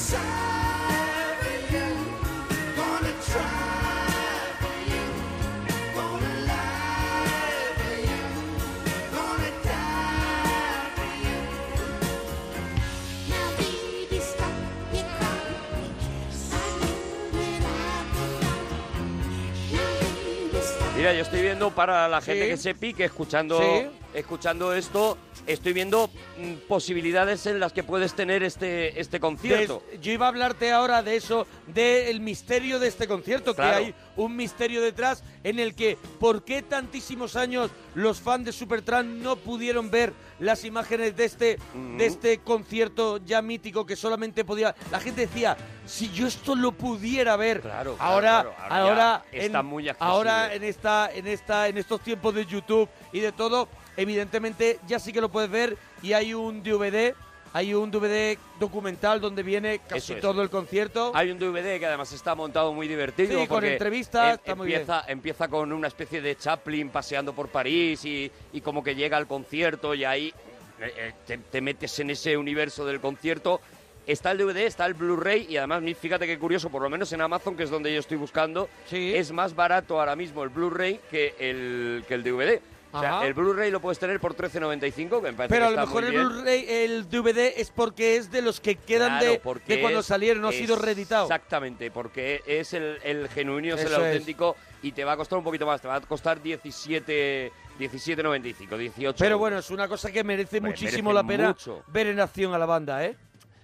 [20.97, 22.49] Mira, yo estoy viendo para la gente Sí.
[22.49, 23.87] que se pique escuchando, Sí.
[24.15, 25.15] escuchando esto,
[25.47, 29.81] estoy viendo mm, posibilidades en las que puedes tener este, este concierto.
[29.91, 33.77] Des- yo iba a hablarte ahora de eso, del misterio de este concierto, Claro.
[33.79, 38.51] que hay un misterio detrás en el que, ¿por qué tantísimos años los fans de
[38.51, 41.57] Supertramp no pudieron ver las imágenes de este,
[41.97, 44.75] de este concierto ya mítico que solamente podía...
[44.91, 49.89] La gente decía, si yo esto lo pudiera ver, claro, ahora, claro, ahora está muy
[49.99, 53.67] ahora en esta, en esta, en estos tiempos de YouTube y de todo,
[53.97, 57.13] evidentemente ya sí que lo puedes ver y hay un DVD,
[57.53, 60.21] hay un DVD documental donde viene casi es.
[60.21, 61.11] todo el concierto.
[61.15, 63.41] Hay un DVD que además está montado muy divertido.
[63.41, 64.81] Sí, con entrevistas, em- está muy bien.
[64.81, 69.17] empieza, empieza con una especie de Chaplin paseando por París y, y como que llega
[69.17, 70.33] al concierto y ahí
[70.79, 73.59] eh, eh, te, te metes en ese universo del concierto.
[74.05, 77.19] Está el DVD, está el Blu-ray y además, fíjate qué curioso, por lo menos en
[77.19, 81.35] Amazon, que es donde yo estoy buscando, es más barato ahora mismo el Blu-ray que
[81.39, 82.61] el, que el DVD.
[82.91, 85.75] O sea, el Blu-ray lo puedes tener por 13.95, que me parece Pero a que
[85.75, 86.11] lo está mejor el.
[86.13, 90.41] Blu-ray, el DVD es porque es de los que quedan Claro, de, cuando es- salieron,
[90.41, 91.23] no ha sido reeditado.
[91.25, 95.43] Exactamente, porque es el, el genuino, es el auténtico y te va a costar un
[95.43, 99.15] poquito más, te va a costar 17 17.95, 18.
[99.19, 101.83] Pero bueno, es una cosa que merece Hombre, muchísimo merece la pena mucho.
[101.87, 103.15] ver en acción a la banda, ¿eh?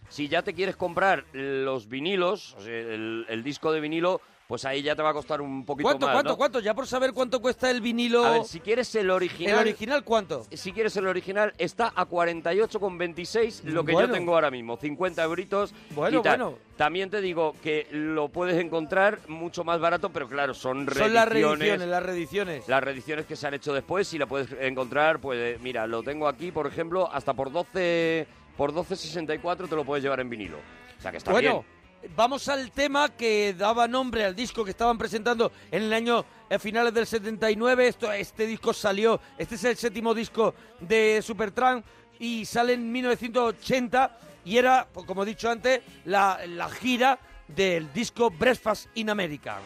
[0.10, 4.66] Si ya te quieres comprar los vinilos, o sea, el, el disco de vinilo, pues
[4.66, 6.38] ahí ya te va a costar un poquito ¿Cuánto, más, cuánto, ¿no?
[6.38, 6.60] cuánto?
[6.60, 8.26] Ya por saber cuánto cuesta el vinilo.
[8.26, 9.54] A ver, si quieres el original...
[9.54, 10.46] ¿El original cuánto?
[10.52, 14.08] Si quieres el original, está a 48,26, lo que Bueno.
[14.10, 16.40] yo tengo ahora mismo, 50 euritos Bueno, y tal.
[16.40, 16.58] bueno.
[16.78, 21.06] También te digo que lo puedes encontrar mucho más barato, pero claro, son reediciones.
[21.06, 22.68] Son las reediciones, las reediciones.
[22.68, 26.02] Las reediciones que se han hecho después, si la puedes encontrar, pues eh, mira, lo
[26.04, 30.58] tengo aquí, por ejemplo, hasta por 12 por 12.64 te lo puedes llevar en vinilo.
[30.98, 31.83] O sea que está bueno, bien.
[32.16, 36.60] Vamos al tema que daba nombre al disco que estaban presentando en el año a
[36.60, 37.88] finales del 79.
[37.88, 41.86] Esto, este disco salió, este es el séptimo disco de Supertramp
[42.20, 47.92] y sale en 1980 y era, pues, como he dicho antes, la, la gira del
[47.94, 49.60] disco Breakfast in America.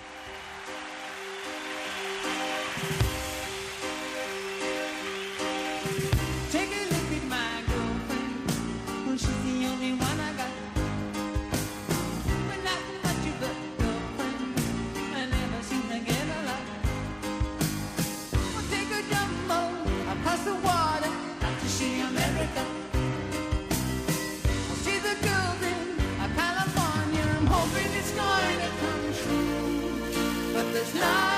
[30.91, 31.01] True.
[31.01, 31.36] But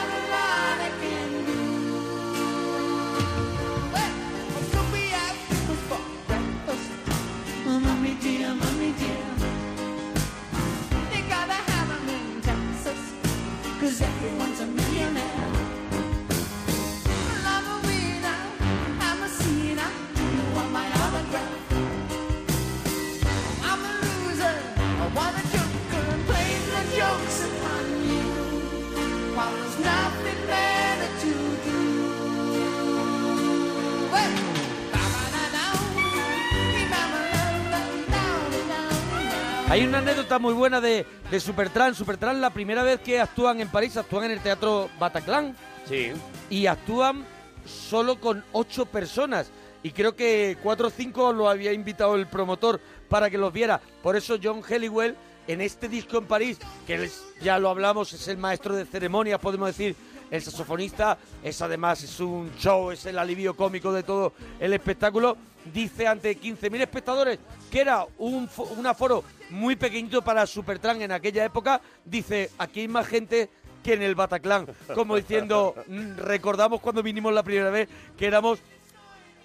[39.69, 41.95] Hay una anécdota muy buena de, de Supertramp.
[41.95, 45.55] Supertramp, la primera vez que actúan en París, actúan en el Teatro Bataclan.
[45.87, 46.11] Sí.
[46.49, 47.23] Y actúan
[47.65, 49.51] solo con ocho personas.
[49.83, 53.79] Y creo que cuatro o cinco lo había invitado el promotor para que los viera.
[54.01, 55.15] Por eso John Helliwell,
[55.47, 58.85] en este disco en París, que él es- ya lo hablamos, es el maestro de
[58.85, 59.95] ceremonias, podemos decir,
[60.31, 65.37] el saxofonista, es además es un show, es el alivio cómico de todo el espectáculo.
[65.73, 71.11] Dice ante 15.000 espectadores que era un, fo- un aforo muy pequeñito para Supertramp en
[71.11, 71.81] aquella época.
[72.05, 73.49] Dice, aquí hay más gente
[73.83, 74.67] que en el Bataclan.
[74.95, 77.87] Como diciendo, "Mm, recordamos cuando vinimos la primera vez
[78.17, 78.59] que éramos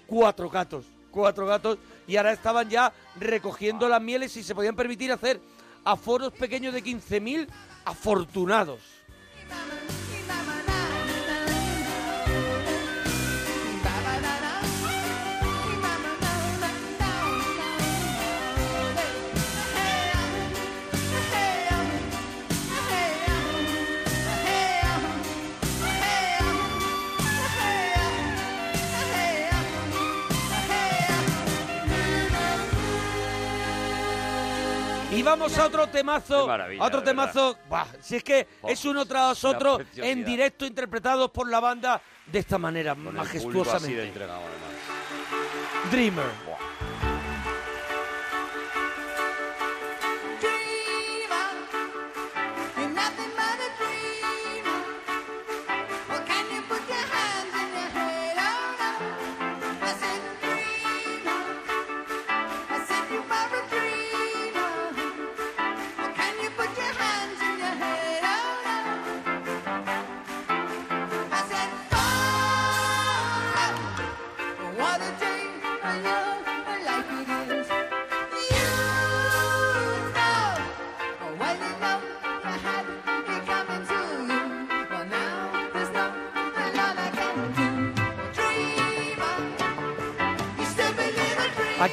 [0.07, 1.77] cuatro gatos, cuatro gatos,
[2.07, 5.39] y ahora estaban ya recogiendo las mieles y se podían permitir hacer
[5.83, 7.47] aforos pequeños de 15.000
[7.85, 8.79] afortunados.
[35.25, 37.57] Vamos a otro temazo, a otro temazo,
[37.99, 42.57] si es que es uno tras otro en directo interpretados por la banda de esta
[42.57, 44.13] manera, Con majestuosamente.
[45.91, 46.25] Dreamer.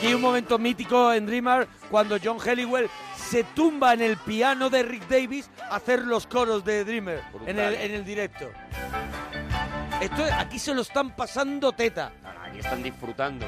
[0.03, 4.83] Aquí un momento mítico en Dreamer cuando John Helliwell se tumba en el piano de
[4.83, 8.51] Rick Davis a hacer los coros de Dreamer en el, en el directo.
[10.01, 12.11] Esto aquí se lo están pasando teta.
[12.45, 13.47] Aquí están disfrutando.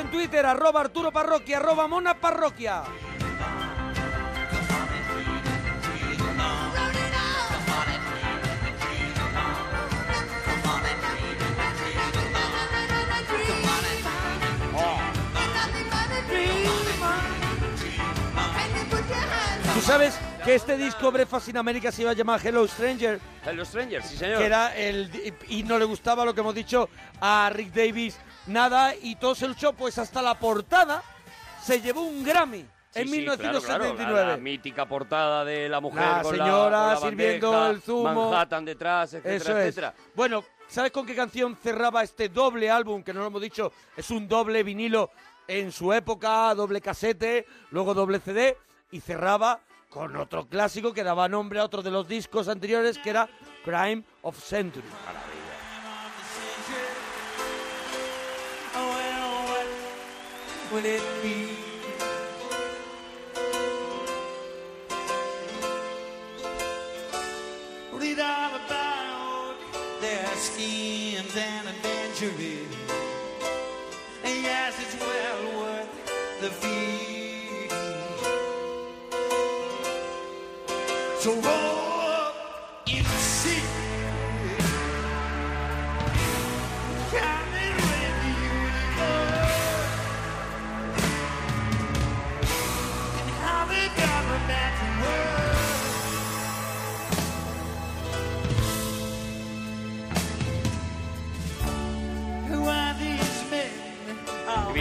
[0.00, 2.82] En Twitter, arroba Arturo Parroquia, arroba Mona Parroquia.
[19.74, 23.20] ¿Tú sabes que este disco Breakfast in America se iba a llamar Hello Stranger?
[23.44, 24.38] Hello Stranger, sí señor.
[24.38, 25.10] Que era el...
[25.48, 26.88] Y no le gustaba lo que hemos dicho
[27.20, 28.18] a Rick Davis,
[28.48, 31.02] nada, y todo se luchó, pues hasta la portada
[31.62, 32.64] se llevó un Grammy.
[32.90, 33.96] Sí, en sí, claro, 1979.
[33.96, 37.50] claro, la, la mítica portada de la mujer La con señora la, con la sirviendo
[37.50, 38.30] bandeja, el zumo.
[38.30, 39.66] Manhattan detrás, etcétera, Eso es.
[39.66, 39.94] etcétera.
[40.14, 43.02] Bueno, ¿sabes con qué canción cerraba este doble álbum?
[43.02, 45.10] Que no lo hemos dicho, es un doble vinilo
[45.46, 48.56] en su época, doble casete, luego doble CD,
[48.90, 49.60] y cerraba
[49.90, 53.28] con otro clásico que daba nombre a otro de los discos anteriores, que era
[53.64, 54.84] Crime of Century.
[60.72, 61.56] Would it be?
[67.92, 69.56] Read all about
[70.00, 72.66] their schemes and adventures.
[74.24, 77.68] And yes, it's well worth the fee.
[81.20, 81.87] So roll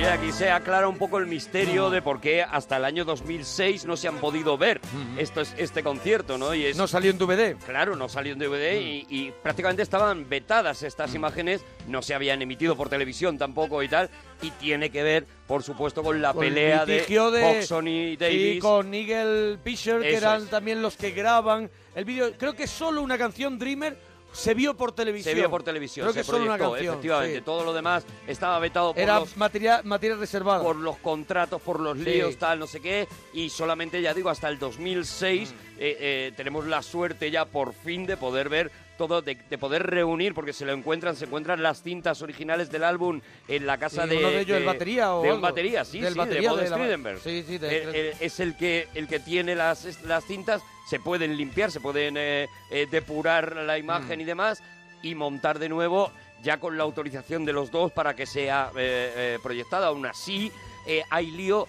[0.07, 3.83] Y aquí se aclara un poco el misterio de por qué hasta el año 2006
[3.83, 4.79] no se han podido ver
[5.17, 6.55] esto es, este concierto, ¿no?
[6.55, 7.57] Y es, No salió en DVD.
[7.65, 12.41] Claro, no salió en DVD y, y prácticamente estaban vetadas estas imágenes, no se habían
[12.41, 14.09] emitido por televisión tampoco y tal,
[14.41, 18.53] y tiene que ver, por supuesto, con la Con pelea de, de Boxon y Davis.
[18.53, 20.49] Sí, con Nigel Fisher, que eran es.
[20.49, 22.31] también los que graban el vídeo.
[22.37, 23.97] Creo que solo una canción, Dreamer,
[24.33, 25.33] se vio por televisión.
[25.33, 26.93] Se vio por televisión, Creo se que solo una proyectó, canción.
[26.93, 27.35] efectivamente.
[27.39, 27.41] sí.
[27.43, 30.63] Todo lo demás estaba vetado por Era los material, material reservado.
[30.63, 32.03] por los contratos, por los Sí.
[32.05, 35.55] líos, tal, no sé qué, y solamente, ya digo, hasta el 2006 Mm.
[35.79, 39.83] eh, eh, tenemos la suerte ya por fin de poder ver todo, de, de poder
[39.83, 44.03] reunir, porque se lo encuentran, se encuentran las cintas originales del álbum en la casa
[44.03, 44.17] Sí, de...
[44.17, 46.69] uno de ellos, el de- batería o de un batería, sí, Del sí, batería de
[46.97, 47.19] Bob.
[47.23, 50.99] Sí, sí, de- Eh, eh, es el que, el que tiene las, las cintas, se
[50.99, 54.21] pueden limpiar, se pueden eh, eh, depurar la imagen Mm.
[54.21, 54.63] y demás,
[55.03, 56.11] y montar de nuevo
[56.43, 59.87] ya con la autorización de los dos para que sea eh, eh, proyectada.
[59.87, 60.51] Aún así,
[60.87, 61.67] eh, hay lío.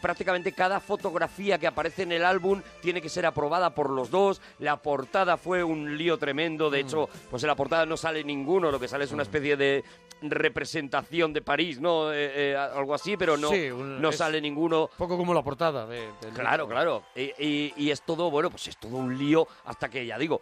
[0.00, 4.40] Prácticamente cada fotografía que aparece en el álbum tiene que ser aprobada por los dos.
[4.58, 6.68] La portada fue un lío tremendo.
[6.68, 6.72] Mm.
[6.72, 8.70] De hecho, pues en la portada no sale ninguno.
[8.70, 9.82] Lo que sale es una especie de
[10.20, 12.12] representación de París, ¿no?
[12.12, 14.90] Eh, eh, algo así, pero no, Sí, un- no sale ninguno.
[14.96, 17.04] Poco como la portada de, Claro, claro.
[17.14, 20.40] Y, y- y es todo, bueno, pues es todo un lío hasta que, ya digo,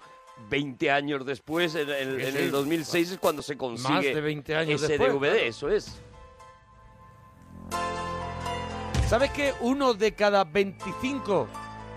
[0.48, 4.82] 20 años después, en, en- en el 2006 es cuando se consigue de 20 años
[4.82, 5.46] ese después, DVD, claro.
[5.46, 6.00] eso es.
[9.08, 11.46] ¿Sabes que uno de cada 25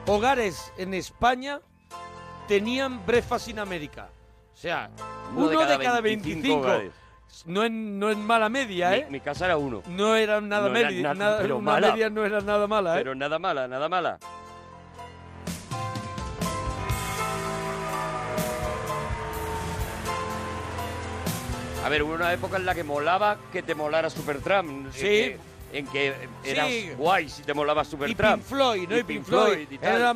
[0.08, 1.60] hogares en España
[2.48, 4.10] tenían Breakfast in America?
[4.54, 4.90] O sea,
[5.36, 6.58] uno, de, cada 25.
[6.60, 6.92] hogares.
[7.46, 9.08] No es, no es mala media, ¿eh?
[9.10, 9.82] mi casa era uno.
[9.88, 11.92] No era nada No era media, nada- nada- pero una mala.
[11.92, 12.98] media no era nada mala, ¿eh?
[13.00, 14.20] Pero nada mala, nada mala.
[21.86, 24.92] A ver, hubo una época en la que molaba que te molara Supertramp.
[24.92, 25.08] Sí.
[25.08, 25.40] En que,
[25.74, 26.14] en que
[26.44, 26.90] eras Sí.
[26.98, 28.42] guay si te molaba y Supertramp.
[28.42, 28.96] Pink Floyd, ¿no?
[28.98, 29.54] Y Y Pink Floyd.
[29.54, 29.96] Floyd y tal.
[29.96, 30.16] Era,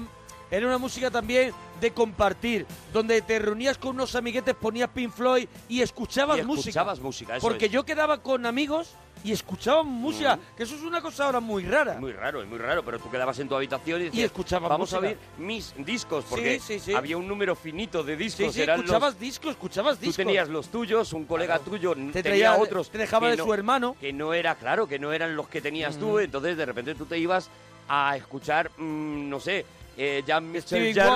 [0.52, 1.52] era una música también
[1.82, 6.70] de compartir, donde te reunías con unos amiguetes, ponías Pink Floyd y escuchabas, Y música.
[6.70, 7.72] escuchabas música, eso Porque es.
[7.72, 8.94] yo quedaba con amigos
[9.24, 11.96] y escuchaban música, que eso es una cosa ahora muy rara.
[12.00, 14.94] Muy raro, es muy raro, pero tú quedabas en tu habitación y decías, escuchabas vamos
[14.94, 15.18] a música".
[15.38, 16.94] ver mis discos, porque Sí, sí, sí.
[16.94, 18.56] había un número finito de discos.
[18.58, 20.18] Eran escuchabas los- discos, escuchabas Tú discos.
[20.26, 21.72] tenías los tuyos, un colega Claro.
[21.72, 22.90] tuyo Te tenía traía- otros.
[22.90, 23.96] te dejaba de no- su hermano.
[24.00, 26.20] Que no era, claro, que no eran los que tenías tú, Ujú.
[26.20, 27.50] entonces de repente tú te ibas
[27.88, 29.66] a escuchar, mm, no sé,
[29.98, 30.52] eh, Jan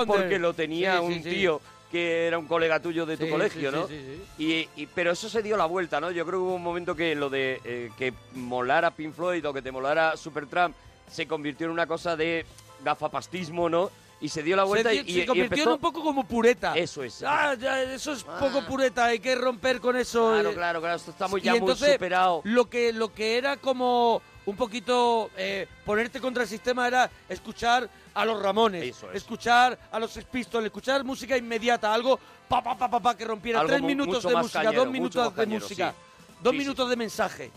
[0.06, 1.60] porque lo tenía un tío
[1.92, 3.88] que era un colega tuyo de tu Sí, colegio, sí, ¿no?
[3.88, 4.44] sí, sí,
[4.76, 6.12] Y, y- pero eso se dio la vuelta, ¿no?
[6.12, 9.54] Yo creo que hubo un momento que lo de eh, que molara Pink Floyd o
[9.54, 10.76] que te molara Supertramp
[11.10, 12.46] se convirtió en una cosa de
[12.84, 13.90] gafapastismo, ¿no?
[14.20, 15.70] Y se dio la vuelta se, y, se y convirtió empezó...
[15.70, 16.76] en un poco como pureta.
[16.76, 17.24] Eso es.
[17.24, 20.32] Ah, ya, eso es poco pureta, hay que romper con eso.
[20.32, 20.54] Claro, eh.
[20.56, 22.42] claro, claro, esto está muy, Y ya muy superado.
[22.44, 27.88] Lo que, lo que era como un poquito eh, ponerte contra el sistema era escuchar
[28.18, 32.20] a los Ramones, escuchar a los Pistols, escuchar música inmediata, algo
[32.50, 35.24] pa pa pa pa, pa, que rompiera Algo tres minutos de música, cañero, dos minutos
[35.30, 36.34] de cañero, música, sí.
[36.42, 37.52] dos Sí, minutos de mensaje.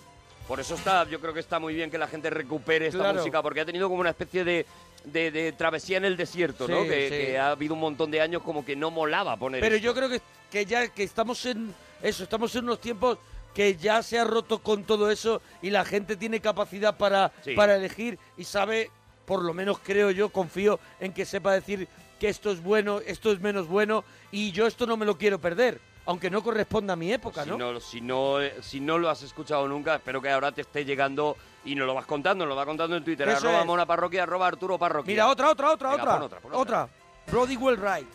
[0.46, 3.18] Por eso está, yo creo que está muy bien que la gente recupere esta Claro.
[3.18, 4.66] música, porque ha tenido como una especie de,
[5.04, 6.82] de, de travesía en el desierto, ¿no?
[6.82, 9.84] Que, ha habido un montón de años como que no molaba poner Pero esto.
[9.86, 10.20] yo creo que,
[10.50, 11.72] que ya que estamos en
[12.02, 13.16] eso, estamos en unos tiempos
[13.54, 17.54] que ya se ha roto con todo eso y la gente tiene capacidad para, Sí.
[17.54, 18.90] para elegir y sabe,
[19.24, 21.88] por lo menos creo yo, confío en que sepa decir
[22.18, 25.40] que esto es bueno, esto es menos bueno y yo esto no me lo quiero
[25.40, 27.80] perder, aunque no corresponda a mi época, Si ¿no?
[27.80, 31.36] si, no, eh, si no lo has escuchado nunca, espero que ahora te esté llegando
[31.64, 33.66] y nos lo vas contando, nos lo vas contando en Twitter, Eso arroba es.
[33.66, 35.10] mona parroquia, arroba arturo parroquia.
[35.12, 36.88] Mira, otra, otra, otra, Venga, otra, pon otra, pon otra.
[37.30, 38.08] Brody Wellwright.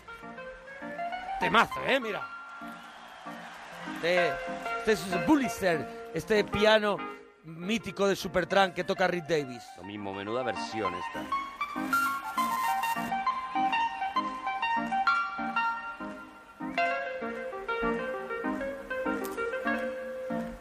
[1.39, 1.99] Temazo, ¿eh?
[1.99, 2.27] Mira.
[3.95, 4.29] Este,
[4.79, 6.97] este es Bullister, este piano
[7.45, 9.63] mítico de Supertramp que toca Rick Davis.
[9.77, 11.25] Lo mismo, menuda versión esta.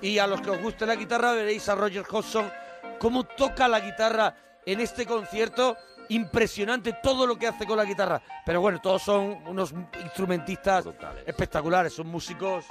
[0.01, 2.51] Y a los que os guste la guitarra veréis a Roger Hodgson
[2.98, 4.36] cómo toca la guitarra
[4.66, 5.77] en este concierto.
[6.11, 8.20] Impresionante todo lo que hace con la guitarra.
[8.44, 10.86] Pero bueno, todos son unos instrumentistas
[11.27, 12.66] espectaculares, son músicos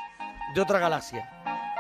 [0.54, 1.73] de otra galaxia.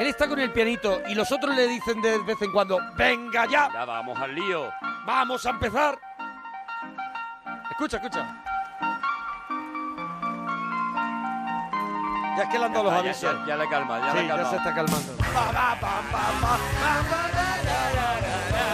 [0.00, 3.44] Él está con el pianito y los otros le dicen de vez en cuando, venga
[3.44, 4.72] ya, Ya vamos al lío.
[5.04, 5.98] vamos a empezar.
[7.70, 8.26] Escucha, escucha.
[12.38, 13.22] Ya es que le han dado los Ya, avisos.
[13.40, 14.42] ya, ya le calma, ya Sí, le calma.
[14.44, 15.12] ya se está calmando.
[15.18, 16.58] Pa, pa, pa, pa, pa, pa,
[17.10, 18.70] pa, ra, ra, ra, ra, ra.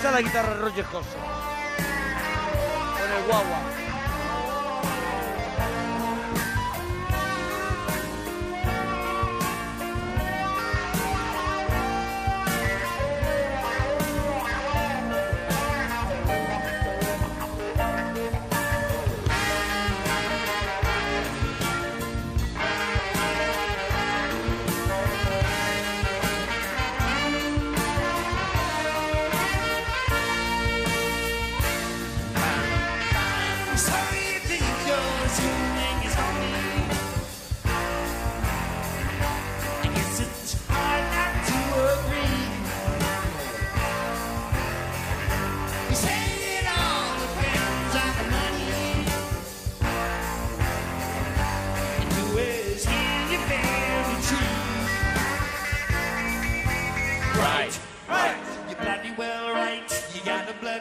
[0.00, 1.20] Esa es la guitarra Roger Hodgson.
[2.98, 3.58] Con el guagua.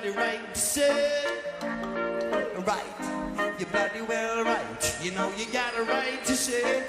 [0.03, 1.23] Got a bloody right to say
[2.65, 2.83] right.
[3.59, 4.97] You're bloody well right.
[5.01, 6.83] You know you got a right to say.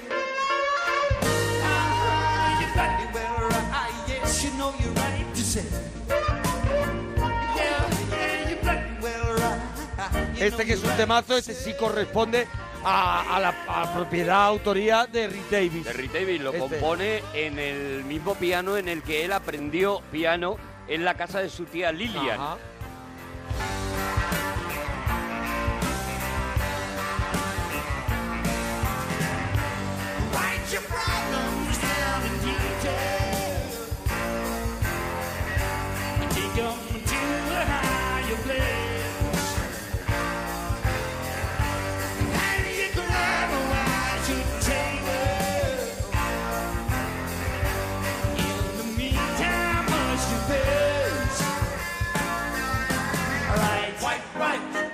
[1.62, 4.08] Ah, you're bloody well right.
[4.08, 5.64] Yes, you know you're right to say.
[6.08, 10.40] Yeah, yeah, you're bloody well right.
[10.40, 12.46] Este que es un temazo, este sí corresponde
[12.84, 15.84] a, a la a propiedad, autoría de Rick Davis.
[15.84, 16.60] De Rick Davis lo Este.
[16.60, 20.56] compone en el mismo piano en el que él aprendió piano
[20.88, 22.40] en la casa de su tía Lilian.
[22.40, 22.58] Ajá.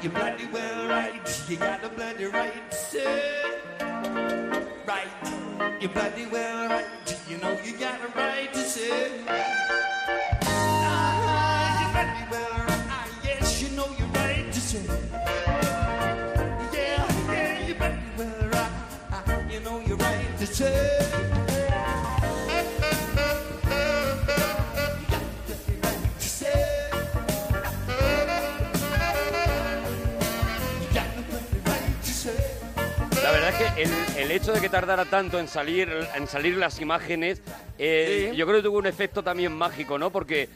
[0.03, 1.45] You're bloody well right.
[1.49, 3.43] You got a bloody right say
[4.87, 5.77] right.
[5.81, 6.87] You're bloody well right.
[7.29, 9.11] You know you got a right to say.
[10.43, 13.13] Ah, you're bloody well right.
[13.25, 14.87] Yes, you know you're right to say.
[16.73, 19.53] Yeah, yeah, you're bloody well right.
[19.53, 21.00] You know you're right to say.
[34.31, 37.43] El, hecho de que tardara tanto en salir, en salir las imágenes,
[37.79, 40.11] eh, yo creo que tuvo un efecto también mágico, ¿no?
[40.11, 40.49] Porque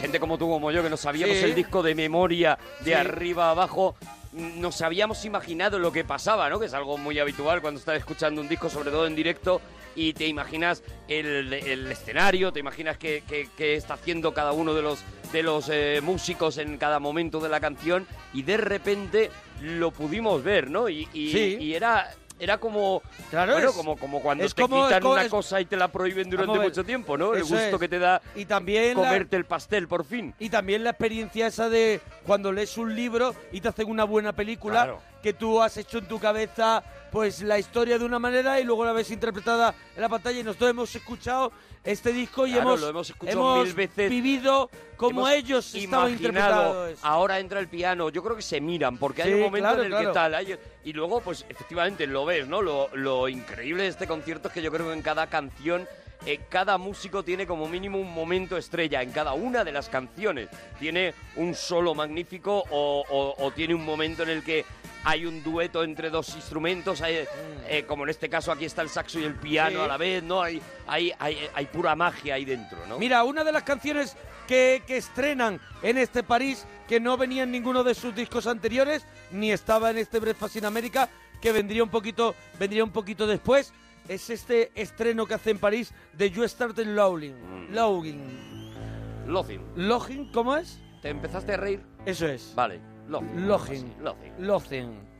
[0.00, 1.44] gente como tú, como yo, que no sabíamos Sí.
[1.44, 2.92] el disco de memoria de Sí.
[2.94, 3.96] arriba a abajo,
[4.32, 6.58] nos habíamos imaginado lo que pasaba, ¿no?
[6.58, 9.60] Que es algo muy habitual cuando estás escuchando un disco, sobre todo en directo,
[9.96, 14.74] y te imaginas el, el escenario, te imaginas qué, qué- qué está haciendo cada uno
[14.74, 14.98] de los,
[15.32, 19.30] de los eh, músicos en cada momento de la canción, y de repente
[19.62, 20.88] lo pudimos ver, ¿no?
[20.88, 21.56] Y, y- Sí.
[21.60, 22.12] y era...
[22.44, 23.00] Era como,
[23.30, 25.78] Claro, bueno, es- como, como cuando te como- quitan como- una es- cosa y te
[25.78, 27.32] la prohíben durante mucho tiempo, ¿no?
[27.34, 27.76] El gusto es.
[27.78, 30.34] que te da Y también la- comerte el pastel, por fin.
[30.38, 34.34] Y también la experiencia esa de cuando lees un libro y te hacen una buena
[34.34, 35.00] película, Claro.
[35.22, 38.84] que tú has hecho en tu cabeza pues la historia de una manera y luego
[38.84, 41.52] la ves interpretada en la pantalla y nosotros hemos escuchado
[41.84, 44.10] este disco y Claro, hemos, lo hemos escuchado hemos mil veces.
[44.10, 46.14] vivido como Hemos ellos estaban
[46.88, 47.06] eso.
[47.06, 48.08] Ahora entra el piano.
[48.08, 50.08] Yo creo que se miran, porque hay Sí, un momento claro, en el claro.
[50.10, 50.34] que tal.
[50.34, 52.62] hay- y luego, pues efectivamente lo ves, ¿no?
[52.62, 55.86] Lo, lo increíble de este concierto es que yo creo que en cada canción.
[56.26, 60.48] Eh, cada músico tiene como mínimo un momento estrella en cada una de las canciones.
[60.78, 64.64] Tiene un solo magnífico o, o- o tiene un momento en el que
[65.06, 67.26] hay un dueto entre dos instrumentos, hay,
[67.68, 69.80] eh, como en este caso aquí está el saxo y el piano Mm.
[69.80, 69.84] Sí.
[69.84, 70.40] a la vez, ¿no?
[70.42, 72.98] Hay, hay, hay, hay pura magia ahí dentro, ¿no?
[72.98, 74.16] Mira, una de las canciones
[74.48, 79.04] que, que estrenan en este París, que no venía en ninguno de sus discos anteriores,
[79.30, 81.10] ni estaba en este Breakfast in America,
[81.40, 83.74] que vendría un poquito, vendría un poquito después,
[84.08, 87.34] es este estreno que hace en París de You Started Lowing.
[87.34, 87.74] Mm.
[87.74, 88.54] Lowing.
[89.26, 89.62] Login.
[89.76, 90.80] Login, ¿cómo es?
[91.00, 91.80] ¿Te empezaste a reír?
[92.04, 92.52] Eso es.
[92.54, 93.46] Vale, Login.
[93.46, 93.94] Login.
[94.38, 95.14] Login.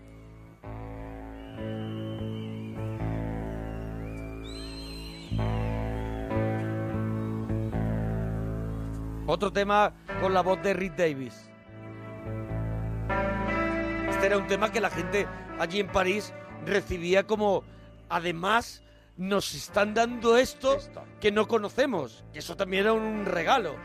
[9.26, 11.48] Otro tema con la voz de Rick Davis.
[14.10, 15.26] Este era un tema que la gente
[15.58, 16.34] allí en París
[16.66, 17.64] recibía como,
[18.08, 18.82] además,
[19.16, 20.78] nos están dando esto
[21.20, 22.24] que no conocemos.
[22.34, 23.76] Y eso también era un regalo.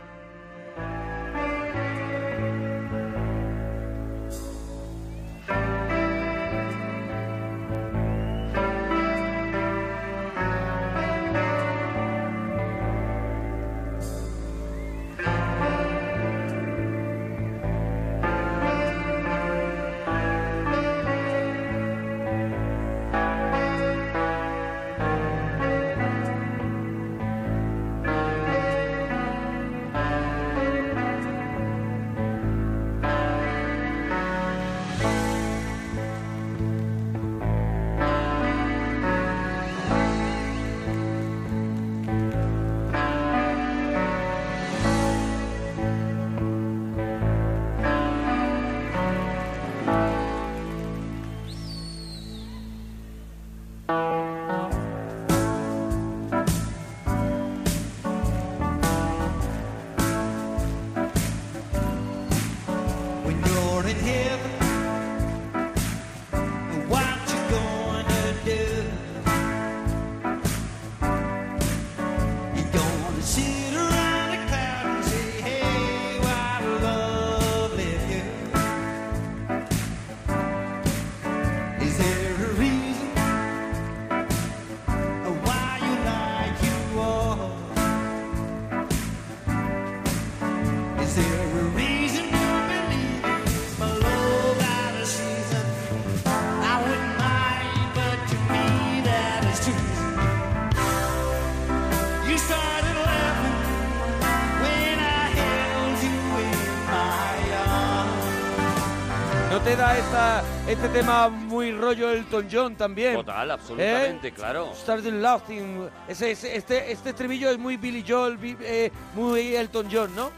[110.90, 113.14] Este tema muy rollo Elton John también?
[113.14, 114.34] Total, absolutamente, ¿Eh?
[114.34, 114.72] claro.
[114.74, 115.88] Started Laughing.
[116.07, 120.32] Ese, ese- este, este estribillo es muy Billy Joel, eh, muy Elton John, ¿no?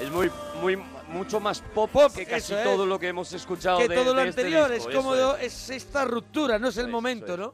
[0.00, 0.30] Es muy,
[0.62, 0.76] muy,
[1.08, 2.62] mucho más pop, que casi es.
[2.62, 5.14] todo lo que hemos escuchado que de, todo lo de este anterior disco, es como
[5.74, 7.52] esta ruptura, no es el momento, ¿no?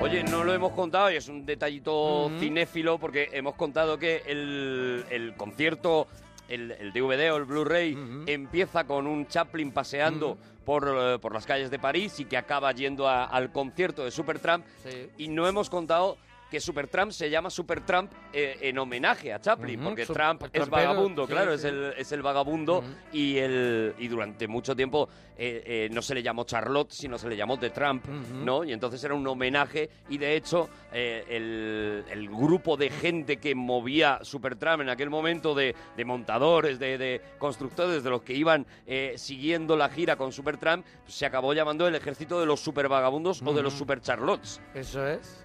[0.00, 5.04] Oye, no lo hemos contado y es un detallito cinéfilo porque hemos contado que el,
[5.10, 6.06] el concierto,
[6.48, 7.96] el, el DVD o el Blu-ray
[8.26, 12.72] empieza con un Chaplin paseando por, eh, por las calles de París y que acaba
[12.72, 14.64] yendo a- al concierto de Supertramp.
[14.82, 15.08] Sí.
[15.18, 16.16] y no hemos contado
[16.50, 20.50] que Supertramp se llama Supertramp eh, en homenaje a Chaplin, Ujú, porque Sup- Trump es
[20.52, 21.56] trampero, vagabundo, sí, claro, sí.
[21.58, 26.14] es el, es el vagabundo y, el, y durante mucho tiempo eh, eh, no se
[26.14, 28.44] le llamó Charlotte, sino se le llamó The Trump, Ujú.
[28.44, 28.64] ¿no?
[28.64, 33.54] Y entonces era un homenaje y de hecho eh, el, el grupo de gente que
[33.54, 38.66] movía Supertramp en aquel momento de, de montadores, de, de constructores, de los que iban
[38.86, 43.52] eh, siguiendo la gira con Supertramp, se acabó llamando el ejército de los supervagabundos o
[43.52, 43.80] de los Ujú.
[43.80, 44.60] Super Charlottes.
[44.74, 45.44] Eso es.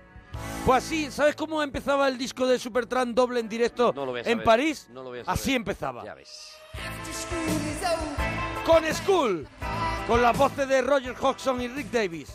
[0.66, 4.26] Pues así, ¿sabes cómo empezaba el disco de Supertramp doble en directo No lo en
[4.26, 4.88] saber, París?
[4.90, 5.40] no lo voy a saber.
[5.40, 6.04] Así empezaba.
[6.04, 6.52] Ya ves.
[8.66, 9.48] Con School,
[10.08, 12.30] con las voces de Roger Hodgson y Rick Davis.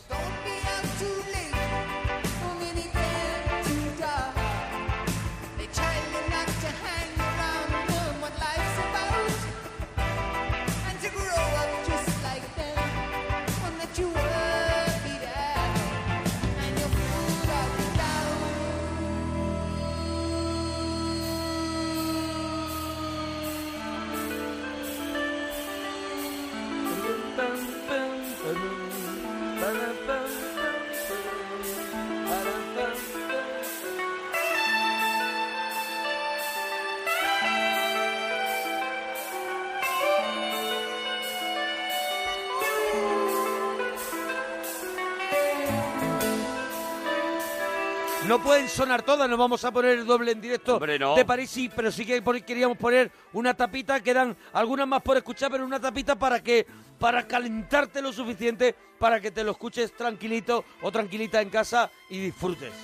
[48.36, 51.14] No pueden sonar todas, nos vamos a poner el doble en directo Hombre, no.
[51.14, 55.50] de París, sí, pero sí que queríamos poner una tapita, quedan algunas más por escuchar,
[55.50, 56.66] pero una tapita para que
[56.98, 62.18] para calentarte lo suficiente para que te lo escuches tranquilito o tranquilita en casa y
[62.18, 62.74] disfrutes.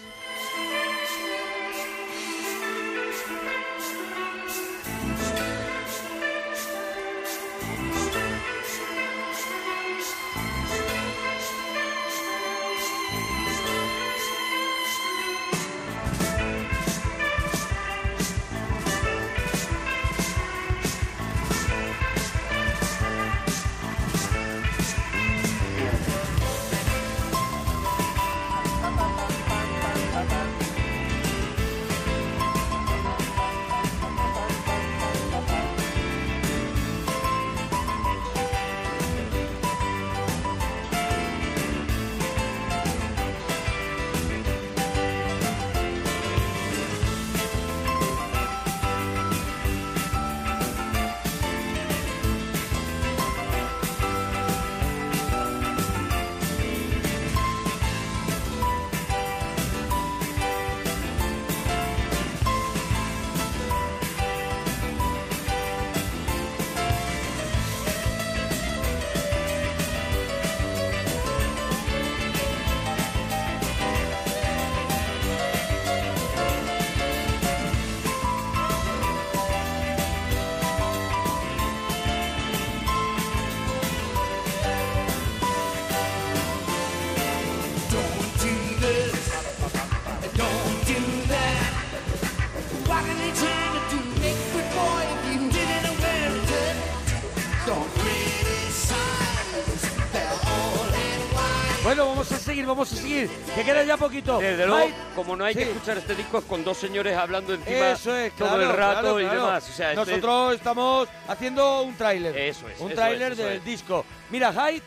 [102.73, 104.39] Vamos a seguir, que queda ya poquito.
[104.39, 107.53] Desde luego, Mike, como no hay que escuchar este disco es con dos señores hablando
[107.55, 109.41] encima Eso es, todo claro, el rato claro, y claro.
[109.47, 109.69] demás.
[109.69, 112.37] O sea, este- Nosotros estamos haciendo un tráiler.
[112.37, 113.65] Eso es, Un tráiler del es.
[113.65, 114.05] disco.
[114.31, 114.83] Mira, Hide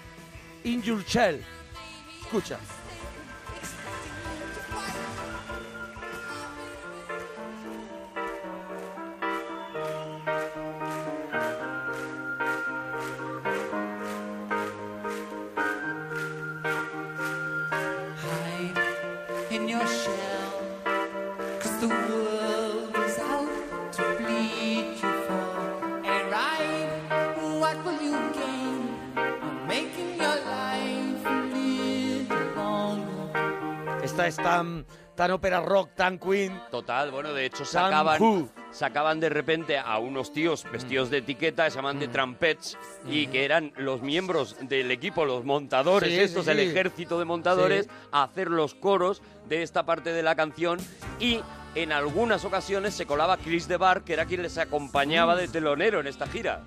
[0.64, 1.44] in Your Shell.
[2.24, 2.58] Escucha.
[35.16, 36.62] Tan, ópera rock, tan Queen.
[36.72, 38.50] Total, bueno, de hecho sacaban, Who.
[38.72, 42.78] sacaban de repente a unos tíos vestidos de etiqueta, se llaman de trumpets,
[43.08, 46.64] y que eran los miembros del equipo, los montadores, Sí, estos, sí, el sí.
[46.66, 50.80] ejército de montadores, a hacer los coros de esta parte de la canción
[51.20, 51.40] y
[51.76, 56.00] en algunas ocasiones se colaba Chris de Bar, que era quien les acompañaba de telonero
[56.00, 56.64] en esta gira.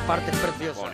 [0.00, 0.92] Parte es preciosa.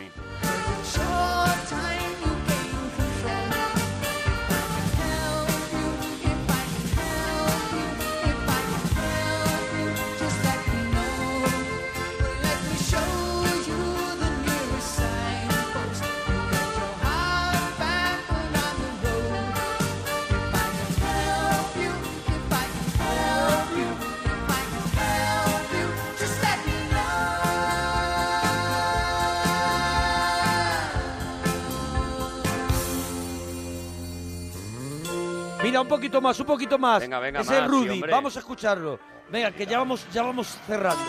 [35.82, 37.00] Un poquito más, un poquito más.
[37.00, 38.98] Venga, venga, Ese es más, sí, Rudy, vamos a escucharlo.
[39.28, 41.04] Venga, que ya vamos, ya vamos cerrando.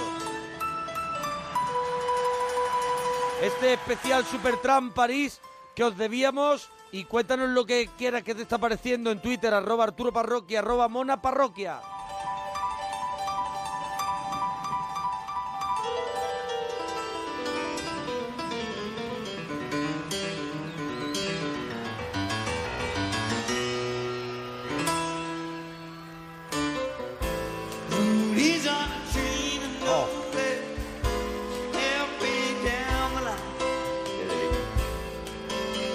[3.41, 5.41] Este especial Supertramp París
[5.75, 9.85] que os debíamos y cuéntanos lo que quieras que te está pareciendo en Twitter, arroba
[9.85, 11.79] Arturo Parroquia, arroba Mona Parroquia.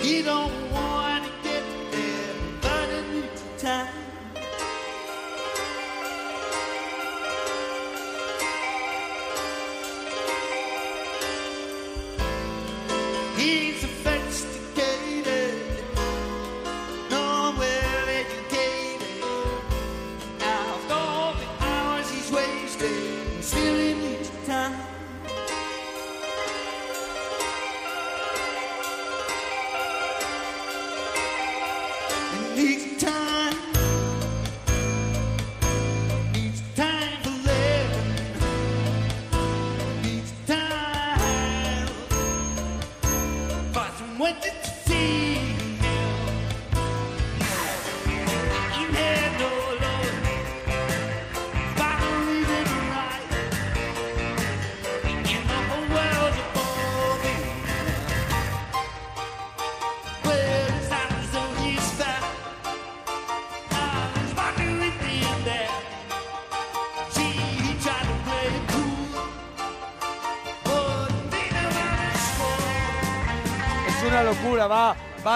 [0.08, 1.07] He don't want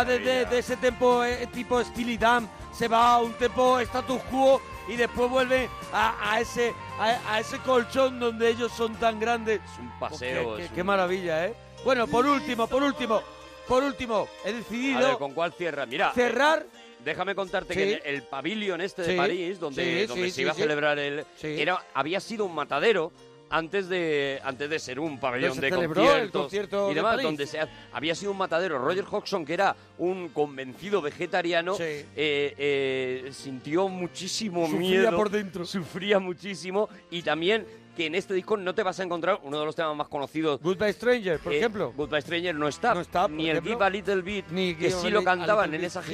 [0.05, 4.21] va, desde de ese tempo eh, tipo Steely Dan, se va a un tempo status
[4.31, 9.19] quo y después vuelve a, a ese a, a ese colchón donde ellos son tan
[9.21, 9.61] grandes.
[9.65, 11.55] Es un paseo, Qué, es qué un- maravilla, ¿eh?
[11.85, 13.23] Bueno, por último, por último,
[13.69, 15.87] por último, he A decidido ver, ¿con cuál cierra?
[15.87, 16.13] Mira.
[16.13, 17.81] cerrar eh, déjame contarte Sí.
[17.81, 20.99] que el, el pabellón este de Sí, París, donde, sí, donde se iba a celebrar
[20.99, 21.25] el.
[21.43, 23.13] Era, había sido un matadero
[23.53, 27.25] antes de antes de ser un pabellón de el conciertos concierto y de demás, París.
[27.27, 28.79] donde se ha- había sido un matadero.
[28.79, 31.83] Roger Hodgson, que era un convencido vegetariano, Sí.
[31.85, 35.17] eh, eh, sintió muchísimo Sufría miedo.
[35.17, 35.65] por dentro.
[35.67, 36.89] Sufría muchísimo.
[37.11, 39.95] Y también que en este disco no te vas a encontrar uno de los temas
[39.95, 40.59] más conocidos.
[40.63, 41.93] Goodbye Stranger, por Eh, ejemplo.
[41.95, 42.95] Goodbye Stranger no está.
[43.29, 43.73] ni el ejemplo.
[43.75, 46.13] Give a Little Bit, Ni que sí lo cantaban en esa sí.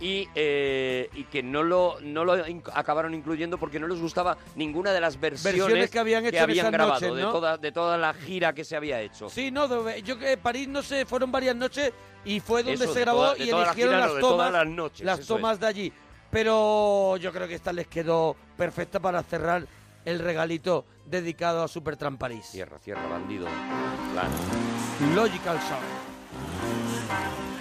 [0.00, 2.34] Y, eh, y que no lo, no lo
[2.72, 6.70] acabaron incluyendo porque no les gustaba ninguna de las versiones, Versiones que habían hecho esas
[6.70, 7.32] grabado noches, de, ¿no?
[7.32, 9.28] toda, de toda la gira que se había hecho.
[9.28, 11.92] Sí, no, yo que París, no sé, fueron varias noches
[12.24, 14.52] y fue donde Eso, se grabó toda- y la eligieron gira, no, las de tomas,
[14.52, 15.92] las noches, las tomas de allí.
[16.30, 19.66] Pero yo creo que esta les quedó perfecta para cerrar
[20.04, 22.46] el regalito dedicado a Supertramp París.
[22.50, 23.46] Cierra, cierra, bandido.
[25.14, 27.57] Logical Sound.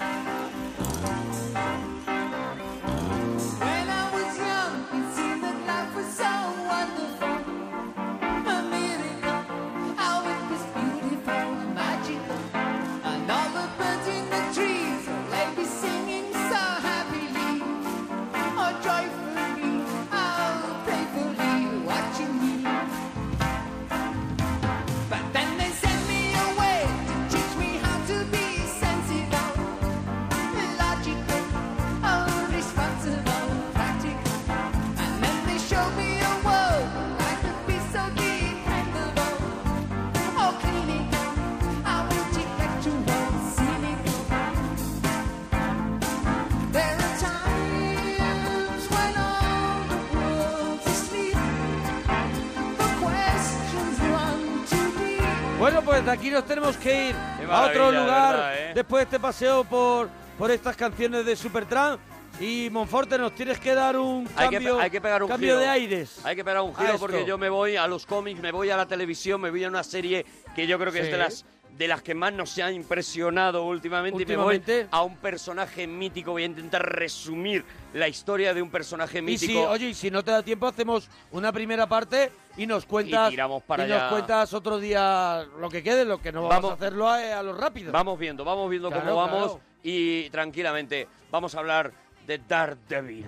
[55.88, 57.16] Pues de aquí nos tenemos que ir
[57.50, 58.72] a otro lugar verdad, ¿eh?
[58.76, 62.02] después de este paseo por, por estas canciones de Supertramp.
[62.42, 65.48] Y Monforte, nos tienes que dar un Hay cambio, que, hay que pegar un cambio
[65.54, 65.60] giro.
[65.60, 66.20] de aires.
[66.26, 68.76] Hay que pegar un giro porque yo me voy a los cómics, me voy a
[68.78, 70.24] la televisión, me voy a una serie
[70.54, 71.12] que yo creo que es Sí.
[71.14, 71.46] de las
[71.78, 74.80] de las que más nos ha impresionado últimamente, y me Últimamente.
[74.86, 76.32] voy a un personaje mítico.
[76.32, 79.52] Voy a intentar resumir la historia de un personaje Y mítico.
[79.54, 83.28] si, oye, y si no te da tiempo, hacemos una primera parte y nos cuentas.
[83.30, 86.56] Y tiramos para y nos cuentas otro día lo que quede, lo que no vamos,
[86.56, 86.72] Vamos.
[86.72, 87.92] a hacerlo a, a lo rápido.
[87.92, 89.62] Vamos viendo, vamos viendo Claro, cómo vamos claro.
[89.84, 91.92] y tranquilamente vamos a hablar
[92.26, 93.26] de Daredevil.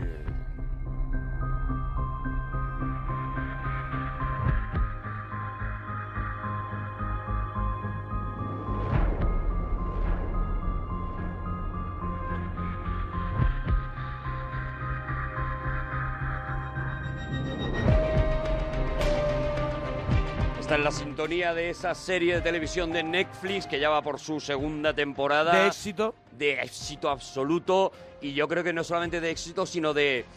[20.70, 24.20] Esta es la sintonía de esa serie de televisión de Netflix que ya va por
[24.20, 25.52] su segunda temporada.
[25.52, 26.14] De éxito.
[26.32, 27.91] De éxito absoluto.
[28.22, 30.28] Y yo creo que no solamente de éxito, sino de.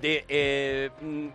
[0.00, 0.24] de.
[0.28, 1.26] eh, mm,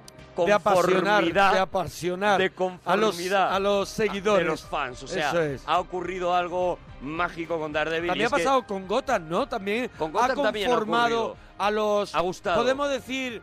[0.45, 1.53] De apasionar, conformidad.
[1.55, 4.45] de apasionar de a los, conformidad a los seguidores.
[4.45, 5.03] de los fans.
[5.03, 5.63] O sea, es.
[5.65, 8.07] ha ocurrido algo mágico con Daredevil.
[8.11, 9.49] También ha que- pasado con Gotham, ¿no?
[9.49, 11.45] También Con ha Gotham también ha conformado ocurrido.
[11.57, 12.15] a los...
[12.15, 12.61] Ha gustado.
[12.61, 13.41] Podemos decir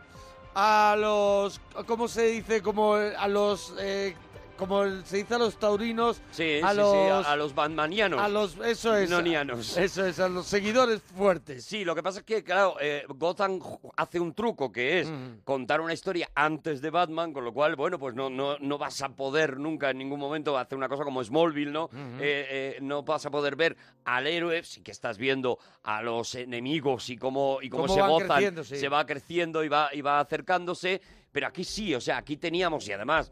[0.55, 1.61] a los...
[1.85, 2.63] ¿Cómo se dice?
[2.63, 3.75] Como a los...
[3.79, 4.15] eh,
[4.57, 6.21] como se dice a los taurinos.
[6.31, 8.19] Sí, a sí, los, sí, a, a los batmanianos.
[8.19, 8.57] a los...
[8.57, 9.09] Eso es.
[9.09, 9.77] Nonianos.
[9.85, 11.65] Eso es, a los seguidores fuertes.
[11.65, 13.59] Sí, lo que pasa es que, claro, eh, Gotham
[13.97, 15.39] hace un truco que es Mm.
[15.43, 19.01] contar una historia antes de Batman, con lo cual, bueno, pues no, no, no vas
[19.01, 21.89] a poder nunca en ningún momento hacer una cosa como Smallville, ¿no?
[21.93, 23.75] Eh, eh, no vas a poder ver
[24.05, 28.01] al héroe, sí que estás viendo a los enemigos y cómo, y cómo, Cómo se
[28.01, 28.77] gozan, sí.
[28.77, 31.01] se va creciendo y va, y va acercándose,
[31.31, 33.31] pero aquí sí, o sea, aquí teníamos, y además...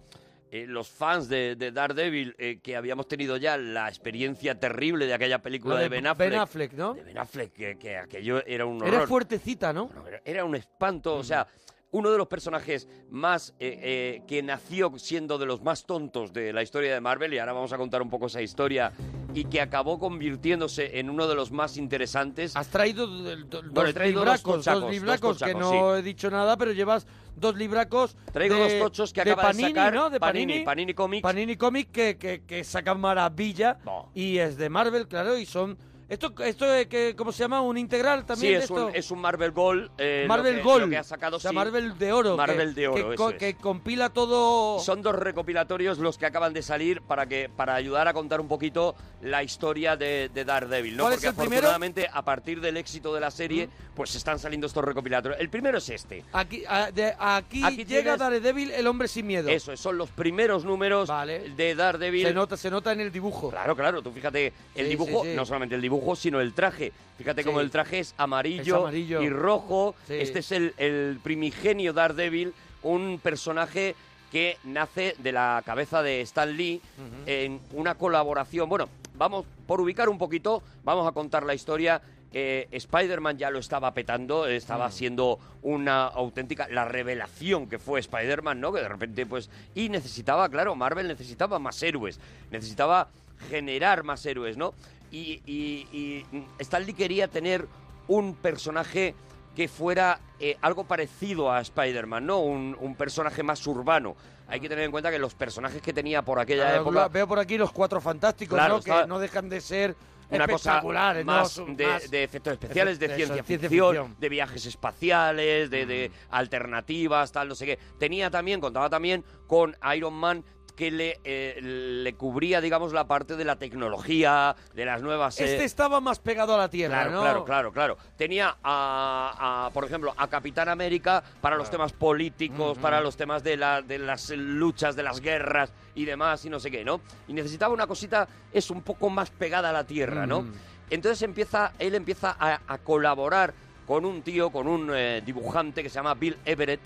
[0.53, 5.15] eh, los fans de, de Daredevil, eh, que habíamos tenido ya la experiencia terrible de
[5.15, 6.93] aquella película Lo de, Ben Affleck, Ben Affleck, ¿no?
[6.93, 8.93] de Ben Affleck, que, que aquello era un horror.
[8.93, 9.89] Era fuertecita, ¿no?
[10.07, 11.47] Era, era un espanto, o sea,
[11.93, 16.51] uno de los personajes más eh, eh, que nació siendo de los más tontos de
[16.51, 18.91] la historia de Marvel, y ahora vamos a contar un poco esa historia,
[19.33, 22.55] y que acabó convirtiéndose en uno de los más interesantes.
[22.55, 25.53] Has traído do- do- dos Bueno, he traído dos libracos, tochacos, dos libracos dos que
[25.55, 25.99] no sí.
[25.99, 27.05] he dicho nada, pero llevas
[27.35, 30.09] dos libracos Traigo de, dos tochos que acaba de Panini, sacar ¿no?
[30.09, 31.21] De Panini, Panini, Panini Comics.
[31.23, 33.77] Panini Comics que, que, que sacan maravilla
[34.15, 35.77] y es de Marvel, claro, y son
[36.09, 38.89] esto esto es que cómo se llama un integral también Sí, de es un, esto?
[38.93, 39.91] es un Marvel Gold.
[39.97, 41.55] eh, Marvel lo que, Gold, lo que ha sacado, o sea, sí.
[41.55, 43.35] Marvel de oro, Marvel que- de oro, que, eso co- es.
[43.37, 44.79] que compila todo.
[44.79, 48.47] Son dos recopilatorios los que acaban de salir para que para ayudar a contar un
[48.47, 51.03] poquito la historia de, de Daredevil, ¿no?
[51.03, 51.67] ¿Cuál es Porque el primero?
[51.67, 55.39] afortunadamente a partir del éxito de la serie, pues están saliendo estos recopilatorios.
[55.39, 56.23] El primero es este.
[56.33, 59.49] Aquí, a- de- aquí, Aquí llega tienes- Daredevil, el hombre sin miedo.
[59.49, 61.09] Eso, es, son los primeros números
[61.55, 62.27] de Daredevil.
[62.27, 63.49] Se nota, se nota en el dibujo.
[63.49, 65.33] Claro, claro, tú fíjate, el Sí, dibujo, sí.
[65.35, 66.91] no solamente el dibujo, sino el traje.
[67.17, 67.47] Fíjate Sí.
[67.47, 69.21] cómo el traje es amarillo, Es amarillo.
[69.21, 69.95] y rojo.
[70.07, 70.13] Sí.
[70.15, 73.95] Este es el, el primigenio Daredevil, un personaje
[74.31, 76.81] que nace de la cabeza de Stan Lee
[77.27, 78.67] en una colaboración.
[78.67, 82.01] Bueno, vamos, por ubicar un poquito, vamos a contar la historia.
[82.35, 84.91] Eh, Spider-Man ya lo estaba petando, estaba Mm.
[84.91, 88.73] siendo una auténtica, la revelación que fue Spider-Man, ¿no?
[88.73, 93.09] Que de repente, pues, y necesitaba, claro, Marvel necesitaba más héroes, necesitaba
[93.51, 94.73] generar más héroes, ¿no?
[95.13, 96.25] Y, y, y
[96.57, 97.67] Stan Lee quería tener
[98.07, 99.13] un personaje
[99.55, 102.39] que fuera eh, algo parecido a Spider-Man, ¿no?
[102.39, 104.15] Un, un personaje más urbano.
[104.47, 107.07] Hay que tener en cuenta que los personajes que tenía por aquella Claro, época...
[107.09, 108.79] Veo por aquí los cuatro fantásticos, Claro, ¿no?
[108.79, 109.95] está- Que no dejan de ser
[110.31, 110.81] una cosa
[111.23, 114.15] más de, más- de efectos especiales, de ciencia, ciencia ficción, ficción.
[114.19, 117.79] de viajes espaciales, de, de alternativas, tal, no sé qué.
[117.99, 120.43] Tenía también, contaba también con Iron Man
[120.75, 125.39] que le, eh, le cubría, digamos, la parte de la tecnología, de las nuevas...
[125.39, 127.21] eh, Este estaba más pegado a la tierra, Claro, ¿no?
[127.21, 127.97] claro, claro, claro.
[128.17, 133.43] Tenía a, a, por ejemplo, a Capitán América para los temas políticos, para los temas
[133.43, 137.01] de, la, de las luchas, de las guerras y demás, y no sé qué, ¿no?
[137.27, 140.41] Y necesitaba una cosita, es un poco más pegada a la tierra, ¿no?
[140.41, 140.53] Mm.
[140.89, 143.53] Entonces empieza, él empieza a, a colaborar
[143.85, 146.79] con un tío, con un eh, dibujante que se llama Bill Everett,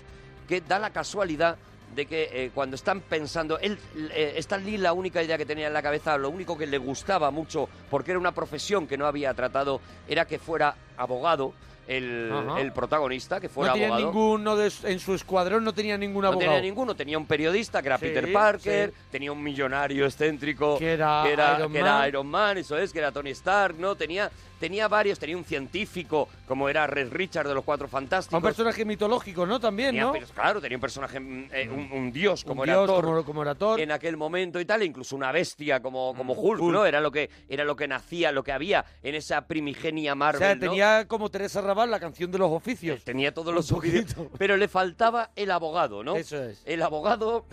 [0.46, 1.56] que da la casualidad
[1.94, 3.78] de que eh, cuando están pensando, él,
[4.12, 7.30] eh, Stan la única idea que tenía en la cabeza, lo único que le gustaba
[7.30, 11.52] mucho, porque era una profesión que no había tratado, era que fuera abogado,
[11.88, 14.06] el, el protagonista, que No fuera tenía abogado.
[14.12, 16.52] ninguno de, en su escuadrón, no tenía ningún No abogado.
[16.52, 19.02] tenía ninguno, tenía un periodista que era Sí, Peter Parker, sí.
[19.10, 22.08] tenía un millonario excéntrico Que era que era, Iron que era Man.
[22.08, 23.96] Iron Man, eso es, que era Tony Stark, ¿no?
[23.96, 28.36] Tenía, tenía varios, tenía un científico como era Red Richard de los Cuatro Fantásticos.
[28.36, 29.58] Un personaje mitológico, ¿no?
[29.60, 30.12] También, Tenía, ¿no?
[30.12, 33.04] pero, claro, tenía un personaje, mm, eh, un, un dios como Un era dios, Thor.
[33.04, 33.80] como- como era Thor.
[33.80, 36.72] En aquel momento y tal, incluso una bestia como, como Mm, Hulk, Hulk.
[36.74, 36.84] ¿no?
[36.86, 40.40] Era lo que era lo que nacía, lo que había en esa primigenia o Marvel,
[40.40, 40.60] sea, ¿no?
[40.60, 43.04] tenía como Teresa Raval la canción de los oficios.
[43.04, 46.16] Tenía todos los oficios, pero le faltaba el abogado, ¿no?
[46.16, 46.62] Eso es.
[46.64, 47.44] El abogado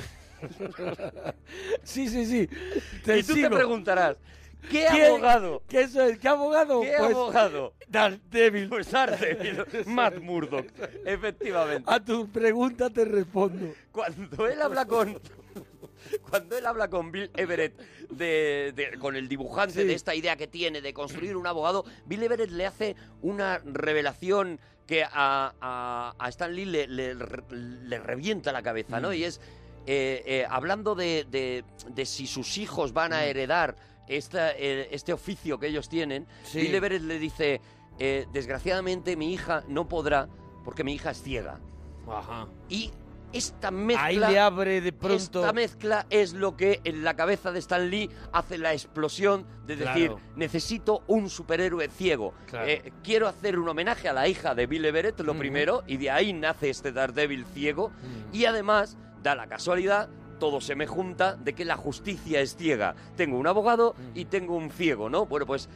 [1.84, 2.50] sí, sí, sí.
[3.18, 4.18] y tú te preguntarás,
[4.70, 5.64] ¿qué ¿Qué- abogado?
[5.68, 6.18] ¿Qué, eso es?
[6.20, 6.82] ¿Qué abogado?
[6.82, 7.74] ¿Qué Pues, abogado?
[7.88, 8.70] Daredevil.
[8.70, 10.68] Pues Daredevil, Matt Murdock,
[11.06, 11.90] efectivamente.
[11.92, 13.74] A tu pregunta te respondo.
[13.92, 15.20] Cuando él habla con
[16.30, 17.78] cuando él habla con Bill Everett
[18.10, 19.88] de, de- con el dibujante Sí.
[19.88, 24.60] de esta idea que tiene de construir un abogado, Bill Everett le hace una revelación
[24.88, 25.10] que a,
[25.60, 29.10] a, a Stan Lee le, le- le revienta la cabeza, ¿no?
[29.10, 29.14] Mm.
[29.14, 29.42] Y es
[29.88, 33.24] eh, eh, hablando de, de- de si sus hijos van a Mm.
[33.24, 33.76] heredar
[34.08, 36.60] esta, eh, este oficio que ellos tienen, Sí.
[36.62, 37.62] Bill Everett le dice,
[38.32, 40.28] desgraciadamente mi hija no podrá
[40.64, 41.60] porque mi hija es ciega.
[42.08, 42.48] Ajá.
[42.70, 42.92] Y
[43.38, 44.06] esta mezcla...
[44.06, 45.16] Ahí le abre de pronto...
[45.42, 49.76] Esta mezcla es lo que en la cabeza de Stan Lee hace la explosión de
[49.76, 50.20] decir, Claro.
[50.36, 52.34] necesito un superhéroe ciego.
[52.48, 52.68] Claro.
[52.68, 56.12] Eh, quiero hacer un homenaje a la hija de Bill Everett, lo primero, y de
[56.12, 57.92] ahí nace este Daredevil ciego.
[58.32, 60.10] Y además, da la casualidad,
[60.40, 62.96] todo se me junta, de que la justicia es ciega.
[63.16, 65.26] Tengo un abogado y tengo un ciego, ¿no?
[65.26, 65.70] Bueno, pues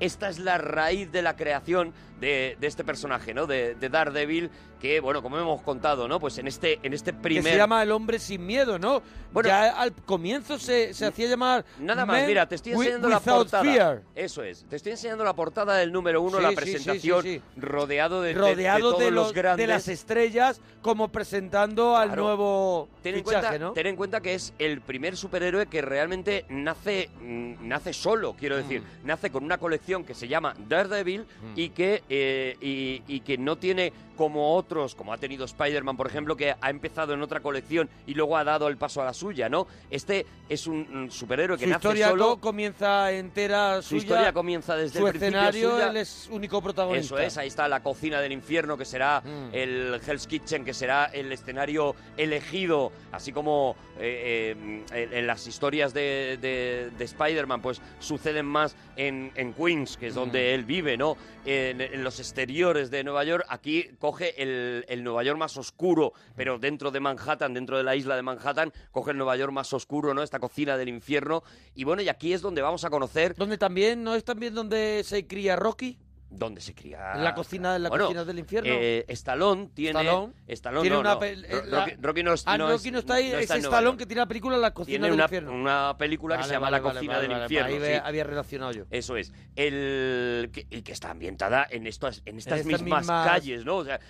[0.00, 3.46] esta es la raíz de la creación de, de este personaje, ¿no?
[3.46, 4.50] De, de Daredevil,
[4.82, 6.18] que, bueno, como hemos contado, ¿no?
[6.18, 7.52] Pues en este, en este Que primer...
[7.52, 9.00] se llama El Hombre Sin Miedo, ¿no?
[9.32, 11.64] Bueno, ya al comienzo se, se hacía llamar...
[11.78, 13.62] Nada más, mira, te estoy enseñando la portada.
[13.62, 14.02] Fear.
[14.16, 17.60] Eso es, te estoy enseñando la portada del número uno, Sí, la presentación, sí, sí.
[17.60, 19.64] rodeado de, de- rodeado de, de, todos los, los grandes.
[19.68, 22.24] de las estrellas como presentando al Claro.
[22.24, 23.72] nuevo Ten en, fichaje, cuenta, ¿no?
[23.74, 28.56] ten en cuenta que es el primer superhéroe que realmente nace, mm, nace solo, quiero
[28.56, 28.80] decir.
[28.82, 29.06] Mm.
[29.06, 33.56] Nace con una colección que se llama Daredevil y, que, eh, y, y que no
[33.56, 33.92] tiene
[34.22, 38.14] como otros, como ha tenido Spider-Man, por ejemplo, que ha empezado en otra colección y
[38.14, 39.66] luego ha dado el paso a la suya, ¿no?
[39.90, 42.24] Este es un, superhéroe que Su nace historia solo.
[42.36, 44.02] co- comienza entera Su suya.
[44.02, 47.16] historia comienza desde su el principio escenario, él es único protagonista.
[47.16, 49.48] Eso es, ahí está la cocina del infierno, que será Mm.
[49.54, 55.46] el Hell's Kitchen, que será el escenario elegido, así como eh, eh, en, en las
[55.48, 60.54] historias de, de- de Spider-Man, pues suceden más en, en Queens, que es donde Mm.
[60.54, 61.16] él vive, ¿no?
[61.44, 66.12] En, en los exteriores de Nueva York, aquí coge el, el Nueva York más oscuro,
[66.36, 69.72] pero dentro de Manhattan, dentro de la isla de Manhattan, coge el Nueva York más
[69.72, 70.22] oscuro, ¿no?
[70.22, 71.42] Esta cocina del infierno.
[71.74, 73.34] Y bueno, y aquí es donde vamos a conocer...
[73.36, 75.98] Donde también, ¿no es también donde se cría Rocky?
[76.34, 77.14] ¿Dónde se cría?
[77.16, 78.70] La cocina, la Bueno, cocina del infierno.
[78.72, 80.00] Eh, Stallone tiene.
[80.00, 80.32] Stallone.
[80.48, 81.22] Stallone Tiene no, una no.
[81.24, 81.36] eh,
[81.66, 84.06] la- Rocky, Rocky no, Ah, no Rocky es- no está ahí, es está Nueva que
[84.06, 85.52] tiene la película La cocina Tiene del una, infierno.
[85.52, 87.68] una película que Vale, se llama vale, La cocina del infierno.
[87.84, 88.00] ahí sí.
[88.02, 88.84] había relacionado yo.
[88.90, 89.32] Eso es.
[89.56, 93.76] El, que, y que está ambientada en, estas, en estas estas mismas, mismas- calles, ¿no?
[93.76, 94.00] O sea,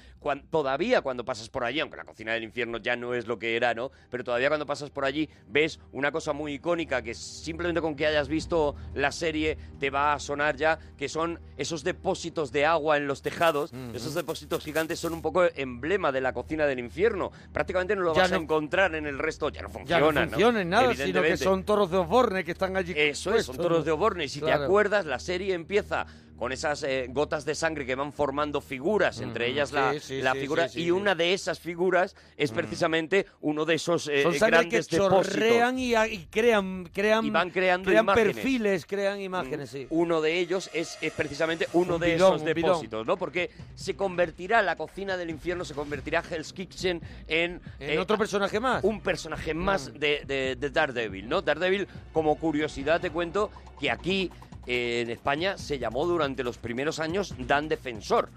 [0.51, 3.57] todavía cuando pasas por allí, aunque la cocina del infierno ya no es lo que
[3.57, 3.91] era, ¿no?
[4.11, 8.07] Pero todavía cuando pasas por allí ves una cosa muy icónica que simplemente con que
[8.07, 12.97] hayas visto la serie te va a sonar ya, que son esos depósitos de agua
[12.97, 13.73] en los tejados.
[13.95, 17.31] Esos depósitos gigantes son un poco emblema de la cocina del infierno.
[17.53, 20.25] Prácticamente no lo Ya vas a no- encontrar en el resto, ya no Ya funciona,
[20.25, 22.93] no funciona en nada, sino que son toros de Osborne que están allí.
[22.97, 23.85] Eso es, son toros ¿no?
[23.85, 24.25] de Oborne.
[24.25, 26.07] Y si te acuerdas, la serie empieza
[26.43, 30.01] con esas eh, gotas de sangre que van formando figuras, entre Mm, ellas la, sí,
[30.01, 30.91] sí, la sí, figura, sí, sí, y sí.
[30.91, 35.27] una de esas figuras es precisamente uno de esos eh, Son sangre que grandes depósitos.
[35.35, 38.35] chorrean y, y crean, crean, Y van creando crean imágenes.
[38.35, 39.87] perfiles, crean imágenes, sí.
[39.91, 43.17] Uno de ellos es, es precisamente uno Un de bidón, esos depósitos, ¿no?
[43.17, 47.61] Porque se convertirá la cocina del infierno, se convertirá Hell's Kitchen en...
[47.79, 48.83] ¿En otro personaje más?
[48.83, 51.41] Un personaje más de, de- de Daredevil, ¿no?
[51.41, 57.01] Daredevil, como curiosidad te cuento que aquí eh, en España se llamó durante los primeros
[57.01, 58.29] años Dan Defensor.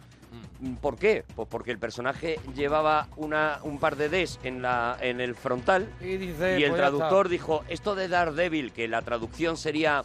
[0.81, 1.23] ¿Por qué?
[1.35, 5.87] Pues porque el personaje llevaba una, un par de Ds en, la, en el frontal
[6.01, 10.03] Y dice, y el pues traductor dijo, esto de Daredevil, que la traducción sería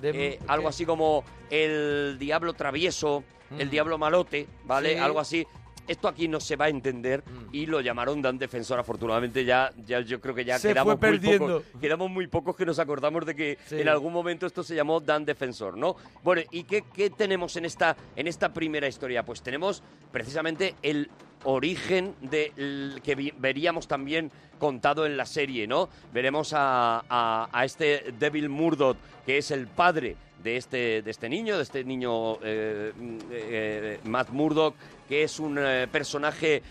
[0.00, 3.24] De- eh, algo así como el diablo travieso,
[3.58, 3.70] el Mm.
[3.70, 4.94] diablo malote, ¿vale?
[4.94, 4.98] Sí.
[4.98, 5.46] Algo así.
[5.88, 7.22] Esto aquí no se va a entender
[7.52, 8.78] y lo llamaron Dan Defensor.
[8.78, 11.62] Afortunadamente ya, ya yo creo que ya Se quedamos muy pocos.
[11.80, 13.80] Quedamos muy pocos que nos acordamos de que Sí.
[13.80, 15.96] en algún momento esto se llamó Dan Defensor, ¿no?
[16.22, 19.24] Bueno, ¿y qué, qué tenemos en esta, en esta primera historia?
[19.24, 19.82] Pues tenemos
[20.12, 21.10] precisamente el
[21.44, 22.52] origen de
[23.02, 25.88] que veríamos también contado en la serie, ¿no?
[26.12, 28.96] Veremos a, a- a este Devil Murdoch,
[29.26, 32.92] que es el padre de este, de este niño, de este niño eh,
[33.30, 34.74] eh, Matt Murdock,
[35.08, 36.62] que es un eh, personaje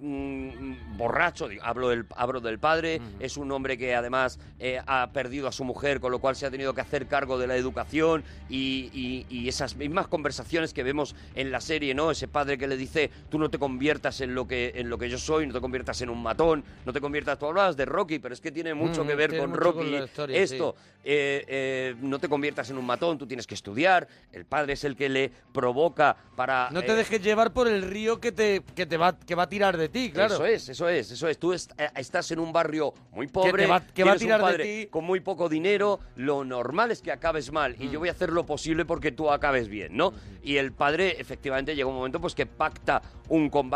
[0.00, 4.38] mm, borracho, hablo del, hablo del padre, es un hombre que además
[4.86, 7.46] ha perdido a su mujer, con lo cual se ha tenido que hacer cargo de
[7.46, 12.10] la educación y, y- y esas mismas conversaciones que vemos en la serie, ¿no?
[12.10, 15.08] Ese padre que le dice, tú no te conviertas en lo que, en lo que
[15.08, 18.18] yo soy, no te conviertas en un matón, no te conviertas, tú hablabas de Rocky,
[18.18, 20.76] pero es que tiene mucho Mm, que ver con Rocky con historia, esto.
[21.02, 24.84] eh, eh, no te conviertas en un matón, tú tienes que estudiar, el padre es
[24.84, 26.68] el que le provoca para...
[26.72, 29.44] No te eh, dejes llevar por el río que te, que te va, que va
[29.44, 30.34] a tirar de ti, claro.
[30.34, 31.38] Eso es, eso es, eso es.
[31.38, 34.20] Tú est- eh, estás en un barrio muy pobre, te va- que va a tienes
[34.20, 34.86] un tirar de padre ti.
[34.90, 38.02] con muy poco dinero, lo normal es que acabes mal y yo Mm.
[38.02, 40.12] voy a hacer lo posible porque tú acabes bien, ¿no?
[40.42, 43.69] Y el padre efectivamente llega un momento pues que pacta un combate,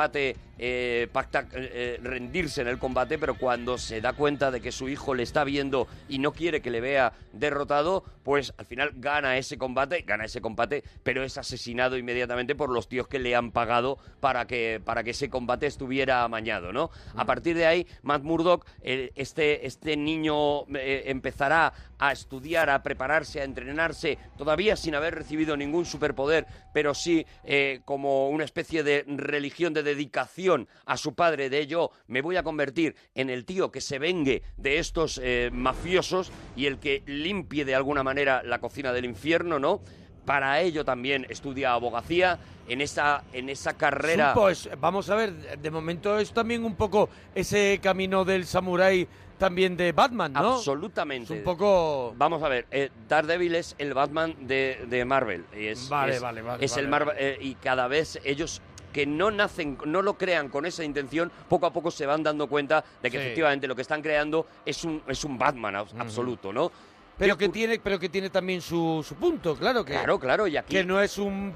[0.59, 4.73] eh, pacta eh, eh, rendirse en el combate, pero cuando se da cuenta de que
[4.73, 8.93] su hijo le está viendo y no quiere que le vea derrotado, pues al final
[8.97, 13.35] gana ese combate, gana ese combate, pero es asesinado inmediatamente por los tíos que le
[13.37, 16.91] han pagado para que, para que ese combate estuviera amañado, ¿no?
[17.15, 22.83] A partir de ahí, Matt Murdock, eh, este, este niño eh, empezará a estudiar, a
[22.83, 28.83] prepararse, a entrenarse, todavía sin haber recibido ningún superpoder, pero sí eh, como una especie
[28.83, 33.45] de religión de dedicación a su padre, de ello me voy a convertir en el
[33.45, 38.43] tío que se vengue de estos eh, mafiosos y el que limpie de alguna manera
[38.43, 39.81] la cocina del infierno, ¿no?
[40.25, 44.33] Para ello también estudia abogacía en esa, en esa carrera.
[44.33, 49.07] Pues vamos a ver, de momento es también un poco ese camino del samurái
[49.37, 50.55] también de Batman, ¿no?
[50.55, 51.25] Absolutamente.
[51.35, 52.15] Es un poco...
[52.17, 55.45] Vamos a ver, eh, Daredevil es el Batman de, de Marvel.
[55.53, 58.63] Es, Vale, es- vale, vale, Es vale, el Marvel, eh, y cada vez ellos
[58.95, 62.47] que no nacen, no lo crean con esa intención, poco a poco se van dando
[62.47, 63.23] cuenta de que Sí.
[63.25, 66.71] efectivamente lo que están creando es un, es un Batman abs- absoluto, ¿no?
[67.19, 69.93] Pero ¿Qué que tiene, pero que tiene también su, su punto, claro que.
[69.95, 71.53] Claro, claro, y aquí- Que no es un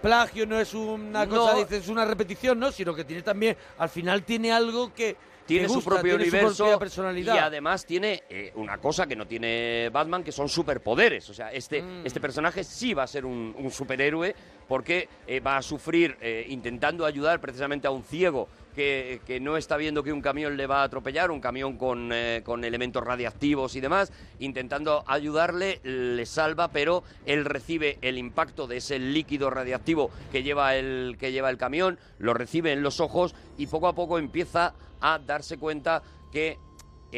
[0.00, 1.36] plagio, no es una No.
[1.36, 2.70] cosa, dices, una repetición, ¿no?
[2.70, 5.16] Sino que tiene también, al final tiene algo que.
[5.46, 7.34] tiene su propio tiene universo su propia personalidad.
[7.36, 11.52] y además tiene eh, una cosa que no tiene Batman que son superpoderes o sea
[11.52, 12.04] este Mm.
[12.04, 14.34] este personaje sí va a ser un, un superhéroe
[14.68, 19.56] porque eh, va a sufrir eh, intentando ayudar precisamente a un ciego que, que no
[19.56, 23.02] está viendo que un camión le va a atropellar, un camión con, eh, con elementos
[23.02, 29.48] radiactivos y demás, intentando ayudarle, le salva, pero él recibe el impacto de ese líquido
[29.48, 33.88] radiactivo que lleva el, que lleva el camión, lo recibe en los ojos y poco
[33.88, 36.58] a poco empieza a darse cuenta que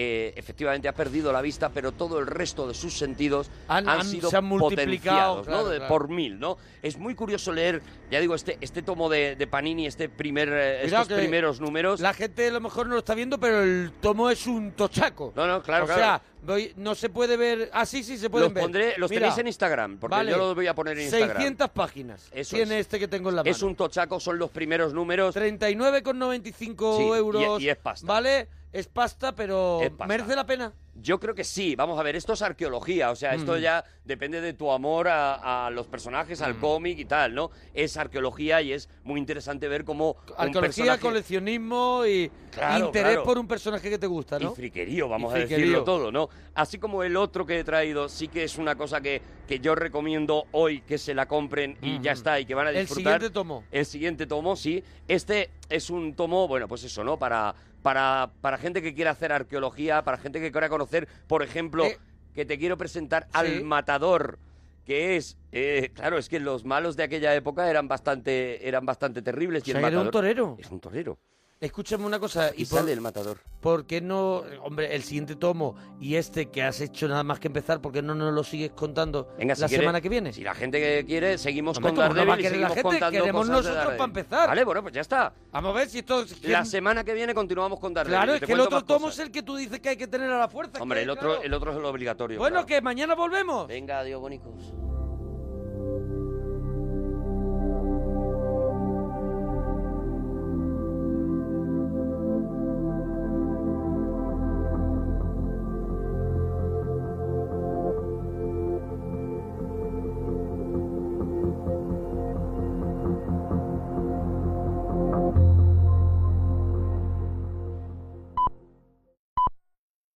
[0.00, 4.04] eh, efectivamente ha perdido la vista, pero todo el resto de sus sentidos Han- han,
[4.04, 5.68] sido se han multiplicado, potenciados, claro, ¿no?
[5.70, 5.88] De- claro.
[5.92, 6.56] por mil, ¿no?
[6.82, 10.84] Es muy curioso leer, ya digo, este, este tomo de, de Panini, este primer, eh,
[10.84, 12.00] estos que primeros números.
[12.00, 15.32] La gente a lo mejor no lo está viendo, pero el tomo es un tochaco.
[15.36, 16.00] No, no, claro, O claro.
[16.02, 17.70] sea, voy- no se puede ver.
[17.72, 18.62] Ah, sí, sí, se pueden Los ver.
[18.62, 21.30] pondré, los Mira, tenéis en Instagram, porque vale, yo los voy a poner en Instagram.
[21.36, 22.28] 600 páginas.
[22.32, 22.80] Eso tiene es.
[22.86, 23.50] este que tengo en la mano.
[23.50, 25.34] Es un tochaco, son los primeros números.
[25.34, 27.62] 39,95 Sí, y- euros.
[27.62, 28.06] y es pasta.
[28.06, 28.48] ¿Vale?
[28.72, 30.06] Es pasta, pero Es pasta.
[30.06, 30.72] ¿merece la pena?
[31.00, 33.60] Yo creo que sí, vamos a ver, esto es arqueología, o sea, esto Mm.
[33.60, 36.60] ya depende de tu amor a, a los personajes, al Mm.
[36.60, 37.50] cómic y tal, ¿no?
[37.72, 43.24] Es arqueología y es muy interesante ver cómo Arqueología, personaje- coleccionismo y Claro, interés claro.
[43.24, 44.52] por un personaje que te gusta, ¿no?
[44.52, 46.28] Y friquerío, vamos Y a decirlo todo, ¿no?
[46.54, 49.74] Así como el otro que he traído, sí que es una cosa que, que yo
[49.76, 53.14] recomiendo hoy que se la compren y ya está, y que van a El disfrutar.
[53.14, 53.64] siguiente tomo.
[53.70, 54.82] El siguiente tomo, sí.
[55.06, 57.18] Este es un tomo, bueno, pues eso, ¿no?
[57.18, 61.84] Para, para, para gente que quiera hacer arqueología, para gente que quiera conocer, por ejemplo,
[61.84, 61.98] Eh,
[62.34, 63.30] que te quiero presentar sí.
[63.32, 64.38] al matador
[64.84, 69.20] que es, eh, claro, es que los malos de aquella época eran bastante, eran bastante
[69.20, 69.66] terribles.
[69.66, 70.56] y O sea, el era un torero.
[70.58, 71.18] Es un torero.
[71.60, 72.52] Escúchame una cosa.
[72.56, 73.38] Y, ¿Y por, sale el matador.
[73.60, 77.48] por qué no, hombre, el siguiente tomo y este que has hecho nada más que
[77.48, 80.32] empezar, ¿por qué no nos lo sigues contando Venga, si la quiere- semana que viene?
[80.32, 82.74] Si la gente que quiere, seguimos Hombre, con ¿cómo no Daredevil y querer la seguimos
[82.74, 82.90] gente?
[83.00, 83.98] contando Queremos cosas nosotros Daredevil.
[83.98, 84.48] para empezar.
[84.48, 85.32] Vale, bueno, pues ya está.
[85.50, 86.24] Vamos a ver si esto...
[86.42, 88.18] La semana que viene continuamos con Daredevil.
[88.22, 89.18] Claro, es que el otro tomo cosas.
[89.18, 90.80] es el que tú dices que hay que tener a la fuerza.
[90.80, 91.42] Hombre, que, el otro, claro.
[91.42, 92.38] el otro es el obligatorio.
[92.38, 92.66] Bueno, claro.
[92.66, 93.66] que mañana volvemos.
[93.66, 94.72] Venga, adiós, bonicos.